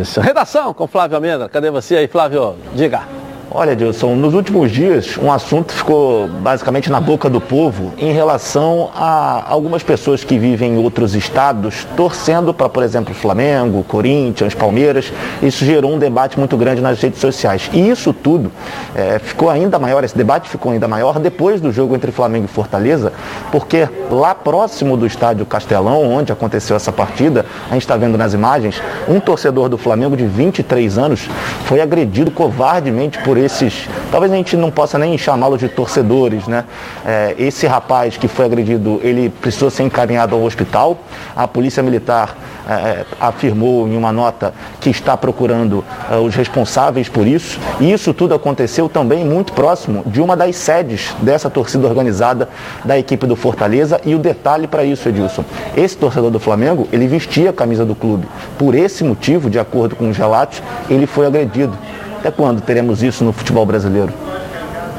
Isso. 0.00 0.20
Redação 0.20 0.74
com 0.74 0.86
Flávio 0.88 1.16
Almeida. 1.16 1.48
Cadê 1.48 1.70
você 1.70 1.96
aí, 1.96 2.08
Flávio? 2.08 2.56
Diga. 2.74 3.23
Olha, 3.50 3.76
Dilson, 3.76 4.14
nos 4.16 4.34
últimos 4.34 4.70
dias 4.72 5.16
um 5.18 5.30
assunto 5.30 5.72
ficou 5.72 6.26
basicamente 6.26 6.90
na 6.90 7.00
boca 7.00 7.28
do 7.28 7.40
povo 7.40 7.92
em 7.98 8.12
relação 8.12 8.90
a 8.94 9.44
algumas 9.48 9.82
pessoas 9.82 10.24
que 10.24 10.38
vivem 10.38 10.74
em 10.74 10.78
outros 10.78 11.14
estados 11.14 11.86
torcendo 11.96 12.52
para, 12.52 12.68
por 12.68 12.82
exemplo, 12.82 13.14
Flamengo, 13.14 13.84
Corinthians, 13.84 14.54
Palmeiras. 14.54 15.12
Isso 15.42 15.64
gerou 15.64 15.92
um 15.92 15.98
debate 15.98 16.38
muito 16.38 16.56
grande 16.56 16.80
nas 16.80 17.00
redes 17.00 17.20
sociais. 17.20 17.70
E 17.72 17.88
isso 17.88 18.12
tudo 18.12 18.50
é, 18.94 19.18
ficou 19.18 19.50
ainda 19.50 19.78
maior, 19.78 20.02
esse 20.02 20.16
debate 20.16 20.48
ficou 20.48 20.72
ainda 20.72 20.88
maior 20.88 21.18
depois 21.18 21.60
do 21.60 21.70
jogo 21.70 21.94
entre 21.94 22.10
Flamengo 22.10 22.46
e 22.46 22.48
Fortaleza, 22.48 23.12
porque 23.52 23.88
lá 24.10 24.34
próximo 24.34 24.96
do 24.96 25.06
estádio 25.06 25.46
Castelão, 25.46 26.02
onde 26.02 26.32
aconteceu 26.32 26.74
essa 26.74 26.90
partida, 26.90 27.46
a 27.70 27.74
gente 27.74 27.82
está 27.82 27.96
vendo 27.96 28.18
nas 28.18 28.34
imagens, 28.34 28.82
um 29.08 29.20
torcedor 29.20 29.68
do 29.68 29.78
Flamengo 29.78 30.16
de 30.16 30.26
23 30.26 30.98
anos 30.98 31.28
foi 31.66 31.80
agredido 31.80 32.30
covardemente 32.30 33.18
por 33.18 33.33
esses, 33.36 33.88
talvez 34.10 34.32
a 34.32 34.36
gente 34.36 34.56
não 34.56 34.70
possa 34.70 34.98
nem 34.98 35.16
chamá-los 35.16 35.60
de 35.60 35.68
torcedores, 35.68 36.46
né? 36.46 36.64
É, 37.04 37.34
esse 37.38 37.66
rapaz 37.66 38.16
que 38.16 38.28
foi 38.28 38.44
agredido, 38.44 39.00
ele 39.02 39.28
precisou 39.28 39.70
ser 39.70 39.82
encaminhado 39.82 40.34
ao 40.34 40.42
hospital. 40.42 40.98
A 41.34 41.46
polícia 41.46 41.82
militar 41.82 42.36
é, 42.68 43.04
afirmou 43.20 43.86
em 43.86 43.96
uma 43.96 44.12
nota 44.12 44.54
que 44.80 44.90
está 44.90 45.16
procurando 45.16 45.84
é, 46.10 46.16
os 46.16 46.34
responsáveis 46.34 47.08
por 47.08 47.26
isso. 47.26 47.58
E 47.80 47.92
isso 47.92 48.12
tudo 48.14 48.34
aconteceu 48.34 48.88
também 48.88 49.24
muito 49.24 49.52
próximo 49.52 50.02
de 50.06 50.20
uma 50.20 50.36
das 50.36 50.56
sedes 50.56 51.14
dessa 51.20 51.50
torcida 51.50 51.86
organizada 51.86 52.48
da 52.84 52.98
equipe 52.98 53.26
do 53.26 53.36
Fortaleza. 53.36 54.00
E 54.04 54.14
o 54.14 54.18
detalhe 54.18 54.66
para 54.66 54.84
isso, 54.84 55.08
Edilson, 55.08 55.44
esse 55.76 55.96
torcedor 55.96 56.30
do 56.30 56.40
Flamengo, 56.40 56.88
ele 56.92 57.06
vestia 57.06 57.50
a 57.50 57.52
camisa 57.52 57.84
do 57.84 57.94
clube. 57.94 58.26
Por 58.58 58.74
esse 58.74 59.04
motivo, 59.04 59.50
de 59.50 59.58
acordo 59.58 59.96
com 59.96 60.08
os 60.08 60.16
relatos, 60.16 60.62
ele 60.88 61.06
foi 61.06 61.26
agredido. 61.26 61.76
Até 62.24 62.30
quando 62.30 62.62
teremos 62.62 63.02
isso 63.02 63.22
no 63.22 63.34
futebol 63.34 63.66
brasileiro? 63.66 64.10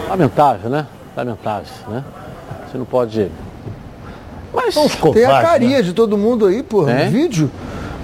Lamentável, 0.08 0.70
né? 0.70 0.86
Lamentável, 1.18 1.66
né? 1.88 2.04
Você 2.70 2.78
não 2.78 2.86
pode. 2.86 3.32
Mas 4.54 4.76
tem 5.12 5.26
a 5.26 5.42
carinha 5.42 5.78
né? 5.78 5.82
de 5.82 5.92
todo 5.92 6.16
mundo 6.20 6.46
aí, 6.46 6.62
pô, 6.62 6.88
É? 6.88 7.06
no 7.06 7.10
vídeo. 7.12 7.50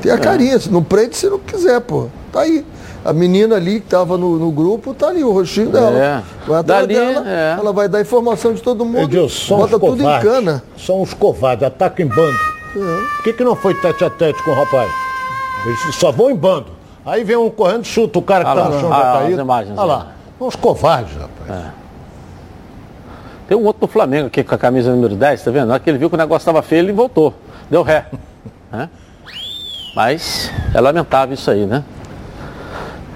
Tem 0.02 0.12
a 0.12 0.16
É. 0.16 0.18
carinha. 0.18 0.60
Não 0.72 0.82
prende 0.82 1.16
se 1.16 1.30
não 1.30 1.38
quiser, 1.38 1.80
pô. 1.82 2.08
Tá 2.34 2.42
aí. 2.42 2.66
A 3.06 3.14
menina 3.14 3.58
ali 3.58 3.80
que 3.80 3.86
estava 3.86 4.18
no, 4.18 4.40
no 4.40 4.50
grupo, 4.52 4.92
tá 4.92 5.10
ali, 5.10 5.24
o 5.24 5.32
rostinho 5.32 5.70
dela. 5.70 6.00
É. 6.00 6.24
Vai 6.48 6.60
atrás 6.62 6.88
Dali, 6.88 6.96
dela, 6.96 7.30
é. 7.30 7.56
ela 7.60 7.72
vai 7.72 7.88
dar 7.88 8.02
informação 8.02 8.56
de 8.56 8.62
todo 8.64 8.84
mundo, 8.84 9.04
Edilson, 9.04 9.48
são 9.50 9.58
bota 9.60 9.76
os 9.76 9.82
tudo 9.82 10.02
em 10.02 10.06
covardes. 10.06 10.32
cana. 10.32 10.64
São 10.80 11.00
os 11.00 11.14
covardes, 11.14 11.64
atacam 11.64 12.08
em 12.08 12.10
bando. 12.10 12.38
Por 12.74 13.24
que, 13.24 13.34
que 13.34 13.44
não 13.44 13.56
foi 13.56 13.76
tete 13.76 14.04
a 14.04 14.10
tete 14.10 14.42
com 14.42 14.50
o 14.50 14.56
rapaz? 14.56 14.92
Eles 15.64 15.96
só 15.96 16.12
vão 16.12 16.32
em 16.32 16.36
bando. 16.36 16.81
Aí 17.06 17.24
vem 17.24 17.36
um 17.36 17.50
correndo, 17.50 17.84
chuta 17.84 18.20
o 18.20 18.22
cara 18.22 18.46
que 18.46 18.52
tá 18.52 18.56
lá, 18.56 18.70
no 18.70 18.80
chão 18.80 18.90
já 18.90 19.14
as 19.14 19.20
caído. 19.20 19.42
imagens 19.42 19.78
Olha 19.78 19.86
lá. 19.86 20.08
Os 20.40 20.56
covardes, 20.56 21.16
rapaz. 21.16 21.72
Tem 23.48 23.58
um 23.58 23.66
outro 23.66 23.82
do 23.82 23.88
Flamengo 23.88 24.28
aqui 24.28 24.44
com 24.44 24.56
a 24.56 24.58
camisa 24.58 24.92
número 24.92 25.16
10, 25.16 25.44
tá 25.44 25.52
vendo? 25.52 25.68
Na 25.68 25.74
hora 25.74 25.84
que 25.84 25.90
ele 25.90 25.98
viu 25.98 26.10
que 26.10 26.16
o 26.16 26.18
negócio 26.18 26.44
estava 26.44 26.62
feio, 26.62 26.80
ele 26.80 26.94
voltou. 26.94 27.34
Deu 27.70 27.84
ré. 27.84 28.06
né? 28.72 28.90
Mas 29.96 30.52
é 30.74 30.80
lamentável 30.80 31.34
isso 31.34 31.52
aí, 31.52 31.66
né? 31.66 31.84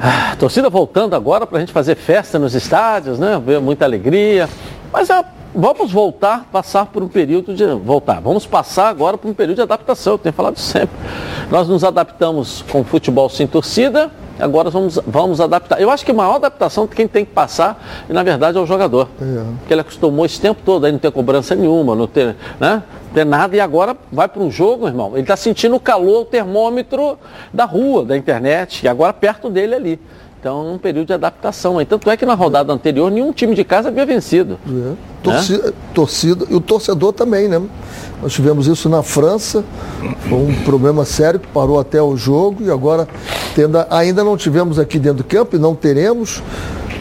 Ah, 0.01 0.35
torcida 0.37 0.69
voltando 0.69 1.15
agora 1.15 1.47
para 1.47 1.57
a 1.57 1.59
gente 1.61 1.71
fazer 1.71 1.95
festa 1.95 2.37
nos 2.37 2.53
estádios, 2.53 3.17
né? 3.17 3.41
Ver 3.43 3.61
muita 3.61 3.85
alegria. 3.85 4.49
Mas 4.91 5.09
ah, 5.09 5.23
vamos 5.55 5.91
voltar, 5.91 6.47
passar 6.51 6.87
por 6.87 7.01
um 7.01 7.07
período 7.07 7.53
de. 7.53 7.65
Voltar. 7.65 8.19
Vamos 8.19 8.45
passar 8.45 8.89
agora 8.89 9.17
por 9.17 9.29
um 9.29 9.33
período 9.33 9.55
de 9.55 9.61
adaptação, 9.61 10.13
eu 10.13 10.17
tenho 10.17 10.33
falado 10.33 10.57
sempre. 10.57 10.95
Nós 11.49 11.67
nos 11.67 11.83
adaptamos 11.83 12.63
com 12.71 12.81
o 12.81 12.83
futebol 12.83 13.29
sem 13.29 13.47
torcida 13.47 14.11
Agora 14.39 14.69
vamos, 14.69 14.99
vamos 15.07 15.39
adaptar. 15.39 15.79
Eu 15.79 15.89
acho 15.89 16.03
que 16.03 16.11
a 16.11 16.13
maior 16.13 16.35
adaptação 16.35 16.85
quem 16.87 17.07
tem 17.07 17.23
que 17.23 17.31
passar, 17.31 18.05
na 18.09 18.21
verdade, 18.21 18.57
é 18.57 18.61
o 18.61 18.65
jogador. 18.65 19.07
É. 19.21 19.43
Porque 19.59 19.73
ele 19.73 19.81
acostumou 19.81 20.25
esse 20.25 20.39
tempo 20.39 20.61
todo, 20.63 20.85
aí 20.85 20.91
não 20.91 20.99
ter 20.99 21.11
cobrança 21.11 21.55
nenhuma, 21.55 21.95
não 21.95 22.07
ter, 22.07 22.35
né? 22.59 22.83
ter 23.13 23.25
nada, 23.25 23.55
e 23.55 23.61
agora 23.61 23.95
vai 24.11 24.27
para 24.27 24.43
um 24.43 24.51
jogo, 24.51 24.87
irmão. 24.87 25.11
Ele 25.13 25.21
está 25.21 25.37
sentindo 25.37 25.75
o 25.75 25.79
calor, 25.79 26.23
o 26.23 26.25
termômetro 26.25 27.17
da 27.53 27.63
rua, 27.63 28.03
da 28.03 28.17
internet, 28.17 28.83
e 28.83 28.87
agora 28.89 29.13
perto 29.13 29.49
dele 29.49 29.73
ali. 29.73 29.99
Então, 30.45 30.75
um 30.75 30.77
período 30.77 31.07
de 31.07 31.13
adaptação. 31.13 31.83
Tanto 31.85 32.07
é 32.07 32.15
que 32.15 32.23
na 32.23 32.35
rodada 32.35 32.71
anterior 32.71 33.09
nenhum 33.09 33.33
time 33.33 33.55
de 33.55 33.63
casa 33.63 33.89
havia 33.89 34.05
vencido. 34.05 34.59
É. 34.67 34.69
Né? 34.69 34.95
Torcida, 35.23 35.73
torcida, 35.91 36.45
e 36.51 36.53
o 36.53 36.61
torcedor 36.61 37.13
também, 37.13 37.47
né? 37.47 37.59
Nós 38.21 38.31
tivemos 38.31 38.67
isso 38.67 38.87
na 38.87 39.01
França, 39.01 39.63
foi 40.29 40.37
um 40.37 40.53
problema 40.63 41.03
sério 41.03 41.39
que 41.39 41.47
parou 41.47 41.79
até 41.79 41.99
o 41.99 42.15
jogo 42.15 42.63
e 42.63 42.69
agora 42.69 43.07
tenda, 43.55 43.87
ainda 43.89 44.23
não 44.23 44.37
tivemos 44.37 44.77
aqui 44.77 44.99
dentro 44.99 45.17
do 45.17 45.23
campo 45.23 45.55
e 45.55 45.59
não 45.59 45.73
teremos. 45.73 46.43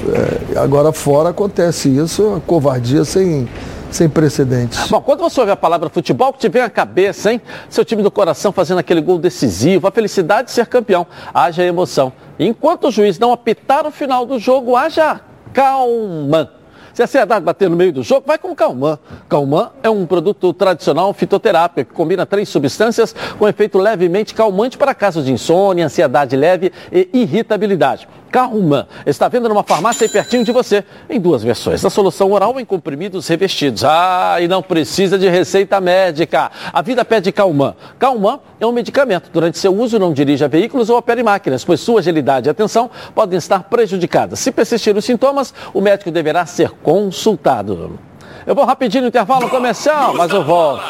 É, 0.08 0.58
agora 0.58 0.90
fora 0.90 1.28
acontece 1.28 1.90
isso, 1.90 2.36
a 2.36 2.40
covardia 2.40 3.04
sem, 3.04 3.46
sem 3.94 4.08
precedentes. 4.08 4.88
Bom, 4.88 5.00
quando 5.00 5.20
você 5.20 5.40
ouve 5.40 5.52
a 5.52 5.56
palavra 5.56 5.88
futebol, 5.88 6.32
que 6.32 6.38
te 6.40 6.48
vem 6.48 6.62
a 6.62 6.70
cabeça, 6.70 7.32
hein? 7.32 7.40
Seu 7.68 7.84
time 7.84 8.02
do 8.02 8.10
coração 8.10 8.50
fazendo 8.52 8.78
aquele 8.78 9.00
gol 9.00 9.18
decisivo, 9.18 9.86
a 9.86 9.90
felicidade 9.90 10.48
de 10.48 10.52
ser 10.52 10.66
campeão, 10.66 11.06
haja 11.32 11.62
emoção. 11.62 12.12
Enquanto 12.38 12.88
o 12.88 12.90
juiz 12.90 13.18
não 13.18 13.32
apitar 13.32 13.86
o 13.86 13.90
final 13.90 14.26
do 14.26 14.38
jogo, 14.38 14.76
haja 14.76 15.20
calma. 15.52 16.50
Se 16.92 17.02
a 17.02 17.06
ansiedade 17.06 17.44
bater 17.44 17.68
no 17.68 17.74
meio 17.74 17.92
do 17.92 18.04
jogo, 18.04 18.22
vai 18.24 18.38
com 18.38 18.54
Calman. 18.54 18.96
Calman 19.28 19.70
é 19.82 19.90
um 19.90 20.06
produto 20.06 20.52
tradicional 20.52 21.12
fitoterápico 21.12 21.90
que 21.90 21.96
combina 21.96 22.24
três 22.24 22.48
substâncias 22.48 23.12
com 23.36 23.48
efeito 23.48 23.78
levemente 23.78 24.32
calmante 24.32 24.78
para 24.78 24.94
casos 24.94 25.24
de 25.24 25.32
insônia, 25.32 25.86
ansiedade 25.86 26.36
leve 26.36 26.72
e 26.92 27.08
irritabilidade. 27.12 28.06
Calman 28.34 28.84
está 29.06 29.28
vendo 29.28 29.48
numa 29.48 29.62
farmácia 29.62 30.04
aí 30.04 30.08
pertinho 30.08 30.42
de 30.42 30.50
você, 30.50 30.82
em 31.08 31.20
duas 31.20 31.44
versões. 31.44 31.84
A 31.84 31.88
solução 31.88 32.32
oral 32.32 32.58
em 32.58 32.64
comprimidos 32.64 33.28
revestidos. 33.28 33.84
Ah, 33.84 34.38
e 34.40 34.48
não 34.48 34.60
precisa 34.60 35.16
de 35.16 35.28
receita 35.28 35.80
médica. 35.80 36.50
A 36.72 36.82
vida 36.82 37.04
pede 37.04 37.30
Calman. 37.30 37.76
Calman 37.96 38.40
é 38.58 38.66
um 38.66 38.72
medicamento. 38.72 39.30
Durante 39.32 39.56
seu 39.56 39.72
uso, 39.72 40.00
não 40.00 40.12
dirija 40.12 40.48
veículos 40.48 40.90
ou 40.90 40.98
opere 40.98 41.22
máquinas, 41.22 41.64
pois 41.64 41.78
sua 41.78 42.00
agilidade 42.00 42.48
e 42.48 42.50
atenção 42.50 42.90
podem 43.14 43.38
estar 43.38 43.62
prejudicadas. 43.62 44.40
Se 44.40 44.50
persistir 44.50 44.96
os 44.96 45.04
sintomas, 45.04 45.54
o 45.72 45.80
médico 45.80 46.10
deverá 46.10 46.44
ser 46.44 46.70
consultado. 46.82 48.00
Eu 48.44 48.56
vou 48.56 48.64
rapidinho 48.64 49.02
no 49.02 49.08
intervalo 49.10 49.48
comercial, 49.48 50.12
mas 50.12 50.32
eu 50.32 50.42
volto. 50.42 50.82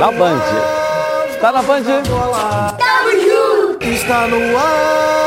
Na 0.00 0.10
Band. 0.10 0.40
Está 1.30 1.52
na 1.52 1.62
Band? 1.62 1.82
Está 3.80 4.26
no 4.26 4.58
ar! 4.58 5.21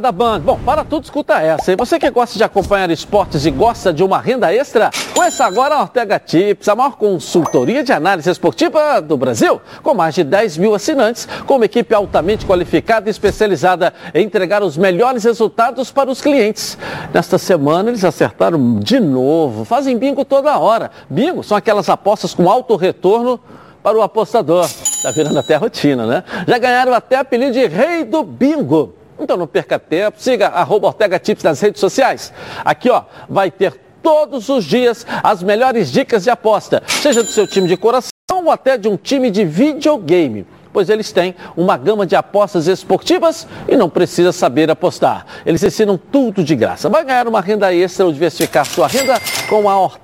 Da 0.00 0.12
Band. 0.12 0.40
Bom, 0.40 0.58
para 0.64 0.84
tudo, 0.84 1.04
escuta 1.04 1.40
essa. 1.40 1.72
E 1.72 1.76
você 1.76 1.98
que 1.98 2.10
gosta 2.10 2.36
de 2.36 2.44
acompanhar 2.44 2.90
esportes 2.90 3.44
e 3.46 3.50
gosta 3.50 3.92
de 3.92 4.02
uma 4.02 4.18
renda 4.18 4.52
extra, 4.52 4.90
conheça 5.14 5.44
agora 5.44 5.74
a 5.74 5.82
Ortega 5.82 6.18
Tips, 6.18 6.68
a 6.68 6.74
maior 6.74 6.96
consultoria 6.96 7.82
de 7.82 7.92
análise 7.92 8.30
esportiva 8.30 9.00
do 9.00 9.16
Brasil, 9.16 9.60
com 9.82 9.94
mais 9.94 10.14
de 10.14 10.24
10 10.24 10.58
mil 10.58 10.74
assinantes, 10.74 11.28
com 11.46 11.56
uma 11.56 11.64
equipe 11.64 11.94
altamente 11.94 12.46
qualificada 12.46 13.08
e 13.08 13.10
especializada 13.10 13.92
em 14.14 14.24
entregar 14.24 14.62
os 14.62 14.76
melhores 14.76 15.24
resultados 15.24 15.90
para 15.90 16.10
os 16.10 16.20
clientes. 16.20 16.78
Nesta 17.12 17.38
semana, 17.38 17.90
eles 17.90 18.04
acertaram 18.04 18.78
de 18.78 19.00
novo, 19.00 19.64
fazem 19.64 19.98
bingo 19.98 20.24
toda 20.24 20.58
hora. 20.58 20.90
Bingo 21.08 21.42
são 21.42 21.56
aquelas 21.56 21.88
apostas 21.88 22.34
com 22.34 22.50
alto 22.50 22.76
retorno 22.76 23.40
para 23.82 23.98
o 23.98 24.02
apostador. 24.02 24.64
Está 24.64 25.10
virando 25.10 25.38
até 25.38 25.56
rotina, 25.56 26.06
né? 26.06 26.24
Já 26.46 26.58
ganharam 26.58 26.94
até 26.94 27.16
apelido 27.16 27.52
de 27.52 27.66
Rei 27.66 28.04
do 28.04 28.22
Bingo. 28.22 29.01
Então 29.18 29.36
não 29.36 29.46
perca 29.46 29.78
tempo, 29.78 30.20
siga 30.20 30.48
arroba 30.48 30.88
Ortega 30.88 31.18
Tips 31.18 31.44
nas 31.44 31.60
redes 31.60 31.80
sociais. 31.80 32.32
Aqui 32.64 32.90
ó, 32.90 33.04
vai 33.28 33.50
ter 33.50 33.74
todos 34.02 34.48
os 34.48 34.64
dias 34.64 35.06
as 35.22 35.42
melhores 35.42 35.90
dicas 35.90 36.24
de 36.24 36.30
aposta, 36.30 36.82
seja 36.86 37.22
do 37.22 37.30
seu 37.30 37.46
time 37.46 37.68
de 37.68 37.76
coração 37.76 38.10
ou 38.32 38.50
até 38.50 38.76
de 38.76 38.88
um 38.88 38.96
time 38.96 39.30
de 39.30 39.44
videogame 39.44 40.46
pois 40.72 40.88
eles 40.88 41.12
têm 41.12 41.34
uma 41.56 41.76
gama 41.76 42.06
de 42.06 42.16
apostas 42.16 42.66
esportivas 42.66 43.46
e 43.68 43.76
não 43.76 43.90
precisa 43.90 44.32
saber 44.32 44.70
apostar. 44.70 45.26
Eles 45.44 45.62
ensinam 45.62 45.98
tudo 45.98 46.42
de 46.42 46.56
graça. 46.56 46.88
Vai 46.88 47.04
ganhar 47.04 47.28
uma 47.28 47.40
renda 47.40 47.72
extra 47.74 48.06
ou 48.06 48.12
diversificar 48.12 48.64
sua 48.64 48.86
renda 48.86 49.20
com 49.48 49.68
a 49.68 49.78
Ortega 49.78 50.01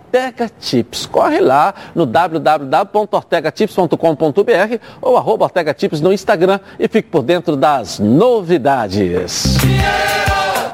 Tips. 0.60 1.06
Corre 1.06 1.40
lá 1.40 1.74
no 1.94 2.06
www.ortegatips.com.br 2.06 4.78
ou 5.00 5.16
arroba 5.16 5.44
Ortega 5.44 5.72
Tips 5.74 6.00
no 6.00 6.12
Instagram 6.12 6.60
e 6.78 6.86
fique 6.88 7.08
por 7.08 7.22
dentro 7.22 7.56
das 7.56 7.98
novidades. 7.98 9.56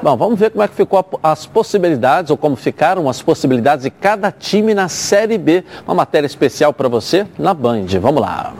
Bom, 0.01 0.17
vamos 0.17 0.37
ver 0.39 0.51
como 0.51 0.61
é 0.61 0.67
que 0.67 0.75
ficou 0.75 1.03
as 1.23 1.47
possibilidades, 1.47 2.29
ou 2.29 2.37
como 2.37 2.55
ficaram 2.55 3.09
as 3.09 3.23
possibilidades 3.23 3.85
de 3.85 3.89
cada 3.89 4.31
time 4.31 4.75
na 4.75 4.87
Série 4.87 5.37
B. 5.37 5.63
Uma 5.87 5.95
matéria 5.95 6.27
especial 6.27 6.71
para 6.71 6.87
você 6.87 7.25
na 7.39 7.55
Band. 7.55 7.87
Vamos 7.99 8.21
lá. 8.21 8.53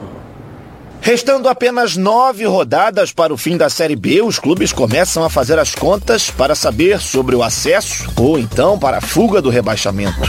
Restando 1.06 1.48
apenas 1.48 1.96
nove 1.96 2.44
rodadas 2.46 3.12
para 3.12 3.32
o 3.32 3.36
fim 3.36 3.56
da 3.56 3.70
Série 3.70 3.94
B, 3.94 4.22
os 4.22 4.40
clubes 4.40 4.72
começam 4.72 5.22
a 5.22 5.30
fazer 5.30 5.56
as 5.56 5.72
contas 5.72 6.32
para 6.32 6.56
saber 6.56 7.00
sobre 7.00 7.36
o 7.36 7.44
acesso 7.44 8.10
ou 8.16 8.36
então 8.36 8.76
para 8.76 8.98
a 8.98 9.00
fuga 9.00 9.40
do 9.40 9.48
rebaixamento. 9.48 10.20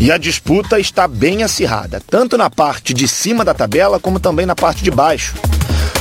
E 0.00 0.10
a 0.10 0.18
disputa 0.18 0.80
está 0.80 1.06
bem 1.06 1.44
acirrada, 1.44 2.02
tanto 2.04 2.36
na 2.36 2.50
parte 2.50 2.92
de 2.92 3.06
cima 3.06 3.44
da 3.44 3.54
tabela 3.54 4.00
como 4.00 4.18
também 4.18 4.44
na 4.44 4.56
parte 4.56 4.82
de 4.82 4.90
baixo. 4.90 5.36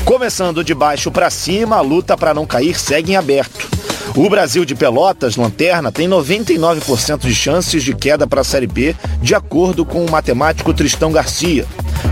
Começando 0.06 0.64
de 0.64 0.76
baixo 0.76 1.10
para 1.12 1.32
cima, 1.32 1.78
a 1.78 1.82
luta 1.82 2.16
para 2.16 2.32
não 2.32 2.46
cair 2.46 2.80
segue 2.80 3.14
em 3.14 3.16
aberto. 3.16 3.68
O 4.16 4.30
Brasil 4.30 4.64
de 4.64 4.76
Pelotas, 4.76 5.36
lanterna, 5.36 5.92
tem 5.92 6.08
99% 6.08 7.22
de 7.22 7.34
chances 7.34 7.84
de 7.84 7.94
queda 7.94 8.28
para 8.28 8.42
a 8.42 8.44
Série 8.44 8.68
B, 8.68 8.96
de 9.20 9.34
acordo 9.34 9.84
com 9.84 10.06
o 10.06 10.12
matemático 10.12 10.74
Tristão 10.76 11.12
Garcia. 11.12 11.66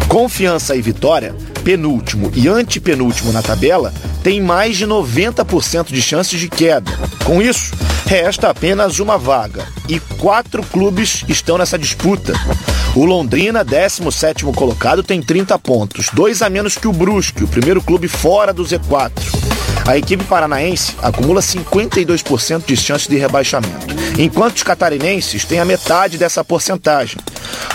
Confiança 0.10 0.76
e 0.76 0.82
Vitória 0.82 1.36
penúltimo 1.64 2.32
e 2.36 2.48
antepenúltimo 2.48 3.32
na 3.32 3.42
tabela 3.42 3.94
tem 4.22 4.42
mais 4.42 4.78
de 4.78 4.86
90% 4.86 5.88
de 5.88 6.02
chances 6.02 6.40
de 6.40 6.50
queda. 6.50 6.92
Com 7.24 7.42
isso, 7.42 7.74
resta 8.06 8.50
apenas 8.50 9.00
uma 9.00 9.18
vaga 9.18 9.66
e 9.88 10.00
quatro 10.18 10.64
clubes 10.64 11.24
estão 11.28 11.58
nessa 11.58 11.78
disputa. 11.78 12.34
O 12.96 13.06
Londrina, 13.06 13.66
17º 13.66 14.54
colocado, 14.54 15.02
tem 15.02 15.22
30 15.22 15.58
pontos, 15.58 16.10
dois 16.14 16.42
a 16.42 16.50
menos 16.50 16.78
que 16.78 16.88
o 16.88 16.94
Brusque, 16.94 17.44
o 17.44 17.48
primeiro 17.48 17.82
clube 17.84 18.08
fora 18.08 18.54
do 18.54 18.64
Z4. 18.64 19.12
A 19.86 19.98
equipe 19.98 20.24
paranaense 20.24 20.96
acumula 21.02 21.42
52% 21.42 22.66
de 22.66 22.78
chances 22.78 23.08
de 23.08 23.18
rebaixamento, 23.18 23.94
enquanto 24.18 24.58
os 24.58 24.64
catarinenses 24.64 25.44
têm 25.44 25.60
a 25.60 25.66
metade 25.66 26.18
dessa 26.18 26.44
porcentagem. 26.44 27.18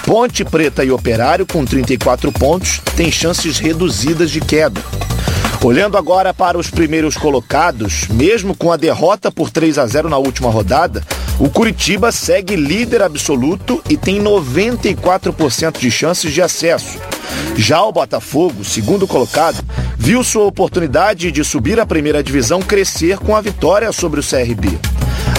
Ponte 0.04 0.42
Preta 0.44 0.82
e 0.82 0.90
Operário, 0.90 1.46
com 1.46 1.64
34 1.64 2.32
pontos, 2.32 2.80
têm 2.96 3.12
chances 3.12 3.59
reduzidas 3.59 4.30
de 4.30 4.40
queda. 4.40 4.80
Olhando 5.62 5.98
agora 5.98 6.32
para 6.32 6.56
os 6.56 6.70
primeiros 6.70 7.16
colocados, 7.16 8.06
mesmo 8.09 8.54
com 8.54 8.72
a 8.72 8.76
derrota 8.76 9.30
por 9.30 9.50
3 9.50 9.76
a 9.76 9.86
0 9.86 10.09
na 10.09 10.16
última 10.16 10.50
rodada, 10.50 11.02
o 11.38 11.50
Curitiba 11.50 12.11
segue 12.11 12.56
líder 12.56 13.02
absoluto 13.02 13.82
e 13.88 13.96
tem 13.96 14.22
94% 14.22 15.78
de 15.78 15.90
chances 15.90 16.32
de 16.32 16.40
acesso. 16.40 16.98
Já 17.56 17.82
o 17.82 17.92
Botafogo, 17.92 18.64
segundo 18.64 19.06
colocado, 19.06 19.59
viu 19.99 20.22
sua 20.22 20.44
oportunidade 20.44 21.30
de 21.32 21.44
subir 21.44 21.78
à 21.80 21.84
primeira 21.84 22.22
divisão 22.22 22.62
crescer 22.62 23.18
com 23.18 23.36
a 23.36 23.40
vitória 23.40 23.90
sobre 23.92 24.20
o 24.20 24.22
CRB. 24.22 24.78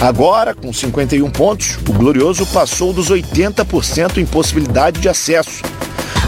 Agora, 0.00 0.54
com 0.54 0.72
51 0.72 1.28
pontos, 1.30 1.78
o 1.88 1.92
Glorioso 1.92 2.46
passou 2.46 2.92
dos 2.92 3.10
80% 3.10 4.18
em 4.18 4.26
possibilidade 4.26 5.00
de 5.00 5.08
acesso. 5.08 5.62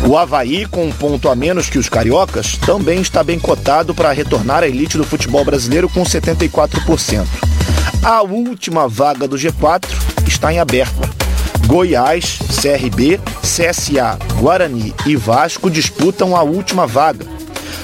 O 0.07 0.17
Havaí, 0.17 0.67
com 0.67 0.87
um 0.87 0.93
ponto 0.93 1.29
a 1.29 1.37
menos 1.37 1.71
que 1.71 1.79
os 1.79 1.89
cariocas, 1.89 2.57
também 2.57 3.01
está 3.01 3.23
bem 3.23 3.39
cotado 3.39 3.95
para 3.95 4.11
retornar 4.11 4.65
à 4.65 4.69
elite 4.69 4.99
do 4.99 5.05
futebol 5.05 5.45
brasileiro 5.45 5.89
com 5.89 6.03
74%. 6.03 7.25
A 8.03 8.21
última 8.23 8.89
vaga 8.89 9.29
do 9.29 9.37
G4 9.37 9.87
está 10.27 10.53
em 10.53 10.59
aberto. 10.59 11.09
Goiás, 11.67 12.39
CRB, 12.61 13.21
CSA, 13.41 14.19
Guarani 14.41 14.93
e 15.07 15.15
Vasco 15.15 15.71
disputam 15.71 16.37
a 16.37 16.43
última 16.43 16.87
vaga. 16.87 17.32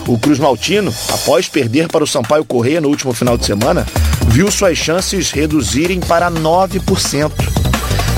O 0.09 0.19
Cruz 0.19 0.39
Maltino, 0.39 0.93
após 1.13 1.51
perder 1.51 1.87
para 1.87 2.03
o 2.03 2.07
Sampaio 2.07 2.43
Correia 2.43 2.81
no 2.81 2.89
último 2.89 3.13
final 3.13 3.37
de 3.37 3.45
semana, 3.45 3.87
viu 4.29 4.51
suas 4.51 4.79
chances 4.79 5.31
reduzirem 5.31 6.01
para 6.01 6.31
9%. 6.31 7.31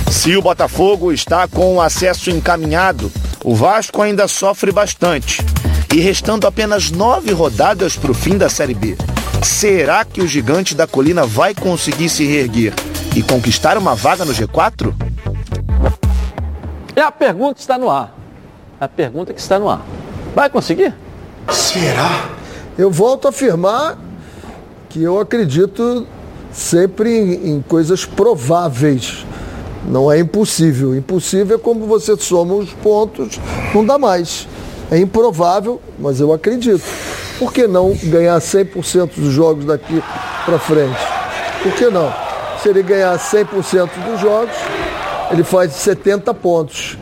Se 0.09 0.37
o 0.37 0.41
Botafogo 0.41 1.13
está 1.13 1.49
com 1.49 1.75
o 1.75 1.81
acesso 1.81 2.31
encaminhado, 2.31 3.11
o 3.43 3.57
Vasco 3.57 4.01
ainda 4.03 4.29
sofre 4.29 4.71
bastante. 4.71 5.43
E 5.93 5.99
restando 5.99 6.47
apenas 6.47 6.93
nove 6.93 7.33
rodadas 7.33 7.97
para 7.97 8.13
o 8.13 8.15
fim 8.15 8.39
da 8.39 8.49
Série 8.49 8.75
B, 8.75 8.97
será 9.43 10.05
que 10.05 10.21
o 10.21 10.29
gigante 10.29 10.77
da 10.77 10.87
colina 10.87 11.27
vai 11.27 11.57
conseguir 11.57 12.09
se 12.09 12.25
reerguer 12.25 12.73
e 13.17 13.23
conquistar 13.23 13.77
uma 13.77 13.97
vaga 13.97 14.25
no 14.25 14.33
G4? 14.33 14.95
É 16.95 17.01
a 17.01 17.11
pergunta 17.11 17.55
que 17.55 17.61
está 17.63 17.77
no 17.77 17.91
ar. 17.91 18.15
A 18.81 18.87
pergunta 18.87 19.35
que 19.35 19.41
está 19.41 19.59
no 19.59 19.69
ar. 19.69 19.85
Vai 20.37 20.49
conseguir? 20.49 20.95
Será? 21.49 22.31
Eu 22.79 22.91
volto 22.91 23.27
a 23.27 23.31
afirmar 23.31 23.99
que 24.89 25.03
eu 25.03 25.19
acredito 25.19 26.07
sempre 26.53 27.17
em, 27.17 27.51
em 27.53 27.63
coisas 27.63 28.05
prováveis. 28.05 29.25
Não 29.87 30.11
é 30.11 30.19
impossível. 30.19 30.95
Impossível 30.95 31.57
é 31.57 31.59
como 31.59 31.87
você 31.87 32.17
soma 32.17 32.55
os 32.55 32.73
pontos, 32.73 33.39
não 33.75 33.85
dá 33.85 33.99
mais. 33.99 34.47
É 34.91 34.99
improvável, 34.99 35.81
mas 35.99 36.21
eu 36.21 36.33
acredito. 36.33 36.83
Por 37.39 37.53
que 37.53 37.67
não 37.67 37.97
ganhar 38.05 38.39
100% 38.39 39.13
dos 39.17 39.33
jogos 39.33 39.65
daqui 39.65 40.03
para 40.45 40.59
frente? 40.59 40.99
Por 41.63 41.73
que 41.73 41.89
não? 41.89 42.13
Se 42.63 42.69
ele 42.69 42.83
ganhar 42.83 43.17
100% 43.19 43.89
dos 44.11 44.21
jogos, 44.21 44.55
ele 45.31 45.43
faz 45.43 45.73
70 45.73 46.35
pontos. 46.35 46.99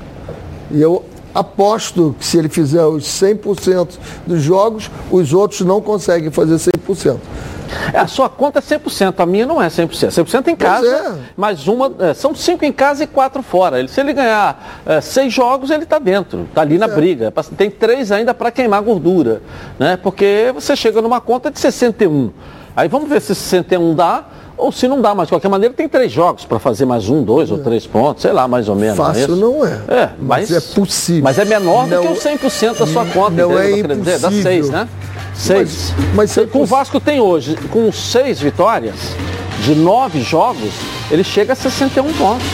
E 0.70 0.80
eu 0.80 1.05
aposto 1.39 2.16
que 2.18 2.26
se 2.26 2.39
ele 2.39 2.49
fizer 2.49 2.84
os 2.84 3.05
100% 3.05 3.99
dos 4.26 4.43
jogos, 4.43 4.91
os 5.11 5.32
outros 5.32 5.61
não 5.61 5.80
conseguem 5.80 6.30
fazer 6.30 6.57
100%. 6.57 7.16
É, 7.93 7.99
a 7.99 8.07
sua 8.07 8.28
conta 8.28 8.59
é 8.59 8.62
100%, 8.62 9.14
a 9.18 9.26
minha 9.26 9.47
não 9.47 9.62
é 9.62 9.68
100%. 9.68 10.09
100% 10.09 10.49
em 10.49 10.57
casa, 10.57 10.89
é. 10.89 11.32
mas 11.36 11.68
uma. 11.68 11.93
é, 11.99 12.14
são 12.14 12.34
cinco 12.34 12.64
em 12.64 12.72
casa 12.72 13.05
e 13.05 13.07
quatro 13.07 13.43
fora. 13.43 13.78
Ele, 13.78 13.89
se 13.89 14.01
ele 14.01 14.12
ganhar 14.12 14.80
é, 14.86 15.01
seis 15.01 15.32
jogos, 15.32 15.70
ele 15.70 15.84
está 15.84 15.99
dentro, 15.99 16.47
está 16.49 16.62
ali 16.62 16.78
na 16.78 16.86
É. 16.86 16.89
briga. 16.89 17.32
Tem 17.57 17.70
três 17.70 18.11
ainda 18.11 18.32
para 18.32 18.51
queimar 18.51 18.82
gordura, 18.82 19.43
né? 19.78 19.97
Porque 19.97 20.51
você 20.55 20.74
chega 20.74 21.03
numa 21.03 21.20
conta 21.20 21.51
de 21.51 21.61
61. 21.61 22.30
Aí 22.74 22.89
vamos 22.89 23.09
ver 23.09 23.20
se 23.20 23.34
61 23.34 23.95
dá 23.95 24.24
ou 24.59 24.71
se 24.73 24.87
não 24.89 25.01
dá, 25.01 25.15
mas 25.15 25.29
de 25.29 25.33
qualquer 25.33 25.49
maneira 25.49 25.73
tem 25.75 25.89
três 25.89 26.11
jogos 26.13 26.45
para 26.45 26.59
fazer 26.59 26.85
mais 26.85 27.09
um, 27.09 27.23
dois 27.23 27.51
ou 27.51 27.59
três 27.59 27.87
pontos, 27.87 28.23
sei 28.23 28.33
lá, 28.33 28.47
mais 28.49 28.69
ou 28.69 28.75
menos. 28.75 28.97
Fácil 28.97 29.23
isso? 29.23 29.37
não 29.37 29.65
é. 29.65 29.81
É, 29.89 30.11
mas, 30.21 30.51
Mas 30.51 30.53
é 30.53 30.75
possível. 30.75 31.23
Mas 31.25 31.39
é 31.39 31.45
menor 31.45 31.85
do 31.87 31.95
Não- 31.95 32.03
que 32.03 32.09
o 32.13 32.17
100% 32.17 32.79
da 32.79 32.87
sua 32.87 33.05
conta, 33.07 33.31
não 33.47 33.53
entendeu? 33.53 33.59
é 33.59 33.73
quero 33.83 33.97
dizer? 33.97 34.19
Dá 34.19 34.29
impossível. 34.29 34.43
seis, 34.43 34.71
né? 34.71 34.89
Seis. 35.35 35.95
Mas 36.15 36.35
com 36.53 36.63
o 36.63 36.67
Vasco 36.67 36.99
tem 37.01 37.21
hoje, 37.21 37.57
com 37.71 37.91
seis 37.93 38.41
vitórias, 38.41 38.97
de 39.63 39.75
nove 39.75 40.21
jogos, 40.21 40.71
ele 41.11 41.23
chega 41.25 41.53
a 41.53 41.57
61 41.57 42.13
pontos. 42.15 42.47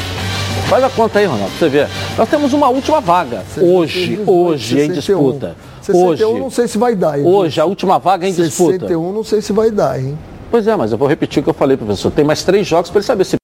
Faz 0.69 0.83
a 0.85 0.89
conta 0.89 1.19
aí, 1.19 1.27
Ronaldo, 1.27 1.51
pra 1.51 1.59
você 1.59 1.69
ver. 1.69 1.89
Nós 2.17 2.29
temos 2.29 2.53
uma 2.53 2.69
última 2.69 3.01
vaga 3.01 3.43
hoje, 3.61 4.23
hoje 4.27 4.77
em 4.81 4.89
61. 4.89 4.95
disputa. 5.33 5.57
61 5.83 6.07
Hoje, 6.07 6.41
não 6.41 6.51
sei 6.51 6.67
se 6.69 6.79
vai 6.79 6.95
dar. 6.95 7.19
hein? 7.19 7.27
hoje, 7.27 7.61
a 7.61 7.65
última 7.67 7.99
vaga 7.99 8.27
em 8.27 8.33
disputa. 8.33 8.73
61 8.73 9.13
não 9.13 9.23
sei 9.25 9.43
se 9.43 9.53
vai 9.53 9.71
dar, 9.71 9.99
hein? 10.01 10.19
Pois 10.55 10.69
é, 10.69 10.77
mas 10.77 10.93
eu 10.93 10.99
vou 10.99 11.09
repetir 11.09 11.41
o 11.41 11.43
que 11.43 11.51
eu 11.51 11.55
falei, 11.55 11.77
professor. 11.77 12.13
Tem 12.13 12.25
mais 12.25 12.45
três 12.45 12.65
jogos 12.65 12.89
para 12.89 13.01
ele 13.01 13.05
saber 13.05 13.25
se. 13.25 13.44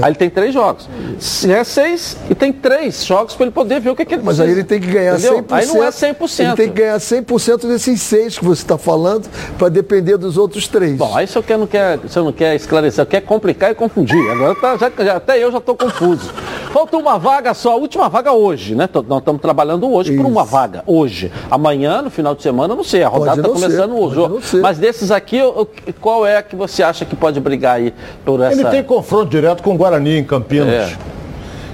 Aí 0.00 0.08
ele 0.10 0.14
tem 0.14 0.30
três 0.30 0.54
jogos. 0.54 0.88
Se 1.18 1.52
é 1.52 1.62
seis, 1.64 2.16
e 2.30 2.34
tem 2.34 2.50
três 2.52 3.04
jogos 3.04 3.34
para 3.34 3.44
ele 3.44 3.52
poder 3.52 3.78
ver 3.80 3.90
o 3.90 3.96
que, 3.96 4.04
que 4.06 4.14
ele 4.14 4.22
Mas 4.24 4.36
precisa. 4.36 4.44
aí 4.44 4.50
ele 4.58 4.64
tem 4.64 4.80
que 4.80 4.86
ganhar 4.86 5.18
Entendeu? 5.18 5.42
100%. 5.42 5.44
Aí 5.50 5.66
não 5.66 5.84
é 5.84 5.88
100%. 5.90 6.40
Ele 6.40 6.56
tem 6.56 6.68
que 6.68 6.74
ganhar 6.80 6.96
100% 6.96 7.66
desses 7.68 8.00
seis 8.00 8.38
que 8.38 8.44
você 8.44 8.62
está 8.62 8.78
falando 8.78 9.28
para 9.58 9.68
depender 9.68 10.16
dos 10.16 10.38
outros 10.38 10.66
três. 10.66 10.96
Bom, 10.96 11.14
aí 11.14 11.26
senhor, 11.26 11.42
quer, 11.44 11.58
não 11.58 11.66
quer, 11.66 11.98
o 12.02 12.08
senhor 12.08 12.24
não 12.24 12.32
quer 12.32 12.54
esclarecer, 12.56 13.04
quer 13.06 13.20
complicar 13.20 13.70
e 13.70 13.74
confundir. 13.74 14.30
Agora 14.30 14.54
tá, 14.54 14.76
já, 14.78 14.90
já- 15.04 15.16
até 15.16 15.42
eu 15.42 15.52
já 15.52 15.58
estou 15.58 15.76
confuso. 15.76 16.30
Falta 16.72 16.96
uma 16.96 17.18
vaga 17.18 17.52
só, 17.52 17.72
a 17.72 17.76
última 17.76 18.08
vaga 18.08 18.32
hoje, 18.32 18.74
né? 18.74 18.86
Tô- 18.86 19.02
Nós 19.02 19.18
estamos 19.18 19.42
trabalhando 19.42 19.92
hoje 19.92 20.16
por 20.16 20.24
uma 20.24 20.42
vaga, 20.42 20.82
hoje. 20.86 21.30
Amanhã, 21.50 22.00
no 22.00 22.08
final 22.10 22.34
de 22.34 22.42
semana, 22.42 22.72
eu 22.72 22.76
não 22.78 22.84
sei, 22.84 23.02
a 23.02 23.08
rodada 23.08 23.42
está 23.42 23.52
começando 23.52 23.92
ser. 24.40 24.60
Mas 24.62 24.78
desses 24.78 25.10
aqui, 25.10 25.36
eu- 25.36 25.68
eu- 25.86 25.94
qual 26.00 26.24
é 26.26 26.40
que 26.42 26.56
você 26.56 26.82
acha 26.82 27.04
que 27.04 27.14
pode 27.14 27.38
brigar 27.40 27.76
aí 27.76 27.92
por 28.24 28.40
essa... 28.40 28.58
Ele 28.58 28.70
tem 28.70 28.82
confronto 28.82 29.26
direto 29.26 29.62
com 29.62 29.74
o 29.74 29.81
Guarani 29.82 30.18
em 30.18 30.24
Campinas. 30.24 30.68
É. 30.92 30.96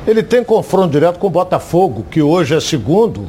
Ele 0.07 0.23
tem 0.23 0.43
confronto 0.43 0.89
direto 0.89 1.19
com 1.19 1.27
o 1.27 1.31
Botafogo, 1.31 2.07
que 2.11 2.23
hoje 2.23 2.55
é 2.55 2.61
segundo, 2.61 3.29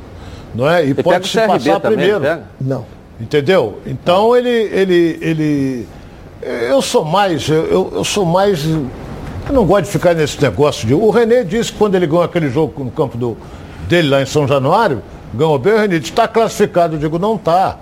não 0.55 0.69
é? 0.69 0.85
E 0.85 0.91
Ele 0.91 1.03
pode 1.03 1.27
se 1.27 1.33
CRB 1.37 1.47
passar 1.47 1.79
também, 1.81 1.97
primeiro. 1.97 2.21
pega? 2.21 2.43
Não. 2.61 2.85
Entendeu? 3.19 3.79
Então 3.85 4.33
ele, 4.35 4.49
ele, 4.49 5.17
ele. 5.21 5.87
Eu 6.69 6.81
sou 6.81 7.03
mais. 7.03 7.49
Eu, 7.49 7.91
eu- 7.93 8.03
sou 8.05 8.23
mais. 8.25 8.63
Eu 8.65 8.87
não 9.53 9.65
gosto 9.65 9.85
de 9.85 9.91
ficar 9.91 10.13
nesse 10.13 10.41
negócio 10.41 10.87
de. 10.87 10.93
O 10.93 11.09
René 11.09 11.43
disse 11.43 11.73
que 11.73 11.77
quando 11.77 11.95
ele 11.95 12.07
ganhou 12.07 12.23
aquele 12.23 12.49
jogo 12.49 12.81
no 12.81 12.91
campo 12.91 13.17
do, 13.17 13.35
dele 13.89 14.07
lá 14.07 14.21
em 14.21 14.25
São 14.25 14.47
Januário, 14.47 15.01
ganhou 15.33 15.59
bem, 15.59 15.73
o 15.73 15.77
René 15.77 15.99
disse, 15.99 16.11
está 16.11 16.29
classificado. 16.29 16.95
Eu 16.95 16.99
digo, 16.99 17.19
não 17.19 17.35
está. 17.35 17.77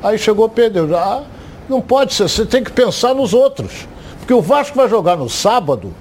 Aí 0.00 0.16
chegou, 0.16 0.48
perdeu. 0.48 0.88
Já, 0.88 0.98
ah, 1.02 1.22
não 1.68 1.80
pode 1.80 2.14
ser, 2.14 2.28
você 2.28 2.46
tem 2.46 2.62
que 2.62 2.70
pensar 2.70 3.12
nos 3.16 3.34
outros. 3.34 3.88
Porque 4.20 4.32
o 4.32 4.40
Vasco 4.40 4.76
vai 4.76 4.88
jogar 4.88 5.16
no 5.16 5.28
sábado, 5.28 5.92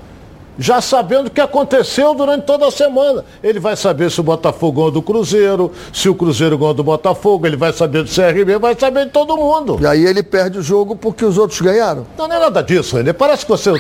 já 0.58 0.82
sabendo 0.82 1.28
o 1.28 1.32
que 1.32 1.42
aconteceu 1.42 2.14
durante 2.14 2.44
toda 2.44 2.68
a 2.68 2.72
semana. 2.72 3.24
Ele 3.44 3.60
vai 3.60 3.76
saber 3.76 4.10
se 4.12 4.20
o 4.20 4.24
Botafogo 4.24 4.78
ganhou 4.78 4.92
do 4.92 5.02
Cruzeiro, 5.02 5.72
se 5.94 6.10
o 6.10 6.16
Cruzeiro 6.16 6.58
ganhou 6.58 6.74
do 6.74 6.84
Botafogo, 6.84 7.46
ele 7.46 7.58
vai 7.58 7.72
saber 7.74 8.04
do 8.04 8.10
CRB, 8.10 8.58
vai 8.58 8.76
saber 8.78 9.06
de 9.06 9.12
todo 9.12 9.38
mundo. 9.38 9.78
E 9.82 9.86
aí 9.86 10.06
ele 10.06 10.24
perde 10.24 10.58
o 10.58 10.62
jogo 10.62 10.96
porque 10.96 11.24
os 11.24 11.38
outros 11.38 11.62
ganharam. 11.62 12.06
Não, 12.18 12.28
não 12.28 12.36
é 12.36 12.40
nada 12.40 12.62
disso, 12.64 12.98
René. 12.98 13.14
Parece 13.14 13.46
que 13.46 13.52
você. 13.52 13.72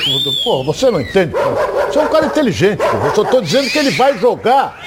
Pô, 0.43 0.63
você 0.63 0.91
não 0.91 1.01
entende. 1.01 1.33
pô. 1.33 1.39
Você 1.91 1.99
é 1.99 2.01
um 2.01 2.07
cara 2.07 2.25
inteligente, 2.25 2.77
pô. 2.77 3.07
Eu 3.07 3.15
só 3.15 3.23
estou 3.23 3.41
dizendo 3.41 3.69
que 3.69 3.77
ele 3.77 3.91
vai 3.91 4.17
jogar 4.17 4.79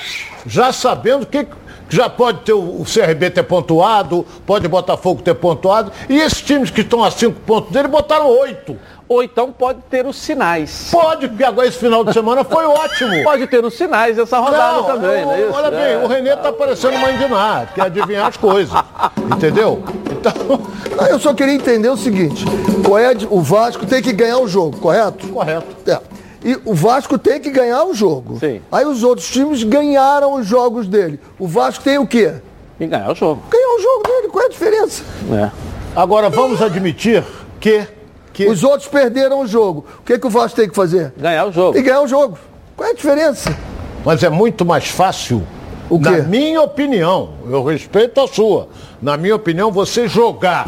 já 0.47 0.72
sabendo 0.72 1.26
que. 1.26 1.47
Já 1.93 2.09
pode 2.09 2.43
ter 2.43 2.53
o 2.53 2.80
o 2.80 2.84
CRB 2.84 3.30
ter 3.30 3.43
pontuado, 3.43 4.24
pode 4.47 4.64
o 4.64 4.68
Botafogo 4.68 5.22
ter 5.22 5.34
pontuado. 5.34 5.91
E 6.09 6.18
esses 6.18 6.41
times 6.41 6.70
que 6.70 6.82
estão 6.82 7.03
a 7.03 7.11
cinco 7.11 7.41
pontos 7.41 7.72
dele 7.72 7.88
botaram 7.88 8.28
oito. 8.28 8.78
Ou 9.11 9.25
então 9.25 9.51
pode 9.51 9.81
ter 9.91 10.07
os 10.07 10.17
sinais. 10.17 10.89
Pode, 10.93 11.27
porque 11.27 11.43
agora 11.43 11.67
esse 11.67 11.77
final 11.79 12.05
de 12.05 12.13
semana 12.13 12.45
foi 12.45 12.65
ótimo. 12.65 13.11
Pode 13.25 13.45
ter 13.49 13.65
os 13.65 13.75
sinais 13.75 14.17
essa 14.17 14.39
rodada 14.39 14.77
Não, 14.77 14.85
também, 14.85 15.25
não 15.25 15.33
é 15.33 15.41
isso? 15.41 15.53
Olha 15.53 15.69
bem, 15.69 15.81
É. 15.95 15.99
o 15.99 16.07
Renê 16.07 16.37
tá 16.37 16.53
parecendo 16.53 16.95
uma 16.95 17.11
indiná, 17.11 17.67
quer 17.75 17.83
adivinhar 17.87 18.29
as 18.29 18.37
coisas. 18.37 18.73
Entendeu? 19.35 19.83
Então, 20.13 20.33
eu 21.11 21.19
só 21.19 21.35
queria 21.35 21.55
entender 21.55 21.89
o 21.89 21.97
seguinte: 21.97 22.45
é 22.47 23.27
o 23.29 23.41
Vasco 23.41 23.85
tem 23.85 24.01
que 24.01 24.13
ganhar 24.13 24.39
o 24.39 24.47
jogo, 24.47 24.79
correto? 24.79 25.27
correto. 25.27 25.91
É. 25.91 26.01
E 26.45 26.57
o 26.65 26.73
Vasco 26.73 27.19
tem 27.19 27.41
que 27.41 27.51
ganhar 27.51 27.83
o 27.87 27.93
jogo. 27.93 28.39
Sim. 28.39 28.63
Aí 28.71 28.87
os 28.87 29.03
outros 29.03 29.29
times 29.29 29.65
ganharam 29.65 30.35
os 30.35 30.47
jogos 30.47 30.87
dele. 30.87 31.19
O 31.37 31.49
Vasco 31.49 31.83
tem 31.83 31.99
o 31.99 32.07
quê? 32.07 32.35
E 32.79 32.87
ganhar 32.87 33.11
o 33.11 33.15
jogo. 33.17 33.43
Ganhar 33.51 33.75
o 33.77 33.83
jogo 33.83 34.03
dele, 34.05 34.29
qual 34.29 34.45
é 34.45 34.47
a 34.47 34.51
diferença? 34.51 35.03
É. 35.33 35.51
Agora 35.97 36.31
vamos 36.31 36.63
admitir 36.63 37.25
que. 37.59 37.99
Que... 38.45 38.51
Os 38.51 38.64
outros 38.64 38.88
perderam 38.88 39.41
o 39.41 39.47
jogo. 39.47 39.84
O 40.01 40.03
que, 40.03 40.18
que 40.18 40.26
o 40.26 40.30
Vasco 40.30 40.57
tem 40.57 40.68
que 40.68 40.74
fazer? 40.74 41.12
Ganhar 41.16 41.47
o 41.47 41.53
jogo. 41.53 41.72
Que 41.74 41.82
ganhar 41.82 42.01
o 42.01 42.09
jogo. 42.09 42.38
Qual 42.76 42.88
é 42.88 42.93
a 42.93 42.95
diferença? 42.95 43.57
Mas 44.05 44.22
é 44.22 44.30
muito 44.30 44.64
mais 44.64 44.88
fácil, 44.88 45.47
O 45.91 45.99
quê? 46.01 46.09
na 46.09 46.18
minha 46.22 46.62
opinião, 46.62 47.30
eu 47.49 47.62
respeito 47.62 48.18
a 48.20 48.26
sua, 48.26 48.68
na 49.03 49.16
minha 49.16 49.36
opinião, 49.36 49.70
você 49.70 50.09
jogar. 50.09 50.66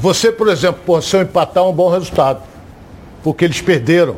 Você, 0.00 0.30
por 0.30 0.48
exemplo, 0.48 0.80
pô, 0.86 1.00
se 1.00 1.16
eu 1.16 1.22
empatar 1.22 1.64
é 1.64 1.66
um 1.66 1.72
bom 1.72 1.90
resultado, 1.90 2.42
porque 3.22 3.44
eles 3.44 3.60
perderam. 3.60 4.16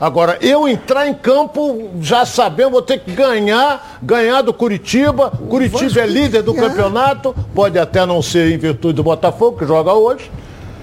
Agora, 0.00 0.36
eu 0.42 0.68
entrar 0.68 1.06
em 1.06 1.14
campo 1.14 1.90
já 2.00 2.26
sabendo, 2.26 2.70
vou 2.70 2.82
ter 2.82 2.98
que 2.98 3.12
ganhar, 3.12 3.98
ganhar 4.02 4.42
do 4.42 4.52
Curitiba. 4.52 5.30
Curitiba 5.48 6.00
é 6.00 6.06
líder 6.06 6.42
do 6.42 6.52
campeonato, 6.52 7.34
pode 7.54 7.78
até 7.78 8.04
não 8.04 8.20
ser 8.20 8.52
em 8.52 8.58
virtude 8.58 8.94
do 8.94 9.02
Botafogo, 9.02 9.58
que 9.58 9.66
joga 9.66 9.92
hoje. 9.94 10.30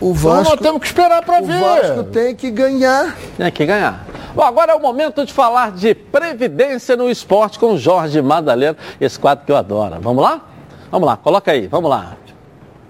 O 0.03 0.11
Então 0.11 0.33
nós 0.33 0.47
Vasco, 0.49 0.57
temos 0.61 0.81
que 0.81 0.87
esperar 0.87 1.23
para 1.23 1.41
o 1.41 1.45
ver. 1.45 1.61
Vasco 1.61 2.03
tem 2.03 2.35
que 2.35 2.51
ganhar. 2.51 3.15
Tem 3.37 3.49
que 3.49 3.65
ganhar. 3.65 4.05
Bom, 4.35 4.41
agora 4.41 4.73
é 4.73 4.75
o 4.75 4.81
momento 4.81 5.25
de 5.25 5.31
falar 5.31 5.71
de 5.71 5.95
previdência 5.95 6.97
no 6.97 7.09
esporte 7.09 7.57
com 7.57 7.75
o 7.75 7.77
Jorge 7.77 8.21
Madalena, 8.21 8.75
esse 8.99 9.17
quadro 9.17 9.45
que 9.45 9.51
eu 9.53 9.55
adoro. 9.55 9.95
Vamos 10.01 10.21
lá? 10.21 10.41
Vamos 10.91 11.07
lá, 11.07 11.15
coloca 11.15 11.53
aí, 11.53 11.67
vamos 11.67 11.89
lá. 11.89 12.17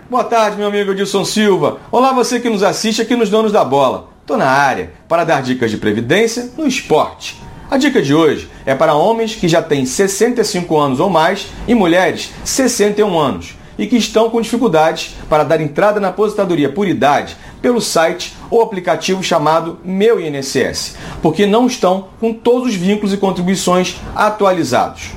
Boa 0.10 0.24
tarde, 0.24 0.58
meu 0.58 0.68
amigo 0.68 0.92
Edilson 0.92 1.24
Silva. 1.24 1.78
Olá, 1.92 2.14
você 2.14 2.40
que 2.40 2.50
nos 2.50 2.64
assiste 2.64 3.04
aqui 3.04 3.16
nos 3.16 3.30
Donos 3.30 3.52
da 3.52 3.64
Bola. 3.64 4.08
Tô 4.26 4.36
na 4.36 4.50
área 4.50 4.94
para 5.08 5.24
dar 5.24 5.44
dicas 5.44 5.70
de 5.70 5.78
previdência 5.78 6.50
no 6.58 6.66
esporte. 6.66 7.40
A 7.70 7.78
dica 7.78 8.02
de 8.02 8.16
hoje 8.16 8.50
é 8.66 8.74
para 8.74 8.96
homens 8.96 9.36
que 9.36 9.48
já 9.48 9.62
têm 9.62 9.86
65 9.86 10.80
anos 10.80 11.00
ou 11.00 11.12
mais 11.12 11.48
e 11.68 11.76
mulheres 11.76 12.32
61 12.44 13.20
anos 13.20 13.63
e 13.78 13.88
que 13.88 13.98
estão 13.98 14.30
com 14.30 14.42
dificuldades 14.42 15.16
para 15.30 15.44
dar 15.44 15.62
entrada 15.62 16.00
na 16.00 16.10
aposentadoria 16.10 16.70
por 16.70 16.88
idade 16.88 17.36
pelo 17.62 17.82
site 17.82 18.36
ou 18.50 18.62
aplicativo 18.62 19.24
chamado 19.24 19.80
Meu 19.84 20.20
INSS, 20.20 20.96
porque 21.22 21.46
não 21.46 21.66
estão 21.66 22.08
com 22.20 22.34
todos 22.34 22.70
os 22.70 22.76
vínculos 22.76 23.14
e 23.14 23.18
contribuições 23.18 23.96
atualizados. 24.16 25.12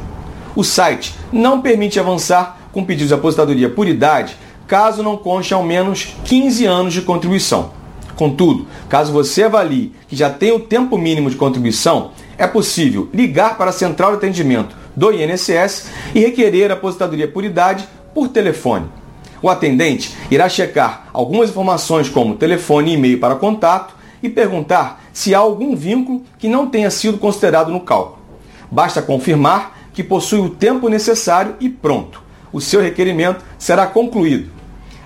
O 0.54 0.64
site 0.64 1.14
não 1.32 1.61
permite 1.61 2.00
avançar 2.00 2.59
com 2.72 2.84
pedidos 2.84 3.09
de 3.09 3.14
aposentadoria 3.14 3.68
por 3.68 3.86
idade 3.86 4.36
caso 4.66 5.02
não 5.02 5.16
conste 5.16 5.54
ao 5.54 5.62
menos 5.62 6.14
15 6.24 6.66
anos 6.66 6.92
de 6.92 7.02
contribuição. 7.02 7.70
Contudo, 8.16 8.66
caso 8.88 9.12
você 9.12 9.42
avalie 9.42 9.92
que 10.09 10.16
já 10.16 10.30
tem 10.30 10.52
o 10.52 10.61
tempo 10.61 10.96
mínimo 10.96 11.30
de 11.30 11.36
contribuição, 11.36 12.12
é 12.38 12.46
possível 12.46 13.09
ligar 13.12 13.57
para 13.57 13.70
a 13.70 13.72
central 13.72 14.12
de 14.12 14.16
atendimento 14.16 14.74
do 14.96 15.12
INSS 15.12 15.88
e 16.14 16.20
requerer 16.20 16.70
a 16.70 16.74
aposentadoria 16.74 17.28
por 17.28 17.44
idade 17.44 17.86
por 18.17 18.29
telefone. 18.29 18.87
O 19.43 19.51
atendente 19.51 20.17
irá 20.31 20.49
checar 20.49 21.09
algumas 21.12 21.51
informações 21.51 22.09
como 22.09 22.35
telefone 22.35 22.93
e 22.93 22.95
e-mail 22.95 23.21
para 23.21 23.35
contato 23.35 23.95
e 24.23 24.29
perguntar 24.31 25.05
se 25.12 25.35
há 25.35 25.39
algum 25.39 25.77
vínculo 25.77 26.23
que 26.39 26.49
não 26.49 26.67
tenha 26.67 26.91
sido 26.91 27.19
considerado 27.19 27.71
no 27.71 27.81
cálculo. 27.81 28.17
Basta 28.71 29.03
confirmar 29.03 29.91
que 29.93 30.03
possui 30.03 30.41
o 30.41 30.49
tempo 30.49 30.89
necessário 30.89 31.57
e 31.61 31.69
pronto. 31.69 32.23
O 32.51 32.59
seu 32.59 32.81
requerimento 32.81 33.45
será 33.59 33.87
concluído. 33.87 34.51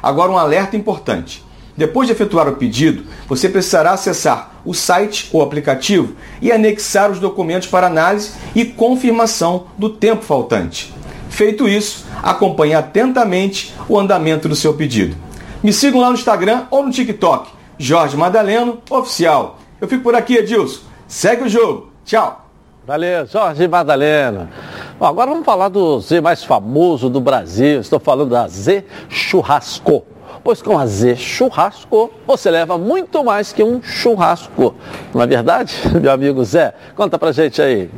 Agora 0.01 0.31
um 0.31 0.39
alerta 0.39 0.77
importante. 0.77 1.45
Depois 1.77 2.07
de 2.07 2.13
efetuar 2.13 2.47
o 2.47 2.55
pedido, 2.55 3.03
você 3.27 3.49
precisará 3.49 3.91
acessar 3.91 4.61
o 4.65 4.73
site 4.73 5.29
ou 5.33 5.43
aplicativo 5.43 6.15
e 6.41 6.53
anexar 6.53 7.11
os 7.11 7.19
documentos 7.19 7.67
para 7.67 7.89
análise 7.89 8.31
e 8.55 8.65
confirmação 8.65 9.67
do 9.77 9.91
tempo 9.91 10.23
faltante. 10.23 11.00
Feito 11.31 11.67
isso, 11.67 12.05
acompanhe 12.23 12.75
atentamente 12.75 13.75
o 13.89 13.99
andamento 13.99 14.49
do 14.49 14.55
seu 14.55 14.75
pedido. 14.75 15.17
Me 15.63 15.73
sigam 15.73 16.01
lá 16.01 16.09
no 16.09 16.15
Instagram 16.15 16.65
ou 16.71 16.85
no 16.85 16.91
TikTok, 16.91 17.51
Jorge 17.79 18.17
Madaleno 18.17 18.83
Oficial. 18.91 19.59
Eu 19.81 19.89
fico 19.89 20.03
por 20.03 20.15
aqui, 20.15 20.37
Edilson. 20.37 20.81
Segue 21.09 21.45
o 21.45 21.49
jogo. 21.49 21.91
Tchau. 22.05 22.47
Valeu, 22.87 23.27
Jorge 23.27 23.67
Madalena. 23.67 24.51
Bom, 24.99 25.07
agora 25.07 25.31
vamos 25.31 25.47
falar 25.47 25.69
do 25.69 26.01
Z 26.01 26.21
mais 26.21 26.45
famoso 26.45 27.09
do 27.09 27.21
Brasil. 27.21 27.81
Estou 27.81 27.99
falando 27.99 28.31
da 28.31 28.47
Z 28.49 28.85
Churrasco 29.09 30.05
pois 30.43 30.63
com 30.63 30.79
a 30.79 30.87
Z 30.87 31.17
Churrasco 31.17 32.11
você 32.27 32.51
leva 32.51 32.79
muito 32.79 33.23
mais 33.25 33.53
que 33.53 33.63
um 33.63 33.83
churrasco. 33.83 34.75
Não 35.15 35.23
é 35.23 35.27
verdade, 35.27 35.75
meu 36.01 36.11
amigo 36.11 36.45
Zé? 36.45 36.75
Conta 36.95 37.19
pra 37.19 37.33
gente 37.33 37.61
aí. 37.61 37.91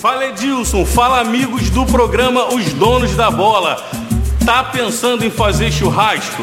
Fala 0.00 0.26
Edilson, 0.26 0.84
fala 0.84 1.20
amigos 1.20 1.70
do 1.70 1.86
programa 1.86 2.52
Os 2.54 2.72
Donos 2.74 3.14
da 3.16 3.30
Bola. 3.30 3.76
Tá 4.44 4.62
pensando 4.64 5.24
em 5.24 5.30
fazer 5.30 5.72
churrasco? 5.72 6.42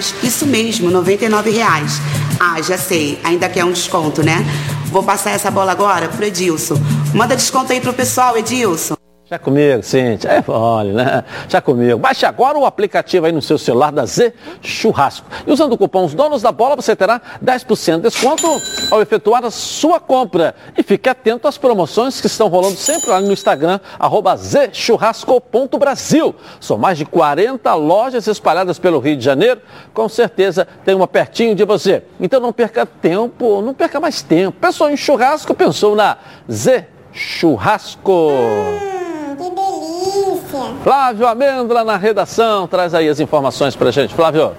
reais. 0.00 0.14
Isso 0.22 0.46
mesmo, 0.46 0.88
R$ 0.88 1.50
reais. 1.50 2.00
Ah, 2.38 2.60
já 2.62 2.78
sei, 2.78 3.18
ainda 3.22 3.48
quer 3.48 3.64
um 3.64 3.72
desconto, 3.72 4.22
né? 4.22 4.44
Vou 4.86 5.02
passar 5.02 5.30
essa 5.30 5.50
bola 5.50 5.72
agora 5.72 6.08
pro 6.08 6.24
Edilson. 6.24 6.76
Manda 7.14 7.36
desconto 7.36 7.72
aí 7.72 7.80
pro 7.80 7.92
pessoal, 7.92 8.36
Edilson. 8.36 8.99
Já 9.30 9.38
comigo, 9.38 9.80
Cintia. 9.84 10.28
É, 10.28 10.44
olha, 10.50 10.92
né? 10.92 11.24
Já 11.48 11.60
comigo. 11.60 11.96
Baixe 12.00 12.26
agora 12.26 12.58
o 12.58 12.66
aplicativo 12.66 13.26
aí 13.26 13.32
no 13.32 13.40
seu 13.40 13.56
celular 13.56 13.92
da 13.92 14.04
Z 14.04 14.34
Churrasco. 14.60 15.24
E 15.46 15.52
usando 15.52 15.72
o 15.74 15.78
cupom 15.78 16.04
Os 16.04 16.14
Donos 16.14 16.42
da 16.42 16.50
Bola, 16.50 16.74
você 16.74 16.96
terá 16.96 17.20
10% 17.40 17.98
de 17.98 18.02
desconto 18.02 18.44
ao 18.90 19.00
efetuar 19.00 19.44
a 19.44 19.50
sua 19.52 20.00
compra. 20.00 20.52
E 20.76 20.82
fique 20.82 21.08
atento 21.08 21.46
às 21.46 21.56
promoções 21.56 22.20
que 22.20 22.26
estão 22.26 22.48
rolando 22.48 22.74
sempre 22.74 23.08
lá 23.08 23.20
no 23.20 23.30
Instagram, 23.30 23.78
arroba 24.00 24.36
zchurrasco.brasil. 24.36 26.34
São 26.58 26.76
mais 26.76 26.98
de 26.98 27.04
40 27.04 27.72
lojas 27.74 28.26
espalhadas 28.26 28.80
pelo 28.80 28.98
Rio 28.98 29.16
de 29.16 29.24
Janeiro. 29.24 29.60
Com 29.94 30.08
certeza 30.08 30.66
tem 30.84 30.96
uma 30.96 31.06
pertinho 31.06 31.54
de 31.54 31.64
você. 31.64 32.02
Então 32.18 32.40
não 32.40 32.52
perca 32.52 32.84
tempo, 32.84 33.62
não 33.62 33.74
perca 33.74 34.00
mais 34.00 34.22
tempo. 34.22 34.58
Pensou 34.60 34.90
em 34.90 34.96
churrasco, 34.96 35.54
pensou 35.54 35.94
na 35.94 36.16
Z 36.50 36.88
Churrasco. 37.12 38.89
Flávio 40.82 41.26
Amêndola 41.26 41.84
na 41.84 41.96
redação, 41.96 42.66
traz 42.66 42.94
aí 42.94 43.08
as 43.08 43.20
informações 43.20 43.76
pra 43.76 43.90
gente. 43.90 44.14
Flávio. 44.14 44.52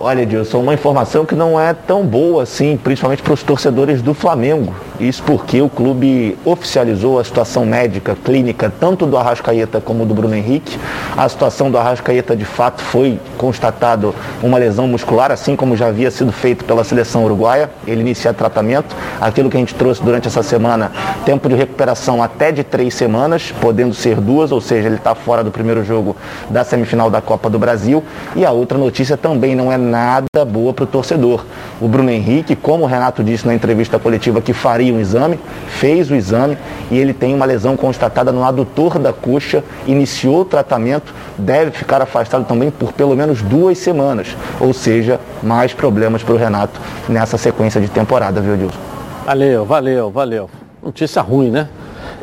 Olha, 0.00 0.22
Edilson, 0.22 0.60
uma 0.60 0.74
informação 0.74 1.24
que 1.24 1.34
não 1.34 1.58
é 1.58 1.74
tão 1.74 2.04
boa 2.06 2.44
assim, 2.44 2.76
principalmente 2.76 3.20
para 3.20 3.32
os 3.32 3.42
torcedores 3.42 4.00
do 4.00 4.14
Flamengo. 4.14 4.72
Isso 5.00 5.22
porque 5.24 5.60
o 5.60 5.68
clube 5.68 6.38
oficializou 6.44 7.18
a 7.18 7.24
situação 7.24 7.66
médica, 7.66 8.16
clínica, 8.24 8.72
tanto 8.80 9.06
do 9.06 9.16
Arrascaeta 9.16 9.80
como 9.80 10.06
do 10.06 10.14
Bruno 10.14 10.36
Henrique. 10.36 10.78
A 11.16 11.28
situação 11.28 11.68
do 11.68 11.78
Arrascaeta, 11.78 12.36
de 12.36 12.44
fato, 12.44 12.80
foi 12.80 13.18
constatado 13.36 14.14
uma 14.40 14.56
lesão 14.56 14.86
muscular, 14.86 15.32
assim 15.32 15.56
como 15.56 15.76
já 15.76 15.88
havia 15.88 16.12
sido 16.12 16.30
feito 16.30 16.64
pela 16.64 16.84
seleção 16.84 17.24
uruguaia. 17.24 17.68
Ele 17.84 18.00
inicia 18.00 18.32
tratamento. 18.32 18.94
Aquilo 19.20 19.50
que 19.50 19.56
a 19.56 19.60
gente 19.60 19.74
trouxe 19.74 20.02
durante 20.02 20.28
essa 20.28 20.44
semana, 20.44 20.92
tempo 21.24 21.48
de 21.48 21.56
recuperação 21.56 22.22
até 22.22 22.52
de 22.52 22.62
três 22.62 22.94
semanas, 22.94 23.52
podendo 23.60 23.94
ser 23.94 24.20
duas, 24.20 24.52
ou 24.52 24.60
seja, 24.60 24.86
ele 24.86 24.96
está 24.96 25.14
fora 25.14 25.42
do 25.42 25.50
primeiro 25.50 25.84
jogo 25.84 26.16
da 26.48 26.62
semifinal 26.62 27.10
da 27.10 27.20
Copa 27.20 27.50
do 27.50 27.58
Brasil. 27.58 28.02
E 28.36 28.44
a 28.44 28.52
outra 28.52 28.78
notícia 28.78 29.16
também 29.16 29.56
não 29.56 29.72
é 29.72 29.87
nada 29.88 30.44
boa 30.46 30.72
para 30.72 30.84
o 30.84 30.86
torcedor. 30.86 31.44
O 31.80 31.88
Bruno 31.88 32.10
Henrique, 32.10 32.54
como 32.54 32.84
o 32.84 32.86
Renato 32.86 33.24
disse 33.24 33.46
na 33.46 33.54
entrevista 33.54 33.98
coletiva 33.98 34.40
que 34.40 34.52
faria 34.52 34.92
um 34.92 35.00
exame, 35.00 35.38
fez 35.66 36.10
o 36.10 36.14
exame 36.14 36.56
e 36.90 36.98
ele 36.98 37.12
tem 37.12 37.34
uma 37.34 37.44
lesão 37.44 37.76
constatada 37.76 38.30
no 38.30 38.44
adutor 38.44 38.98
da 38.98 39.12
coxa, 39.12 39.64
iniciou 39.86 40.42
o 40.42 40.44
tratamento, 40.44 41.12
deve 41.36 41.72
ficar 41.72 42.00
afastado 42.00 42.44
também 42.44 42.70
por 42.70 42.92
pelo 42.92 43.16
menos 43.16 43.42
duas 43.42 43.78
semanas. 43.78 44.36
Ou 44.60 44.72
seja, 44.72 45.18
mais 45.42 45.72
problemas 45.72 46.22
para 46.22 46.34
o 46.34 46.38
Renato 46.38 46.80
nessa 47.08 47.36
sequência 47.36 47.80
de 47.80 47.88
temporada, 47.88 48.40
viu, 48.40 48.56
Dilson? 48.56 48.78
Valeu, 49.24 49.64
valeu, 49.64 50.10
valeu. 50.10 50.50
Notícia 50.82 51.20
ruim, 51.20 51.50
né? 51.50 51.68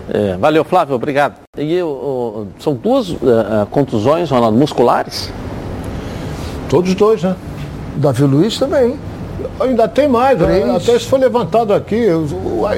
É, 0.10 0.38
valeu, 0.38 0.64
Flávio, 0.64 0.96
obrigado. 0.96 1.36
E 1.58 1.80
são 2.60 2.74
duas 2.74 3.10
uh, 3.10 3.66
contusões 3.72 4.30
Ronaldo, 4.30 4.58
musculares? 4.58 5.32
Todos 6.70 6.94
dois, 6.94 7.24
né? 7.24 7.36
Davi 7.96 8.24
Luiz 8.24 8.58
também. 8.58 8.98
Ainda 9.60 9.88
tem 9.88 10.08
mais, 10.08 10.40
né? 10.40 10.76
até 10.76 10.96
isso 10.96 11.08
foi 11.08 11.20
levantado 11.20 11.74
aqui. 11.74 11.96
Eu, 11.96 12.28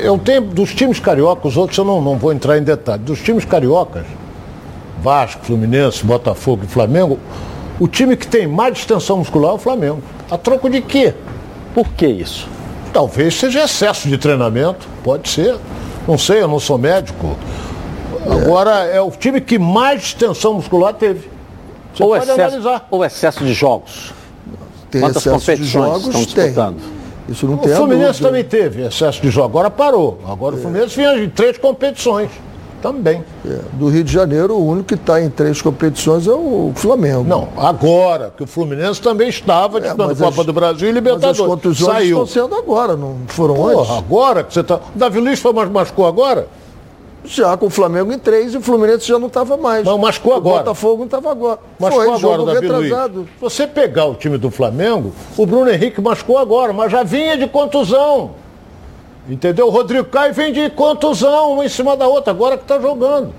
eu 0.01 0.17
tenho 0.17 0.41
dos 0.41 0.73
times 0.73 0.99
cariocas, 0.99 1.51
os 1.51 1.57
outros 1.57 1.77
eu 1.77 1.85
não, 1.85 2.01
não 2.01 2.17
vou 2.17 2.31
entrar 2.31 2.57
em 2.57 2.63
detalhe. 2.63 3.01
Dos 3.03 3.19
times 3.21 3.45
cariocas, 3.45 4.05
Vasco, 5.01 5.45
Fluminense, 5.45 6.03
Botafogo 6.03 6.63
e 6.65 6.67
Flamengo, 6.67 7.19
o 7.79 7.87
time 7.87 8.17
que 8.17 8.27
tem 8.27 8.47
mais 8.47 8.73
distensão 8.73 9.17
muscular 9.17 9.51
é 9.51 9.55
o 9.55 9.57
Flamengo. 9.57 10.01
A 10.29 10.37
troco 10.37 10.69
de 10.69 10.81
quê? 10.81 11.13
Por 11.73 11.87
que 11.89 12.07
isso? 12.07 12.47
Talvez 12.91 13.35
seja 13.35 13.63
excesso 13.63 14.07
de 14.07 14.17
treinamento, 14.17 14.87
pode 15.03 15.29
ser. 15.29 15.55
Não 16.07 16.17
sei, 16.17 16.41
eu 16.41 16.47
não 16.47 16.59
sou 16.59 16.77
médico. 16.77 17.37
Agora 18.25 18.85
é 18.85 18.99
o 18.99 19.11
time 19.11 19.39
que 19.39 19.59
mais 19.59 20.01
distensão 20.01 20.55
muscular 20.55 20.93
teve. 20.93 21.29
Você 21.93 22.03
ou, 22.03 22.15
excesso, 22.15 22.41
analisar. 22.41 22.87
ou 22.89 23.05
excesso 23.05 23.43
de 23.43 23.53
jogos. 23.53 24.13
Tem 24.89 25.01
Quantas 25.01 25.23
competições 25.23 25.59
de 25.59 25.65
jogos, 25.65 26.05
estão 26.05 26.23
disputando? 26.23 26.75
Tem. 26.75 26.97
Isso 27.29 27.45
não 27.45 27.55
o 27.55 27.57
tem 27.57 27.73
O 27.73 27.75
Fluminense 27.75 28.21
também 28.21 28.43
teve 28.43 28.85
excesso 28.85 29.21
de 29.21 29.29
jogos, 29.29 29.49
agora 29.49 29.69
parou. 29.69 30.19
Agora 30.27 30.55
é. 30.55 30.59
o 30.59 30.61
Fluminense 30.61 30.95
vinha 30.95 31.15
em 31.23 31.29
três 31.29 31.57
competições. 31.57 32.29
Também. 32.81 33.23
É. 33.43 33.59
Do 33.73 33.89
Rio 33.89 34.03
de 34.03 34.13
Janeiro, 34.13 34.53
o 34.53 34.65
único 34.65 34.89
que 34.89 34.93
está 34.93 35.19
em 35.19 35.29
três 35.29 35.61
competições 35.61 36.27
é 36.27 36.31
o 36.31 36.71
Flamengo. 36.75 37.23
Não, 37.23 37.49
agora, 37.57 38.31
que 38.35 38.43
o 38.43 38.47
Fluminense 38.47 39.01
também 39.01 39.29
estava 39.29 39.81
disputando 39.81 40.11
é, 40.11 40.15
Copa 40.15 40.41
as, 40.41 40.45
do 40.45 40.53
Brasil 40.53 40.87
e 40.87 40.91
Libertadores. 40.91 41.39
Mas 41.39 41.47
as 41.47 41.55
contusões 41.55 41.93
Saiu. 41.97 42.23
estão 42.23 42.43
sendo 42.43 42.55
agora, 42.55 42.95
não 42.95 43.17
foram 43.27 43.55
Porra, 43.55 43.81
antes? 43.81 43.91
agora 43.91 44.43
que 44.43 44.53
você 44.53 44.59
está. 44.59 44.75
O 44.75 44.81
Davi 44.97 45.19
Luiz 45.19 45.39
foi 45.39 45.53
machucou 45.53 46.05
agora? 46.05 46.47
Já 47.25 47.57
com 47.57 47.65
o 47.65 47.69
Flamengo 47.69 48.11
em 48.11 48.19
três 48.19 48.53
e 48.53 48.57
o 48.57 48.61
Fluminense 48.61 49.07
já 49.07 49.19
não 49.19 49.27
estava 49.27 49.57
mais. 49.57 49.83
Não, 49.83 49.97
machucou 49.97 50.33
agora. 50.33 50.55
O 50.55 50.59
Botafogo 50.59 50.97
não 50.99 51.05
estava 51.05 51.31
agora. 51.31 51.59
Machucou 51.79 52.05
Foi, 52.05 52.15
agora, 52.15 52.37
jogo 52.37 52.45
Davi 52.45 52.67
retrasado. 52.67 53.15
Luiz. 53.19 53.29
Se 53.29 53.39
você 53.39 53.67
pegar 53.67 54.05
o 54.05 54.15
time 54.15 54.37
do 54.37 54.49
Flamengo, 54.49 55.11
o 55.35 55.45
Bruno 55.45 55.69
Henrique 55.69 55.99
machucou 55.99 56.37
agora, 56.37 56.71
mas 56.71 56.91
já 56.91 57.03
vinha 57.03 57.37
de 57.37 57.47
contusão. 57.47 58.31
Entendeu? 59.27 59.67
O 59.67 59.69
Rodrigo 59.69 60.05
Caio 60.05 60.33
vem 60.33 60.53
de 60.53 60.69
contusão, 60.69 61.53
uma 61.53 61.65
em 61.65 61.69
cima 61.69 61.97
da 61.97 62.07
outra, 62.07 62.31
agora 62.31 62.55
que 62.55 62.63
está 62.63 62.79
jogando. 62.79 63.33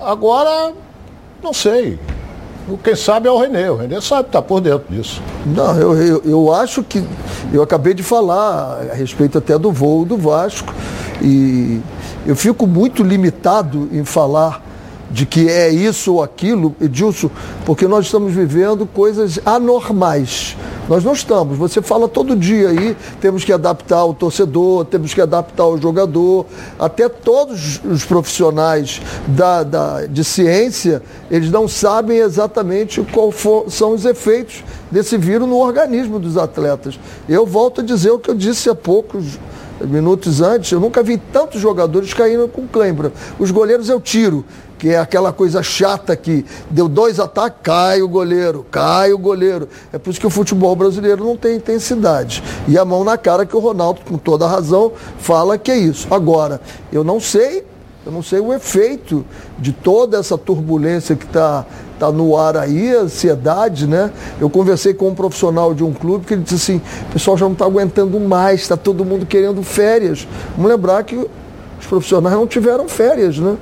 Agora, 0.00 0.72
não 1.42 1.52
sei. 1.52 1.98
Quem 2.82 2.96
sabe 2.96 3.28
é 3.28 3.30
o 3.30 3.38
Renê. 3.38 3.68
O 3.68 3.76
Renê 3.76 4.00
sabe, 4.00 4.28
está 4.28 4.40
por 4.40 4.60
dentro 4.60 4.86
disso. 4.88 5.20
Não, 5.44 5.76
eu, 5.78 5.94
eu, 5.96 6.22
eu, 6.24 6.52
acho 6.52 6.82
que. 6.82 7.04
Eu 7.52 7.62
acabei 7.62 7.92
de 7.92 8.02
falar 8.02 8.86
a 8.90 8.94
respeito 8.94 9.38
até 9.38 9.58
do 9.58 9.70
voo 9.70 10.04
do 10.04 10.16
Vasco. 10.16 10.72
E 11.20 11.80
eu 12.26 12.34
fico 12.34 12.66
muito 12.66 13.02
limitado 13.02 13.88
em 13.92 14.04
falar 14.04 14.62
de 15.14 15.24
que 15.24 15.48
é 15.48 15.70
isso 15.70 16.14
ou 16.14 16.22
aquilo, 16.24 16.74
Edilson, 16.80 17.30
porque 17.64 17.86
nós 17.86 18.06
estamos 18.06 18.32
vivendo 18.32 18.84
coisas 18.84 19.38
anormais. 19.46 20.56
Nós 20.88 21.04
não 21.04 21.12
estamos. 21.12 21.56
Você 21.56 21.80
fala 21.80 22.08
todo 22.08 22.34
dia 22.34 22.70
aí, 22.70 22.96
temos 23.20 23.44
que 23.44 23.52
adaptar 23.52 24.04
o 24.04 24.12
torcedor, 24.12 24.84
temos 24.84 25.14
que 25.14 25.20
adaptar 25.20 25.66
o 25.68 25.80
jogador. 25.80 26.46
Até 26.80 27.08
todos 27.08 27.80
os 27.84 28.04
profissionais 28.04 29.00
da, 29.28 29.62
da 29.62 30.06
de 30.06 30.24
ciência, 30.24 31.00
eles 31.30 31.48
não 31.48 31.68
sabem 31.68 32.18
exatamente 32.18 33.00
for, 33.32 33.66
são 33.70 33.92
os 33.92 34.04
efeitos 34.04 34.64
desse 34.90 35.16
vírus 35.16 35.48
no 35.48 35.58
organismo 35.58 36.18
dos 36.18 36.36
atletas. 36.36 36.98
Eu 37.28 37.46
volto 37.46 37.82
a 37.82 37.84
dizer 37.84 38.10
o 38.10 38.18
que 38.18 38.30
eu 38.30 38.34
disse 38.34 38.68
há 38.68 38.74
poucos 38.74 39.38
minutos 39.80 40.40
antes, 40.40 40.70
eu 40.72 40.80
nunca 40.80 41.02
vi 41.02 41.16
tantos 41.16 41.60
jogadores 41.60 42.12
caindo 42.12 42.48
com 42.48 42.66
cãibra. 42.66 43.12
Os 43.38 43.50
goleiros 43.50 43.88
eu 43.88 44.00
tiro, 44.00 44.44
que 44.78 44.90
é 44.90 44.98
aquela 44.98 45.32
coisa 45.32 45.62
chata 45.62 46.14
que 46.16 46.44
deu 46.70 46.88
dois 46.88 47.18
ataques, 47.18 47.60
cai 47.62 48.02
o 48.02 48.08
goleiro, 48.08 48.66
cai 48.70 49.12
o 49.12 49.18
goleiro. 49.18 49.68
É 49.92 49.98
por 49.98 50.10
isso 50.10 50.20
que 50.20 50.26
o 50.26 50.30
futebol 50.30 50.74
brasileiro 50.76 51.24
não 51.24 51.36
tem 51.36 51.56
intensidade. 51.56 52.42
E 52.68 52.78
a 52.78 52.84
mão 52.84 53.04
na 53.04 53.16
cara 53.16 53.46
que 53.46 53.56
o 53.56 53.60
Ronaldo, 53.60 54.00
com 54.06 54.18
toda 54.18 54.46
razão, 54.46 54.92
fala 55.18 55.58
que 55.58 55.70
é 55.70 55.76
isso. 55.76 56.06
Agora, 56.10 56.60
eu 56.92 57.02
não 57.02 57.18
sei, 57.18 57.64
eu 58.06 58.12
não 58.12 58.22
sei 58.22 58.38
o 58.38 58.52
efeito 58.52 59.24
de 59.58 59.72
toda 59.72 60.18
essa 60.18 60.36
turbulência 60.36 61.16
que 61.16 61.24
está 61.24 61.64
tá 61.98 62.12
no 62.12 62.36
ar 62.36 62.56
aí, 62.56 62.94
ansiedade, 62.94 63.86
né? 63.86 64.10
Eu 64.38 64.50
conversei 64.50 64.92
com 64.92 65.08
um 65.08 65.14
profissional 65.14 65.72
de 65.72 65.82
um 65.82 65.92
clube 65.92 66.26
que 66.26 66.34
ele 66.34 66.42
disse 66.42 66.54
assim, 66.56 66.82
o 67.08 67.12
pessoal 67.12 67.36
já 67.38 67.46
não 67.46 67.54
está 67.54 67.64
aguentando 67.64 68.20
mais, 68.20 68.60
está 68.60 68.76
todo 68.76 69.04
mundo 69.04 69.24
querendo 69.24 69.62
férias. 69.62 70.28
Vamos 70.54 70.70
lembrar 70.70 71.02
que 71.04 71.16
os 71.16 71.86
profissionais 71.86 72.36
não 72.36 72.46
tiveram 72.46 72.88
férias, 72.88 73.38
né? 73.38 73.56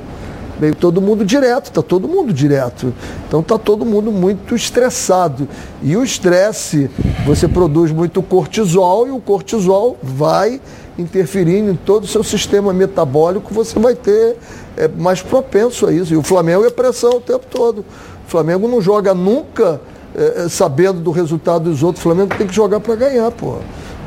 Veio 0.62 0.76
todo 0.76 1.00
mundo 1.00 1.24
direto, 1.24 1.64
está 1.64 1.82
todo 1.82 2.06
mundo 2.06 2.32
direto. 2.32 2.94
Então 3.26 3.40
está 3.40 3.58
todo 3.58 3.84
mundo 3.84 4.12
muito 4.12 4.54
estressado. 4.54 5.48
E 5.82 5.96
o 5.96 6.04
estresse, 6.04 6.88
você 7.26 7.48
produz 7.48 7.90
muito 7.90 8.22
cortisol 8.22 9.08
e 9.08 9.10
o 9.10 9.18
cortisol 9.18 9.98
vai 10.00 10.60
interferindo 10.96 11.68
em 11.68 11.74
todo 11.74 12.04
o 12.04 12.06
seu 12.06 12.22
sistema 12.22 12.72
metabólico, 12.72 13.52
você 13.52 13.76
vai 13.76 13.96
ter 13.96 14.36
é, 14.76 14.86
mais 14.86 15.20
propenso 15.20 15.84
a 15.84 15.92
isso. 15.92 16.14
E 16.14 16.16
o 16.16 16.22
Flamengo 16.22 16.64
é 16.64 16.70
pressão 16.70 17.16
o 17.16 17.20
tempo 17.20 17.44
todo. 17.50 17.80
O 18.24 18.30
Flamengo 18.30 18.68
não 18.68 18.80
joga 18.80 19.12
nunca 19.12 19.80
é, 20.14 20.48
sabendo 20.48 21.00
do 21.00 21.10
resultado 21.10 21.70
dos 21.70 21.82
outros. 21.82 22.04
O 22.04 22.08
Flamengo 22.08 22.36
tem 22.38 22.46
que 22.46 22.54
jogar 22.54 22.78
para 22.78 22.94
ganhar, 22.94 23.32
pô. 23.32 23.56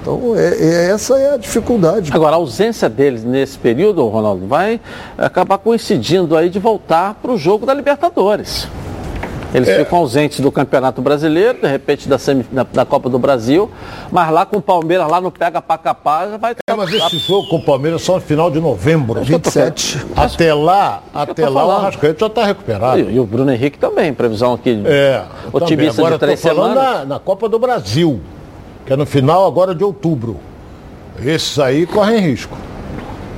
Então, 0.06 0.36
é, 0.38 0.50
é, 0.50 0.92
essa 0.92 1.18
é 1.18 1.34
a 1.34 1.38
dificuldade. 1.38 2.12
Agora, 2.14 2.36
a 2.36 2.38
ausência 2.38 2.88
deles 2.88 3.24
nesse 3.24 3.58
período, 3.58 4.08
Ronaldo, 4.08 4.46
vai 4.46 4.80
acabar 5.18 5.58
coincidindo 5.58 6.38
aí 6.38 6.48
de 6.48 6.60
voltar 6.60 7.16
para 7.16 7.32
o 7.32 7.38
jogo 7.38 7.66
da 7.66 7.74
Libertadores. 7.74 8.68
Eles 9.52 9.68
é. 9.68 9.80
ficam 9.80 9.98
ausentes 9.98 10.42
do 10.42 10.52
Campeonato 10.52 11.02
Brasileiro, 11.02 11.60
de 11.60 11.68
repente 11.68 12.08
da, 12.08 12.20
semi, 12.20 12.46
da, 12.52 12.64
da, 12.72 12.86
Copa 12.86 13.10
do 13.10 13.18
Brasil, 13.18 13.72
mas 14.12 14.30
lá 14.30 14.46
com 14.46 14.58
o 14.58 14.62
Palmeiras, 14.62 15.10
lá 15.10 15.20
no 15.20 15.32
Pega 15.32 15.60
pra 15.60 15.78
Capaz, 15.78 16.40
vai 16.40 16.56
É, 16.70 16.74
mas 16.76 16.94
esse 16.94 17.18
jogo 17.18 17.48
com 17.48 17.56
o 17.56 17.64
Palmeiras 17.64 18.02
é 18.02 18.06
só 18.06 18.16
no 18.16 18.22
final 18.22 18.52
de 18.52 18.60
novembro. 18.60 19.24
27. 19.24 20.06
Até 20.16 20.54
lá, 20.54 21.02
até 21.14 21.50
lá 21.50 21.66
o 21.66 21.72
Arrascaeta 21.72 22.20
já 22.20 22.28
está 22.28 22.46
recuperado. 22.46 23.00
E, 23.00 23.16
e, 23.16 23.20
o 23.20 23.26
Bruno 23.26 23.52
Henrique 23.52 23.80
também, 23.80 24.14
previsão 24.14 24.54
aqui 24.54 24.84
é, 24.86 25.24
otimista 25.52 26.02
Agora, 26.02 26.16
de 26.16 26.20
três 26.20 26.40
semanas. 26.40 26.76
Na, 26.76 27.06
na 27.06 27.20
Copa 27.20 27.50
do 27.50 27.58
Brasil 27.58 28.22
que 28.86 28.94
é 28.94 28.96
no 28.96 29.06
final 29.06 29.46
agora 29.46 29.74
de 29.74 29.84
outubro. 29.84 30.38
Esses 31.24 31.58
aí 31.60 31.86
correm 31.86 32.20
risco. 32.20 32.58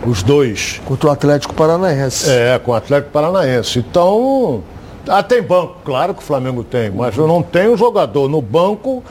Os 0.06 0.24
dois. 0.24 0.82
Contra 0.86 1.10
o 1.10 1.12
Atlético 1.12 1.54
Paranaense. 1.54 2.30
É, 2.30 2.60
com 2.60 2.72
o 2.72 2.76
Atlético 2.76 3.12
Paranaense. 3.12 3.80
Então, 3.80 4.64
ah, 5.08 5.24
tem 5.24 5.42
banco, 5.42 5.78
claro 5.86 6.14
que 6.14 6.22
o 6.22 6.24
Flamengo 6.24 6.64
tem, 6.64 6.92
mas 6.92 7.18
eu 7.18 7.28
não 7.28 7.42
tenho 7.42 7.74
um 7.74 7.78
jogador 7.78 8.28
no 8.28 8.42
banco 8.42 9.04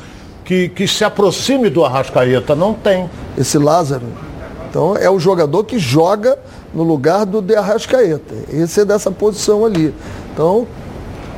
que, 0.45 0.69
que 0.69 0.87
se 0.87 1.05
aproxime 1.05 1.71
do 1.71 1.85
Arrascaeta, 1.85 2.55
não 2.55 2.75
tem. 2.75 3.09
Esse 3.37 3.59
Lázaro, 3.59 4.07
então 4.69 4.95
é 4.97 5.09
o 5.09 5.19
jogador 5.19 5.65
que 5.65 5.79
joga 5.79 6.39
no 6.75 6.83
lugar 6.83 7.25
do 7.25 7.41
de 7.41 7.57
Arrascaeta. 7.57 8.35
Esse 8.53 8.81
é 8.81 8.85
dessa 8.85 9.11
posição 9.11 9.65
ali. 9.65 9.95
Então, 10.33 10.67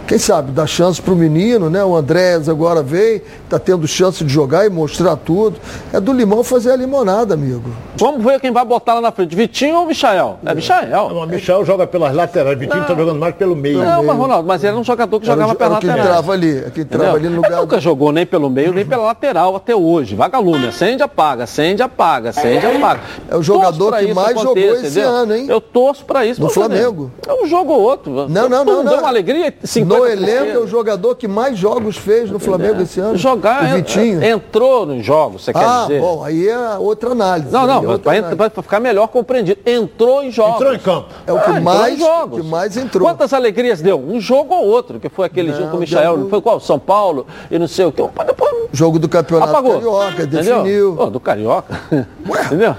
quem 0.08 0.16
sabe, 0.16 0.52
dar 0.52 0.66
chance 0.66 1.02
para 1.02 1.12
o 1.12 1.16
menino, 1.16 1.68
né? 1.68 1.84
O 1.84 1.94
Andrés 1.94 2.48
agora 2.48 2.82
veio, 2.82 3.20
está 3.44 3.58
tendo 3.58 3.86
chance 3.86 4.24
de 4.24 4.32
jogar 4.32 4.64
e 4.64 4.70
mostrar 4.70 5.16
tudo. 5.16 5.60
É 5.92 6.00
do 6.00 6.14
limão 6.14 6.42
fazer 6.42 6.72
a 6.72 6.76
limonada, 6.76 7.34
amigo. 7.34 7.70
Vamos 7.94 8.24
ver 8.24 8.40
quem 8.40 8.50
vai 8.50 8.64
botar 8.64 8.94
lá 8.94 9.02
na 9.02 9.12
frente, 9.12 9.36
Vitinho 9.36 9.76
ou 9.76 9.86
Michael? 9.86 10.38
É, 10.46 10.54
Michael. 10.54 11.10
Não, 11.10 11.26
Michael 11.26 11.62
joga 11.66 11.86
pelas 11.86 12.14
laterais, 12.14 12.58
Vitinho 12.58 12.80
está 12.80 12.94
jogando 12.94 13.18
mais 13.18 13.34
pelo 13.34 13.54
meio. 13.54 13.84
Não, 13.84 14.02
mas 14.02 14.16
Ronaldo, 14.16 14.48
mas 14.48 14.64
ele 14.64 14.70
era 14.70 14.80
um 14.80 14.84
jogador 14.84 15.20
que 15.20 15.26
jogava 15.26 15.54
pela 15.54 15.70
lateral. 15.72 15.96
Quem 15.96 16.04
trava 16.06 16.32
ali, 16.32 16.70
quem 16.74 16.84
trava 16.86 17.16
ali 17.16 17.28
no 17.28 17.36
lugar. 17.36 17.50
Ele 17.52 17.60
nunca 17.60 17.78
jogou 17.78 18.10
nem 18.10 18.24
pelo 18.24 18.48
meio, 18.48 18.72
nem 18.72 18.86
pela 18.86 19.04
lateral 19.04 19.56
até 19.56 19.76
hoje. 19.76 20.14
Vagalume, 20.14 20.68
acende, 20.68 21.02
apaga, 21.02 21.44
acende, 21.44 21.82
apaga, 21.82 22.30
acende, 22.30 22.64
apaga. 22.64 23.00
É 23.30 23.36
o 23.36 23.42
jogador 23.42 23.94
que 23.98 24.14
mais 24.14 24.40
jogou 24.40 24.56
esse 24.56 24.86
entendeu? 24.86 25.10
ano, 25.10 25.36
hein? 25.36 25.46
Eu 25.50 25.60
torço 25.60 26.06
para 26.06 26.24
isso. 26.24 26.40
No 26.40 26.48
Flamengo. 26.48 27.10
É 27.26 27.34
um 27.34 27.46
jogo 27.46 27.74
ou 27.74 27.82
outro. 27.82 28.26
Não, 28.26 28.48
não, 28.48 28.64
não. 28.64 28.84
Deu 28.86 29.00
uma 29.00 29.08
alegria, 29.08 29.52
50 29.62 29.97
no 29.98 30.06
elenco 30.06 30.50
é 30.50 30.58
o 30.58 30.66
jogador 30.66 31.14
que 31.14 31.28
mais 31.28 31.58
jogos 31.58 31.96
fez 31.96 32.30
no 32.30 32.38
Flamengo 32.38 32.82
esse 32.82 33.00
ano. 33.00 33.16
Jogar, 33.16 33.64
o 33.64 33.76
Vitinho. 33.76 34.22
entrou 34.22 34.86
nos 34.86 35.04
jogos, 35.04 35.44
você 35.44 35.52
quer 35.52 35.64
ah, 35.64 35.82
dizer? 35.82 35.98
Ah, 35.98 36.00
bom, 36.00 36.24
aí 36.24 36.48
é 36.48 36.78
outra 36.78 37.10
análise. 37.10 37.52
Não, 37.52 37.66
não, 37.66 37.94
é 37.94 37.98
para 38.36 38.62
ficar 38.62 38.80
melhor 38.80 39.08
compreendido. 39.08 39.60
Entrou 39.66 40.22
em 40.22 40.30
jogos. 40.30 40.56
Entrou 40.56 40.74
em 40.74 40.78
campo. 40.78 41.08
É 41.26 41.32
o 41.32 41.40
que, 41.40 41.50
ah, 41.50 41.60
mais, 41.60 41.98
jogos. 41.98 42.40
que 42.40 42.46
mais 42.46 42.76
entrou. 42.76 43.08
Quantas 43.08 43.32
alegrias 43.32 43.80
deu? 43.80 43.98
Um 43.98 44.20
jogo 44.20 44.54
ou 44.54 44.66
outro, 44.66 44.98
que 45.00 45.08
foi 45.08 45.26
aquele 45.26 45.50
não, 45.50 45.58
jogo 45.58 45.70
com 45.70 45.76
o 45.76 45.80
Michel, 45.80 46.16
não 46.16 46.28
foi 46.28 46.40
qual? 46.40 46.60
São 46.60 46.78
Paulo 46.78 47.26
e 47.50 47.58
não 47.58 47.68
sei 47.68 47.84
o 47.84 47.92
que. 47.92 48.02
Depois... 48.26 48.48
Jogo 48.72 48.98
do 48.98 49.08
Campeonato 49.08 49.50
Apagou. 49.50 49.74
Carioca, 49.74 50.26
definiu. 50.26 50.96
Oh, 50.98 51.06
do 51.06 51.20
Carioca. 51.20 51.80
Entendeu? 52.46 52.76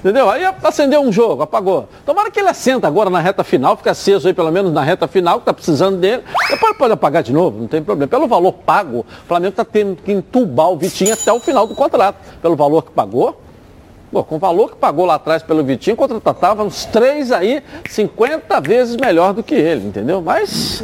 Entendeu? 0.00 0.30
Aí 0.30 0.44
acendeu 0.62 1.00
um 1.00 1.12
jogo, 1.12 1.42
apagou. 1.42 1.88
Tomara 2.04 2.30
que 2.30 2.40
ele 2.40 2.48
assenta 2.48 2.86
agora 2.86 3.10
na 3.10 3.20
reta 3.20 3.44
final, 3.44 3.76
fica 3.76 3.90
aceso 3.90 4.28
aí 4.28 4.34
pelo 4.34 4.50
menos 4.50 4.72
na 4.72 4.82
reta 4.82 5.06
final, 5.06 5.36
que 5.36 5.42
está 5.42 5.52
precisando 5.52 5.98
dele. 5.98 6.22
Depois 6.56 6.74
pode 6.74 6.94
apagar 6.94 7.22
de 7.22 7.34
novo, 7.34 7.60
não 7.60 7.68
tem 7.68 7.82
problema. 7.82 8.08
Pelo 8.08 8.26
valor 8.26 8.52
pago, 8.52 9.00
o 9.00 9.28
Flamengo 9.28 9.50
está 9.50 9.64
tendo 9.64 9.96
que 9.96 10.10
entubar 10.10 10.70
o 10.70 10.76
Vitinho 10.76 11.12
até 11.12 11.30
o 11.30 11.38
final 11.38 11.66
do 11.66 11.74
contrato. 11.74 12.16
Pelo 12.40 12.56
valor 12.56 12.82
que 12.82 12.90
pagou. 12.92 13.42
Pô, 14.10 14.24
com 14.24 14.36
o 14.36 14.38
valor 14.38 14.70
que 14.70 14.76
pagou 14.76 15.04
lá 15.04 15.16
atrás 15.16 15.42
pelo 15.42 15.62
Vitinho, 15.62 15.96
contratava 15.96 16.64
uns 16.64 16.86
três 16.86 17.30
aí, 17.30 17.62
50 17.90 18.58
vezes 18.62 18.96
melhor 18.96 19.34
do 19.34 19.42
que 19.42 19.54
ele, 19.54 19.88
entendeu? 19.88 20.22
Mas 20.22 20.82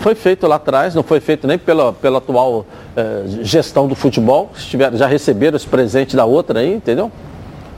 foi 0.00 0.16
feito 0.16 0.48
lá 0.48 0.56
atrás, 0.56 0.96
não 0.96 1.04
foi 1.04 1.20
feito 1.20 1.46
nem 1.46 1.58
pela, 1.58 1.92
pela 1.92 2.18
atual 2.18 2.66
eh, 2.96 3.22
gestão 3.42 3.86
do 3.86 3.94
futebol. 3.94 4.50
Estiver, 4.56 4.92
já 4.96 5.06
receberam 5.06 5.56
esse 5.56 5.68
presente 5.68 6.16
da 6.16 6.24
outra 6.24 6.58
aí, 6.58 6.74
entendeu? 6.74 7.12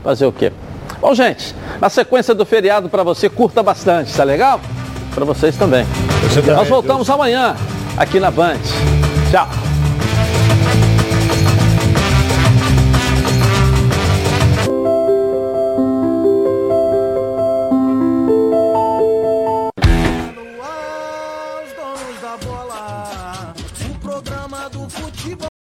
Fazer 0.03 0.25
o 0.25 0.31
quê? 0.31 0.51
Bom, 0.99 1.13
gente, 1.13 1.53
na 1.79 1.89
sequência 1.89 2.33
do 2.33 2.45
feriado 2.47 2.89
para 2.89 3.03
você, 3.03 3.29
curta 3.29 3.61
bastante, 3.61 4.15
tá 4.15 4.23
legal? 4.23 4.59
Para 5.17 5.25
vocês 5.25 5.55
também. 5.55 5.83
Nós 6.55 6.69
voltamos 6.69 7.09
amanhã 7.09 7.55
aqui 7.97 8.19
na 8.19 8.29
Band. 8.29 8.59
Tchau. 9.31 9.49